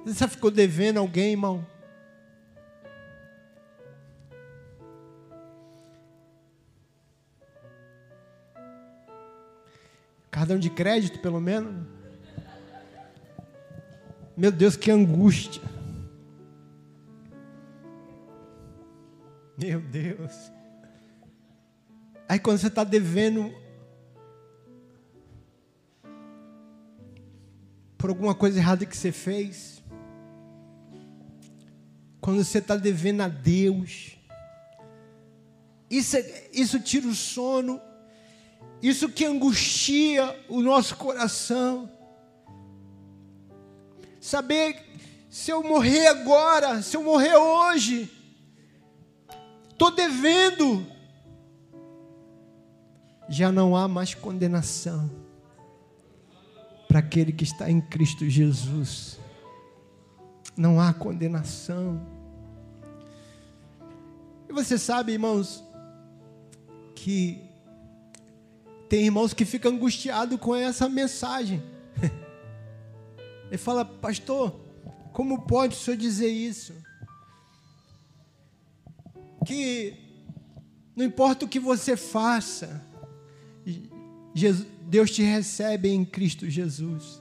Você 0.04 0.18
já 0.18 0.26
ficou 0.26 0.50
devendo 0.50 0.98
alguém, 0.98 1.30
irmão? 1.30 1.64
Cartão 10.44 10.58
de 10.58 10.68
crédito, 10.68 11.20
pelo 11.20 11.40
menos. 11.40 11.86
Meu 14.36 14.52
Deus, 14.52 14.76
que 14.76 14.90
angústia. 14.90 15.62
Meu 19.56 19.80
Deus. 19.80 20.52
Aí 22.28 22.38
quando 22.38 22.58
você 22.58 22.66
está 22.66 22.84
devendo 22.84 23.54
por 27.96 28.10
alguma 28.10 28.34
coisa 28.34 28.58
errada 28.58 28.84
que 28.84 28.94
você 28.94 29.12
fez, 29.12 29.82
quando 32.20 32.44
você 32.44 32.58
está 32.58 32.76
devendo 32.76 33.22
a 33.22 33.28
Deus, 33.28 34.18
isso, 35.88 36.18
é, 36.18 36.50
isso 36.52 36.78
tira 36.78 37.06
o 37.06 37.14
sono 37.14 37.80
isso 38.88 39.08
que 39.08 39.24
angustia 39.24 40.38
o 40.46 40.60
nosso 40.60 40.94
coração. 40.96 41.90
Saber 44.20 44.76
se 45.30 45.50
eu 45.50 45.62
morrer 45.62 46.08
agora, 46.08 46.82
se 46.82 46.94
eu 46.94 47.02
morrer 47.02 47.34
hoje, 47.34 48.10
estou 49.70 49.90
devendo, 49.90 50.86
já 53.26 53.50
não 53.50 53.74
há 53.74 53.88
mais 53.88 54.14
condenação 54.14 55.10
para 56.86 56.98
aquele 56.98 57.32
que 57.32 57.44
está 57.44 57.70
em 57.70 57.80
Cristo 57.80 58.28
Jesus. 58.28 59.18
Não 60.54 60.78
há 60.78 60.92
condenação. 60.92 62.06
E 64.46 64.52
você 64.52 64.76
sabe, 64.76 65.12
irmãos, 65.12 65.64
que 66.94 67.43
tem 68.94 69.06
irmãos 69.06 69.34
que 69.34 69.44
ficam 69.44 69.72
angustiados 69.72 70.38
com 70.38 70.54
essa 70.54 70.88
mensagem. 70.88 71.60
Ele 73.50 73.58
fala, 73.58 73.84
pastor, 73.84 74.54
como 75.12 75.42
pode 75.42 75.74
o 75.74 75.78
senhor 75.80 75.96
dizer 75.96 76.28
isso? 76.28 76.72
Que 79.44 79.96
não 80.94 81.04
importa 81.04 81.44
o 81.44 81.48
que 81.48 81.58
você 81.58 81.96
faça, 81.96 82.86
Deus 84.82 85.10
te 85.10 85.24
recebe 85.24 85.88
em 85.88 86.04
Cristo 86.04 86.48
Jesus. 86.48 87.20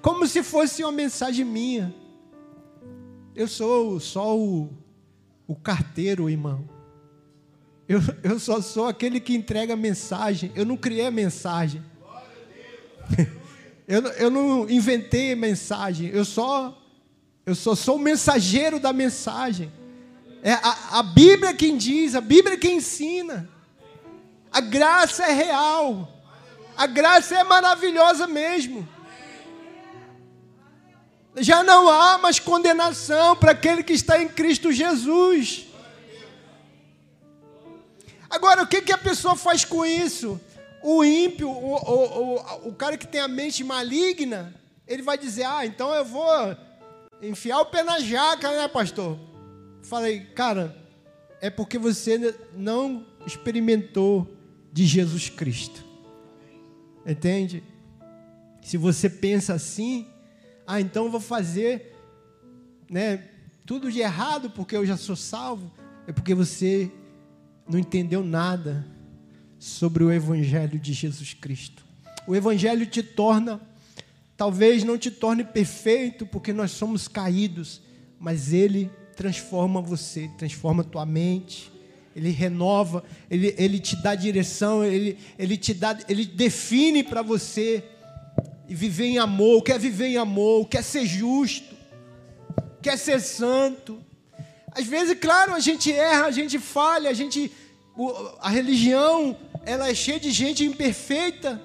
Como 0.00 0.24
se 0.28 0.40
fosse 0.40 0.84
uma 0.84 0.92
mensagem 0.92 1.44
minha. 1.44 1.92
Eu 3.34 3.48
sou 3.48 3.98
só 3.98 4.38
o, 4.38 4.70
o 5.48 5.56
carteiro, 5.56 6.30
irmão. 6.30 6.64
Eu, 7.88 8.00
eu 8.22 8.38
só 8.38 8.60
sou 8.60 8.86
aquele 8.86 9.20
que 9.20 9.34
entrega 9.34 9.74
a 9.74 9.76
mensagem. 9.76 10.52
Eu 10.54 10.64
não 10.64 10.76
criei 10.76 11.06
a 11.06 11.10
mensagem. 11.10 11.82
Eu, 13.86 14.00
eu 14.12 14.30
não 14.30 14.70
inventei 14.70 15.32
a 15.32 15.36
mensagem. 15.36 16.08
Eu 16.08 16.24
só, 16.24 16.80
eu 17.44 17.54
só 17.54 17.74
sou 17.74 17.96
o 17.96 17.98
mensageiro 17.98 18.78
da 18.78 18.92
mensagem. 18.92 19.70
É 20.42 20.52
a, 20.52 20.98
a 21.00 21.02
Bíblia 21.02 21.52
quem 21.52 21.76
diz, 21.76 22.14
a 22.14 22.20
Bíblia 22.20 22.56
quem 22.56 22.76
ensina. 22.76 23.48
A 24.50 24.60
graça 24.60 25.24
é 25.24 25.32
real. 25.32 26.08
A 26.76 26.86
graça 26.86 27.36
é 27.38 27.44
maravilhosa 27.44 28.26
mesmo. 28.26 28.88
Já 31.36 31.62
não 31.62 31.88
há 31.88 32.18
mais 32.18 32.38
condenação 32.38 33.34
para 33.36 33.52
aquele 33.52 33.82
que 33.82 33.92
está 33.92 34.22
em 34.22 34.28
Cristo 34.28 34.70
Jesus. 34.70 35.66
Agora, 38.32 38.62
o 38.62 38.66
que, 38.66 38.80
que 38.80 38.92
a 38.92 38.96
pessoa 38.96 39.36
faz 39.36 39.62
com 39.62 39.84
isso? 39.84 40.40
O 40.82 41.04
ímpio, 41.04 41.50
o, 41.50 41.74
o, 41.74 42.36
o, 42.36 42.68
o 42.70 42.74
cara 42.74 42.96
que 42.96 43.06
tem 43.06 43.20
a 43.20 43.28
mente 43.28 43.62
maligna, 43.62 44.54
ele 44.88 45.02
vai 45.02 45.18
dizer: 45.18 45.44
Ah, 45.44 45.66
então 45.66 45.94
eu 45.94 46.02
vou 46.02 46.56
enfiar 47.20 47.60
o 47.60 47.66
pé 47.66 47.82
na 47.82 48.00
jaca, 48.00 48.50
né, 48.50 48.66
pastor? 48.66 49.18
Falei, 49.82 50.20
cara, 50.34 50.74
é 51.42 51.50
porque 51.50 51.76
você 51.76 52.34
não 52.56 53.06
experimentou 53.26 54.26
de 54.72 54.86
Jesus 54.86 55.28
Cristo. 55.28 55.84
Entende? 57.06 57.62
Se 58.62 58.78
você 58.78 59.10
pensa 59.10 59.52
assim, 59.52 60.08
ah, 60.66 60.80
então 60.80 61.04
eu 61.04 61.10
vou 61.10 61.20
fazer 61.20 61.94
né, 62.88 63.28
tudo 63.66 63.92
de 63.92 64.00
errado 64.00 64.48
porque 64.48 64.74
eu 64.74 64.86
já 64.86 64.96
sou 64.96 65.16
salvo, 65.16 65.70
é 66.06 66.12
porque 66.12 66.34
você 66.34 66.90
não 67.68 67.78
entendeu 67.78 68.22
nada 68.24 68.86
sobre 69.58 70.02
o 70.02 70.12
Evangelho 70.12 70.78
de 70.78 70.92
Jesus 70.92 71.34
Cristo. 71.34 71.84
O 72.26 72.34
Evangelho 72.34 72.86
te 72.86 73.02
torna, 73.02 73.60
talvez 74.36 74.84
não 74.84 74.98
te 74.98 75.10
torne 75.10 75.44
perfeito, 75.44 76.26
porque 76.26 76.52
nós 76.52 76.72
somos 76.72 77.08
caídos, 77.08 77.80
mas 78.18 78.52
ele 78.52 78.90
transforma 79.16 79.80
você, 79.80 80.28
transforma 80.38 80.82
tua 80.84 81.06
mente, 81.06 81.70
ele 82.14 82.30
renova, 82.30 83.04
ele, 83.30 83.54
ele 83.56 83.78
te 83.78 83.96
dá 83.96 84.14
direção, 84.14 84.84
ele, 84.84 85.18
ele 85.38 85.56
te 85.56 85.72
dá, 85.72 85.98
ele 86.08 86.24
define 86.24 87.02
para 87.02 87.22
você 87.22 87.84
viver 88.68 89.06
em 89.06 89.18
amor, 89.18 89.62
quer 89.62 89.78
viver 89.78 90.08
em 90.08 90.16
amor, 90.16 90.68
quer 90.68 90.82
ser 90.82 91.06
justo, 91.06 91.74
quer 92.80 92.98
ser 92.98 93.20
santo. 93.20 93.98
Às 94.74 94.86
vezes, 94.86 95.16
claro, 95.20 95.54
a 95.54 95.60
gente 95.60 95.92
erra, 95.92 96.26
a 96.26 96.30
gente 96.30 96.58
falha, 96.58 97.10
a 97.10 97.14
gente 97.14 97.50
a 98.40 98.48
religião, 98.48 99.36
ela 99.66 99.88
é 99.88 99.94
cheia 99.94 100.18
de 100.18 100.30
gente 100.30 100.64
imperfeita. 100.64 101.60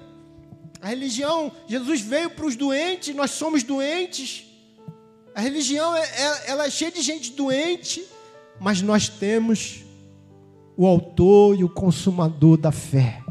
A 0.80 0.88
religião, 0.88 1.50
Jesus 1.66 2.00
veio 2.00 2.30
para 2.30 2.46
os 2.46 2.54
doentes, 2.54 3.14
nós 3.14 3.30
somos 3.30 3.62
doentes. 3.62 4.44
A 5.34 5.40
religião, 5.40 5.94
é, 5.96 6.02
é, 6.02 6.50
ela 6.50 6.66
é 6.66 6.70
cheia 6.70 6.90
de 6.90 7.00
gente 7.00 7.32
doente, 7.32 8.04
mas 8.60 8.82
nós 8.82 9.08
temos 9.08 9.84
o 10.76 10.86
autor 10.86 11.58
e 11.58 11.64
o 11.64 11.68
consumador 11.68 12.56
da 12.56 12.70
fé. 12.70 13.22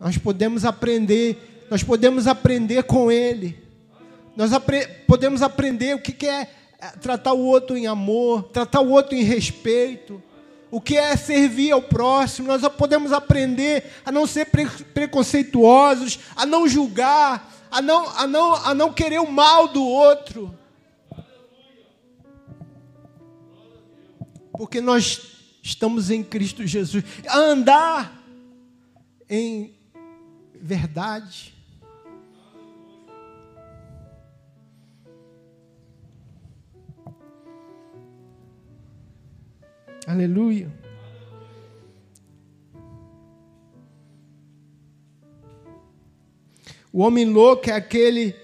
Nós 0.00 0.18
podemos 0.18 0.64
aprender, 0.64 1.66
nós 1.70 1.82
podemos 1.82 2.26
aprender 2.26 2.82
com 2.82 3.10
ele. 3.10 3.62
Nós 4.36 4.52
apre 4.52 4.86
podemos 5.06 5.40
aprender 5.40 5.94
o 5.94 6.00
que, 6.00 6.12
que 6.12 6.26
é, 6.26 6.42
é 6.42 6.48
tratar 6.92 7.32
o 7.32 7.44
outro 7.44 7.76
em 7.76 7.86
amor, 7.86 8.44
tratar 8.44 8.80
o 8.80 8.90
outro 8.90 9.14
em 9.14 9.22
respeito, 9.22 10.22
o 10.70 10.80
que 10.80 10.96
é 10.96 11.16
servir 11.16 11.70
ao 11.70 11.82
próximo. 11.82 12.48
Nós 12.48 12.66
podemos 12.74 13.12
aprender 13.12 13.92
a 14.04 14.10
não 14.10 14.26
ser 14.26 14.46
pre 14.46 14.66
preconceituosos, 14.66 16.18
a 16.34 16.44
não 16.44 16.68
julgar, 16.68 17.52
a 17.70 17.80
não, 17.80 18.08
a, 18.10 18.26
não, 18.26 18.54
a 18.54 18.74
não 18.74 18.92
querer 18.92 19.20
o 19.20 19.30
mal 19.30 19.68
do 19.68 19.82
outro. 19.82 20.56
Porque 24.52 24.80
nós 24.80 25.20
estamos 25.62 26.10
em 26.10 26.22
Cristo 26.22 26.66
Jesus, 26.66 27.04
a 27.26 27.38
andar 27.38 28.22
em 29.28 29.74
verdade. 30.54 31.53
Aleluia. 40.06 40.70
O 46.92 47.00
homem 47.00 47.24
louco 47.24 47.68
é 47.68 47.72
aquele 47.72 48.34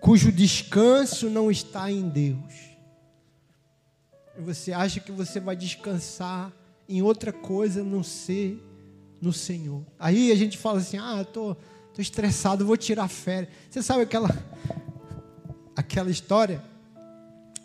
cujo 0.00 0.32
descanso 0.32 1.28
não 1.28 1.50
está 1.50 1.90
em 1.90 2.08
Deus 2.08 2.72
você 4.38 4.72
acha 4.72 5.00
que 5.00 5.12
você 5.12 5.40
vai 5.40 5.56
descansar 5.56 6.52
em 6.88 7.02
outra 7.02 7.32
coisa 7.32 7.82
não 7.82 8.02
ser 8.02 8.60
no 9.20 9.32
Senhor. 9.32 9.84
Aí 9.98 10.32
a 10.32 10.34
gente 10.34 10.58
fala 10.58 10.78
assim: 10.78 10.98
ah, 10.98 11.24
tô, 11.24 11.54
tô 11.94 12.02
estressado, 12.02 12.66
vou 12.66 12.76
tirar 12.76 13.08
férias. 13.08 13.52
Você 13.70 13.82
sabe 13.82 14.02
aquela, 14.02 14.28
aquela 15.76 16.10
história 16.10 16.62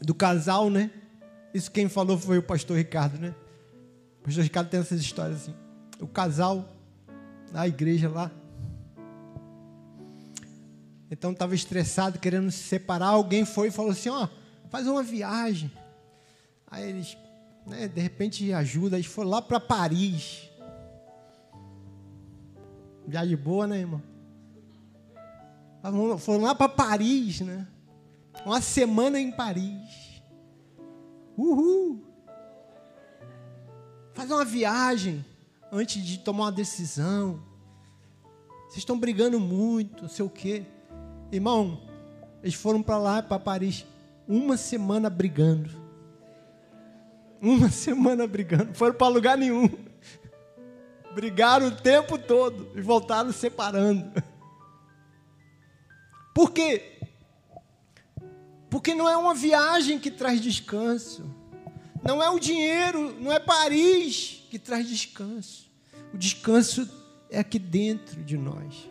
do 0.01 0.13
casal, 0.13 0.69
né? 0.69 0.91
Isso 1.53 1.71
quem 1.71 1.87
falou 1.89 2.17
foi 2.17 2.37
o 2.37 2.43
pastor 2.43 2.77
Ricardo, 2.77 3.19
né? 3.19 3.33
O 4.21 4.25
pastor 4.25 4.43
Ricardo 4.43 4.69
tem 4.69 4.79
essas 4.79 5.01
histórias 5.01 5.43
assim. 5.43 5.55
O 5.99 6.07
casal 6.07 6.67
na 7.51 7.67
igreja 7.67 8.09
lá. 8.09 8.31
Então 11.09 11.31
estava 11.31 11.55
estressado, 11.55 12.19
querendo 12.19 12.51
se 12.51 12.63
separar. 12.63 13.07
Alguém 13.07 13.45
foi 13.45 13.69
e 13.69 13.71
falou 13.71 13.91
assim: 13.91 14.09
ó, 14.09 14.27
faz 14.69 14.87
uma 14.87 15.01
viagem. 15.01 15.71
Aí 16.69 16.89
eles, 16.89 17.17
né, 17.65 17.87
de 17.87 18.01
repente, 18.01 18.51
ajuda. 18.51 18.97
Eles 18.97 19.07
foram 19.07 19.29
lá 19.29 19.41
para 19.41 19.59
Paris. 19.59 20.49
Viagem 23.07 23.37
boa, 23.37 23.65
né, 23.65 23.79
irmão? 23.79 24.01
Foram 26.19 26.41
lá 26.41 26.53
para 26.53 26.67
Paris, 26.67 27.39
né? 27.39 27.65
Uma 28.45 28.59
semana 28.59 29.17
em 29.19 29.31
Paris. 29.31 30.06
Uhul! 31.37 32.03
Fazer 34.13 34.33
uma 34.33 34.45
viagem 34.45 35.23
antes 35.71 36.03
de 36.03 36.17
tomar 36.17 36.45
uma 36.45 36.51
decisão. 36.51 37.39
Vocês 38.63 38.79
estão 38.79 38.99
brigando 38.99 39.39
muito, 39.39 40.03
não 40.03 40.09
sei 40.09 40.25
o 40.25 40.29
quê. 40.29 40.65
Irmão, 41.31 41.81
eles 42.41 42.55
foram 42.55 42.81
para 42.81 42.97
lá, 42.97 43.21
para 43.21 43.39
Paris, 43.39 43.85
uma 44.27 44.57
semana 44.57 45.09
brigando. 45.09 45.69
Uma 47.41 47.69
semana 47.71 48.25
brigando, 48.25 48.73
foram 48.73 48.95
para 48.95 49.07
lugar 49.07 49.37
nenhum. 49.37 49.69
Brigaram 51.13 51.67
o 51.67 51.75
tempo 51.75 52.17
todo 52.17 52.71
e 52.75 52.81
voltaram 52.81 53.31
separando. 53.31 54.11
Por 56.33 56.51
quê? 56.51 56.96
Porque 58.77 58.93
não 58.93 59.09
é 59.09 59.17
uma 59.17 59.33
viagem 59.33 59.97
que 59.97 60.11
traz 60.11 60.39
descanso. 60.39 61.25
Não 62.03 62.21
é 62.21 62.29
o 62.29 62.37
dinheiro, 62.37 63.19
não 63.19 63.33
é 63.33 63.39
Paris 63.39 64.43
que 64.51 64.59
traz 64.59 64.87
descanso. 64.87 65.67
O 66.13 66.17
descanso 66.17 66.87
é 67.27 67.39
aqui 67.39 67.57
dentro 67.57 68.23
de 68.23 68.37
nós. 68.37 68.87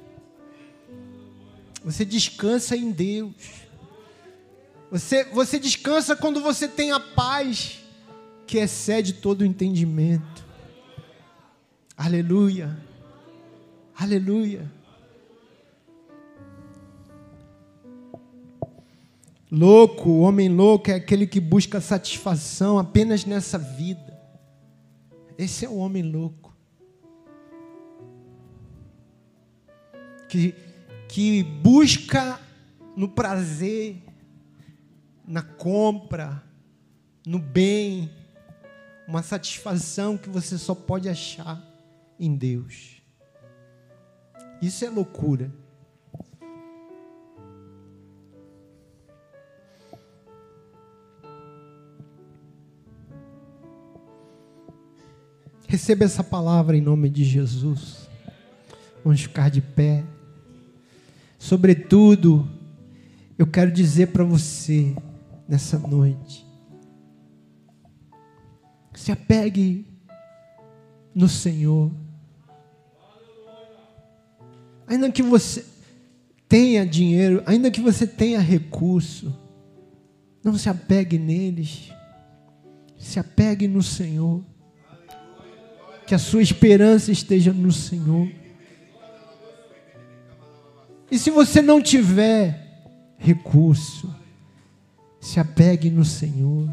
Você 1.85 2.05
descansa 2.05 2.77
em 2.77 2.91
Deus. 2.91 3.33
Você, 4.91 5.23
você 5.27 5.57
descansa 5.57 6.17
quando 6.17 6.41
você 6.41 6.67
tem 6.67 6.91
a 6.91 6.99
paz 6.99 7.79
que 8.45 8.59
excede 8.59 9.13
todo 9.13 9.43
o 9.43 9.47
entendimento. 9.47 10.45
Aleluia. 11.97 12.77
Aleluia. 13.97 14.69
Louco, 19.57 20.11
o 20.11 20.21
homem 20.21 20.49
louco 20.49 20.91
é 20.91 20.95
aquele 20.95 21.27
que 21.27 21.41
busca 21.41 21.81
satisfação 21.81 22.79
apenas 22.79 23.25
nessa 23.25 23.59
vida. 23.59 24.21
Esse 25.39 25.65
é 25.65 25.69
o 25.69 25.77
homem 25.77 26.03
louco. 26.03 26.47
que, 30.29 30.55
que 31.09 31.43
busca 31.43 32.41
no 32.97 33.09
prazer, 33.09 34.03
na 35.27 35.43
compra, 35.43 36.43
no 37.27 37.39
bem, 37.39 38.11
uma 39.07 39.23
satisfação 39.23 40.17
que 40.17 40.29
você 40.29 40.59
só 40.59 40.75
pode 40.75 41.09
achar 41.09 41.63
em 42.19 42.37
Deus. 42.37 43.03
Isso 44.61 44.85
é 44.85 44.91
loucura. 44.91 45.53
Receba 55.69 56.05
essa 56.05 56.23
palavra 56.23 56.77
em 56.77 56.81
nome 56.81 57.11
de 57.11 57.25
Jesus. 57.25 58.09
Vamos 59.03 59.21
ficar 59.21 59.51
de 59.51 59.61
pé. 59.61 60.05
Sobretudo, 61.39 62.49
eu 63.37 63.47
quero 63.47 63.73
dizer 63.73 64.09
para 64.09 64.23
você 64.23 64.95
nessa 65.49 65.79
noite: 65.79 66.47
se 68.95 69.11
apegue 69.11 69.87
no 71.15 71.29
Senhor. 71.29 71.93
Ainda 74.87 75.11
que 75.11 75.23
você 75.23 75.65
tenha 76.49 76.87
dinheiro, 76.87 77.43
ainda 77.45 77.73
que 77.73 77.81
você 77.81 78.07
tenha 78.07 78.39
recurso, 78.39 79.37
não 80.45 80.57
se 80.57 80.69
apegue 80.69 81.19
neles. 81.19 81.91
Se 82.97 83.19
apegue 83.19 83.67
no 83.67 83.83
Senhor. 83.83 84.45
Que 86.07 86.15
a 86.15 86.19
sua 86.19 86.43
esperança 86.43 87.11
esteja 87.11 87.53
no 87.53 87.73
Senhor. 87.73 88.31
E 91.11 91.19
se 91.19 91.31
você 91.31 91.61
não 91.61 91.83
tiver 91.83 92.67
recurso, 93.19 94.15
se 95.21 95.41
apegue 95.41 95.91
no 95.91 96.05
Senhor. 96.05 96.69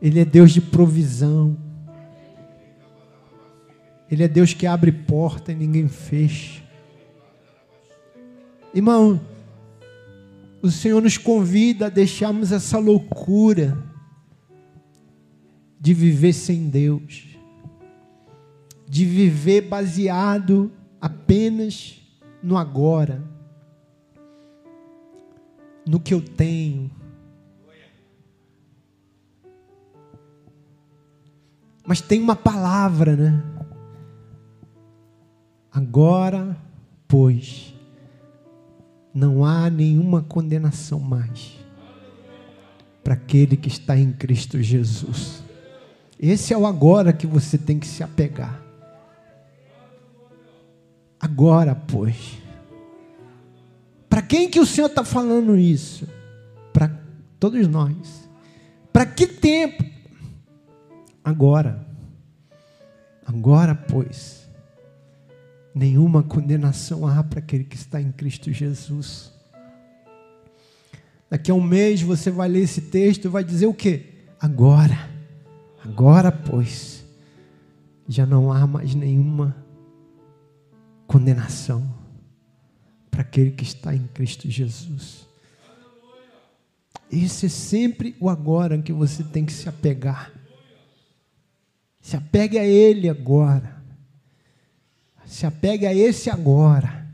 Ele 0.00 0.18
é 0.18 0.24
Deus 0.24 0.52
de 0.52 0.60
provisão. 0.60 1.56
Ele 4.10 4.24
é 4.24 4.28
Deus 4.28 4.52
que 4.52 4.66
abre 4.66 4.90
porta 4.90 5.52
e 5.52 5.54
ninguém 5.54 5.88
fecha. 5.88 6.62
Irmão, 8.74 9.20
o 10.62 10.70
Senhor 10.70 11.00
nos 11.00 11.16
convida 11.16 11.86
a 11.86 11.90
deixarmos 11.90 12.50
essa 12.50 12.78
loucura 12.78 13.89
de 15.80 15.94
viver 15.94 16.34
sem 16.34 16.68
Deus, 16.68 17.26
de 18.86 19.06
viver 19.06 19.62
baseado 19.62 20.70
apenas 21.00 22.02
no 22.42 22.58
agora, 22.58 23.22
no 25.86 25.98
que 25.98 26.12
eu 26.12 26.20
tenho. 26.20 26.90
Mas 31.86 32.02
tem 32.02 32.20
uma 32.20 32.36
palavra, 32.36 33.16
né? 33.16 33.42
Agora, 35.72 36.56
pois, 37.08 37.74
não 39.14 39.44
há 39.46 39.70
nenhuma 39.70 40.22
condenação 40.22 41.00
mais 41.00 41.58
para 43.02 43.14
aquele 43.14 43.56
que 43.56 43.68
está 43.68 43.96
em 43.96 44.12
Cristo 44.12 44.60
Jesus. 44.60 45.42
Esse 46.22 46.52
é 46.52 46.58
o 46.58 46.66
agora 46.66 47.14
que 47.14 47.26
você 47.26 47.56
tem 47.56 47.78
que 47.78 47.86
se 47.86 48.02
apegar. 48.02 48.62
Agora, 51.18 51.74
pois. 51.74 52.38
Para 54.06 54.20
quem 54.20 54.50
que 54.50 54.60
o 54.60 54.66
Senhor 54.66 54.88
está 54.88 55.02
falando 55.02 55.56
isso? 55.56 56.06
Para 56.74 56.94
todos 57.38 57.66
nós. 57.66 58.28
Para 58.92 59.06
que 59.06 59.26
tempo? 59.26 59.82
Agora. 61.24 61.86
Agora, 63.26 63.74
pois. 63.74 64.46
Nenhuma 65.74 66.22
condenação 66.22 67.06
há 67.06 67.24
para 67.24 67.38
aquele 67.38 67.64
que 67.64 67.76
está 67.76 67.98
em 67.98 68.12
Cristo 68.12 68.52
Jesus. 68.52 69.32
Daqui 71.30 71.50
a 71.50 71.54
um 71.54 71.62
mês 71.62 72.02
você 72.02 72.30
vai 72.30 72.48
ler 72.50 72.64
esse 72.64 72.82
texto 72.82 73.24
e 73.24 73.28
vai 73.28 73.42
dizer 73.42 73.68
o 73.68 73.72
quê? 73.72 74.26
Agora. 74.38 75.09
Agora, 75.84 76.30
pois, 76.30 77.04
já 78.08 78.26
não 78.26 78.52
há 78.52 78.66
mais 78.66 78.94
nenhuma 78.94 79.56
condenação 81.06 81.88
para 83.10 83.22
aquele 83.22 83.50
que 83.50 83.64
está 83.64 83.94
em 83.94 84.06
Cristo 84.08 84.50
Jesus. 84.50 85.26
Esse 87.10 87.46
é 87.46 87.48
sempre 87.48 88.14
o 88.20 88.28
agora 88.28 88.80
que 88.80 88.92
você 88.92 89.24
tem 89.24 89.44
que 89.44 89.52
se 89.52 89.68
apegar. 89.68 90.32
Se 92.00 92.16
apegue 92.16 92.58
a 92.58 92.64
Ele 92.64 93.08
agora. 93.08 93.80
Se 95.26 95.46
apegue 95.46 95.86
a 95.86 95.94
esse 95.94 96.28
agora. 96.28 97.08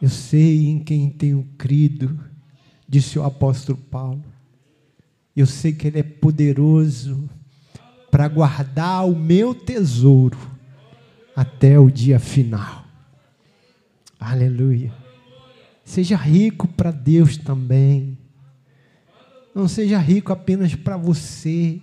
Eu 0.00 0.08
sei 0.08 0.68
em 0.68 0.78
quem 0.78 1.10
tenho 1.10 1.42
crido, 1.58 2.18
disse 2.88 3.18
o 3.18 3.24
apóstolo 3.24 3.76
Paulo. 3.76 4.22
Eu 5.38 5.46
sei 5.46 5.72
que 5.72 5.86
Ele 5.86 6.00
é 6.00 6.02
poderoso 6.02 7.30
para 8.10 8.26
guardar 8.26 9.08
o 9.08 9.14
meu 9.14 9.54
tesouro 9.54 10.36
até 11.36 11.78
o 11.78 11.88
dia 11.88 12.18
final. 12.18 12.84
Aleluia. 14.18 14.92
Seja 15.84 16.16
rico 16.16 16.66
para 16.66 16.90
Deus 16.90 17.36
também. 17.36 18.18
Não 19.54 19.68
seja 19.68 19.96
rico 19.98 20.32
apenas 20.32 20.74
para 20.74 20.96
você. 20.96 21.80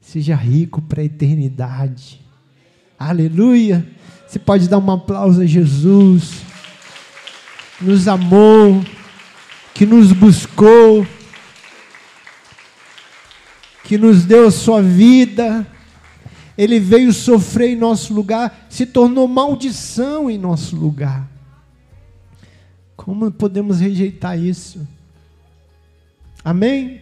Seja 0.00 0.34
rico 0.34 0.82
para 0.82 1.00
a 1.00 1.04
eternidade. 1.04 2.20
Aleluia. 2.98 3.88
Você 4.26 4.40
pode 4.40 4.68
dar 4.68 4.78
um 4.78 4.90
aplauso 4.90 5.42
a 5.42 5.46
Jesus. 5.46 6.42
Nos 7.80 8.08
amou, 8.08 8.84
que 9.72 9.86
nos 9.86 10.10
buscou 10.10 11.06
que 13.88 13.96
nos 13.96 14.26
deu 14.26 14.48
a 14.48 14.50
sua 14.50 14.82
vida, 14.82 15.66
ele 16.58 16.78
veio 16.78 17.10
sofrer 17.10 17.70
em 17.70 17.76
nosso 17.76 18.12
lugar, 18.12 18.66
se 18.68 18.84
tornou 18.84 19.26
maldição 19.26 20.30
em 20.30 20.36
nosso 20.36 20.76
lugar. 20.76 21.26
Como 22.94 23.30
podemos 23.32 23.80
rejeitar 23.80 24.38
isso? 24.38 24.86
Amém? 26.44 26.96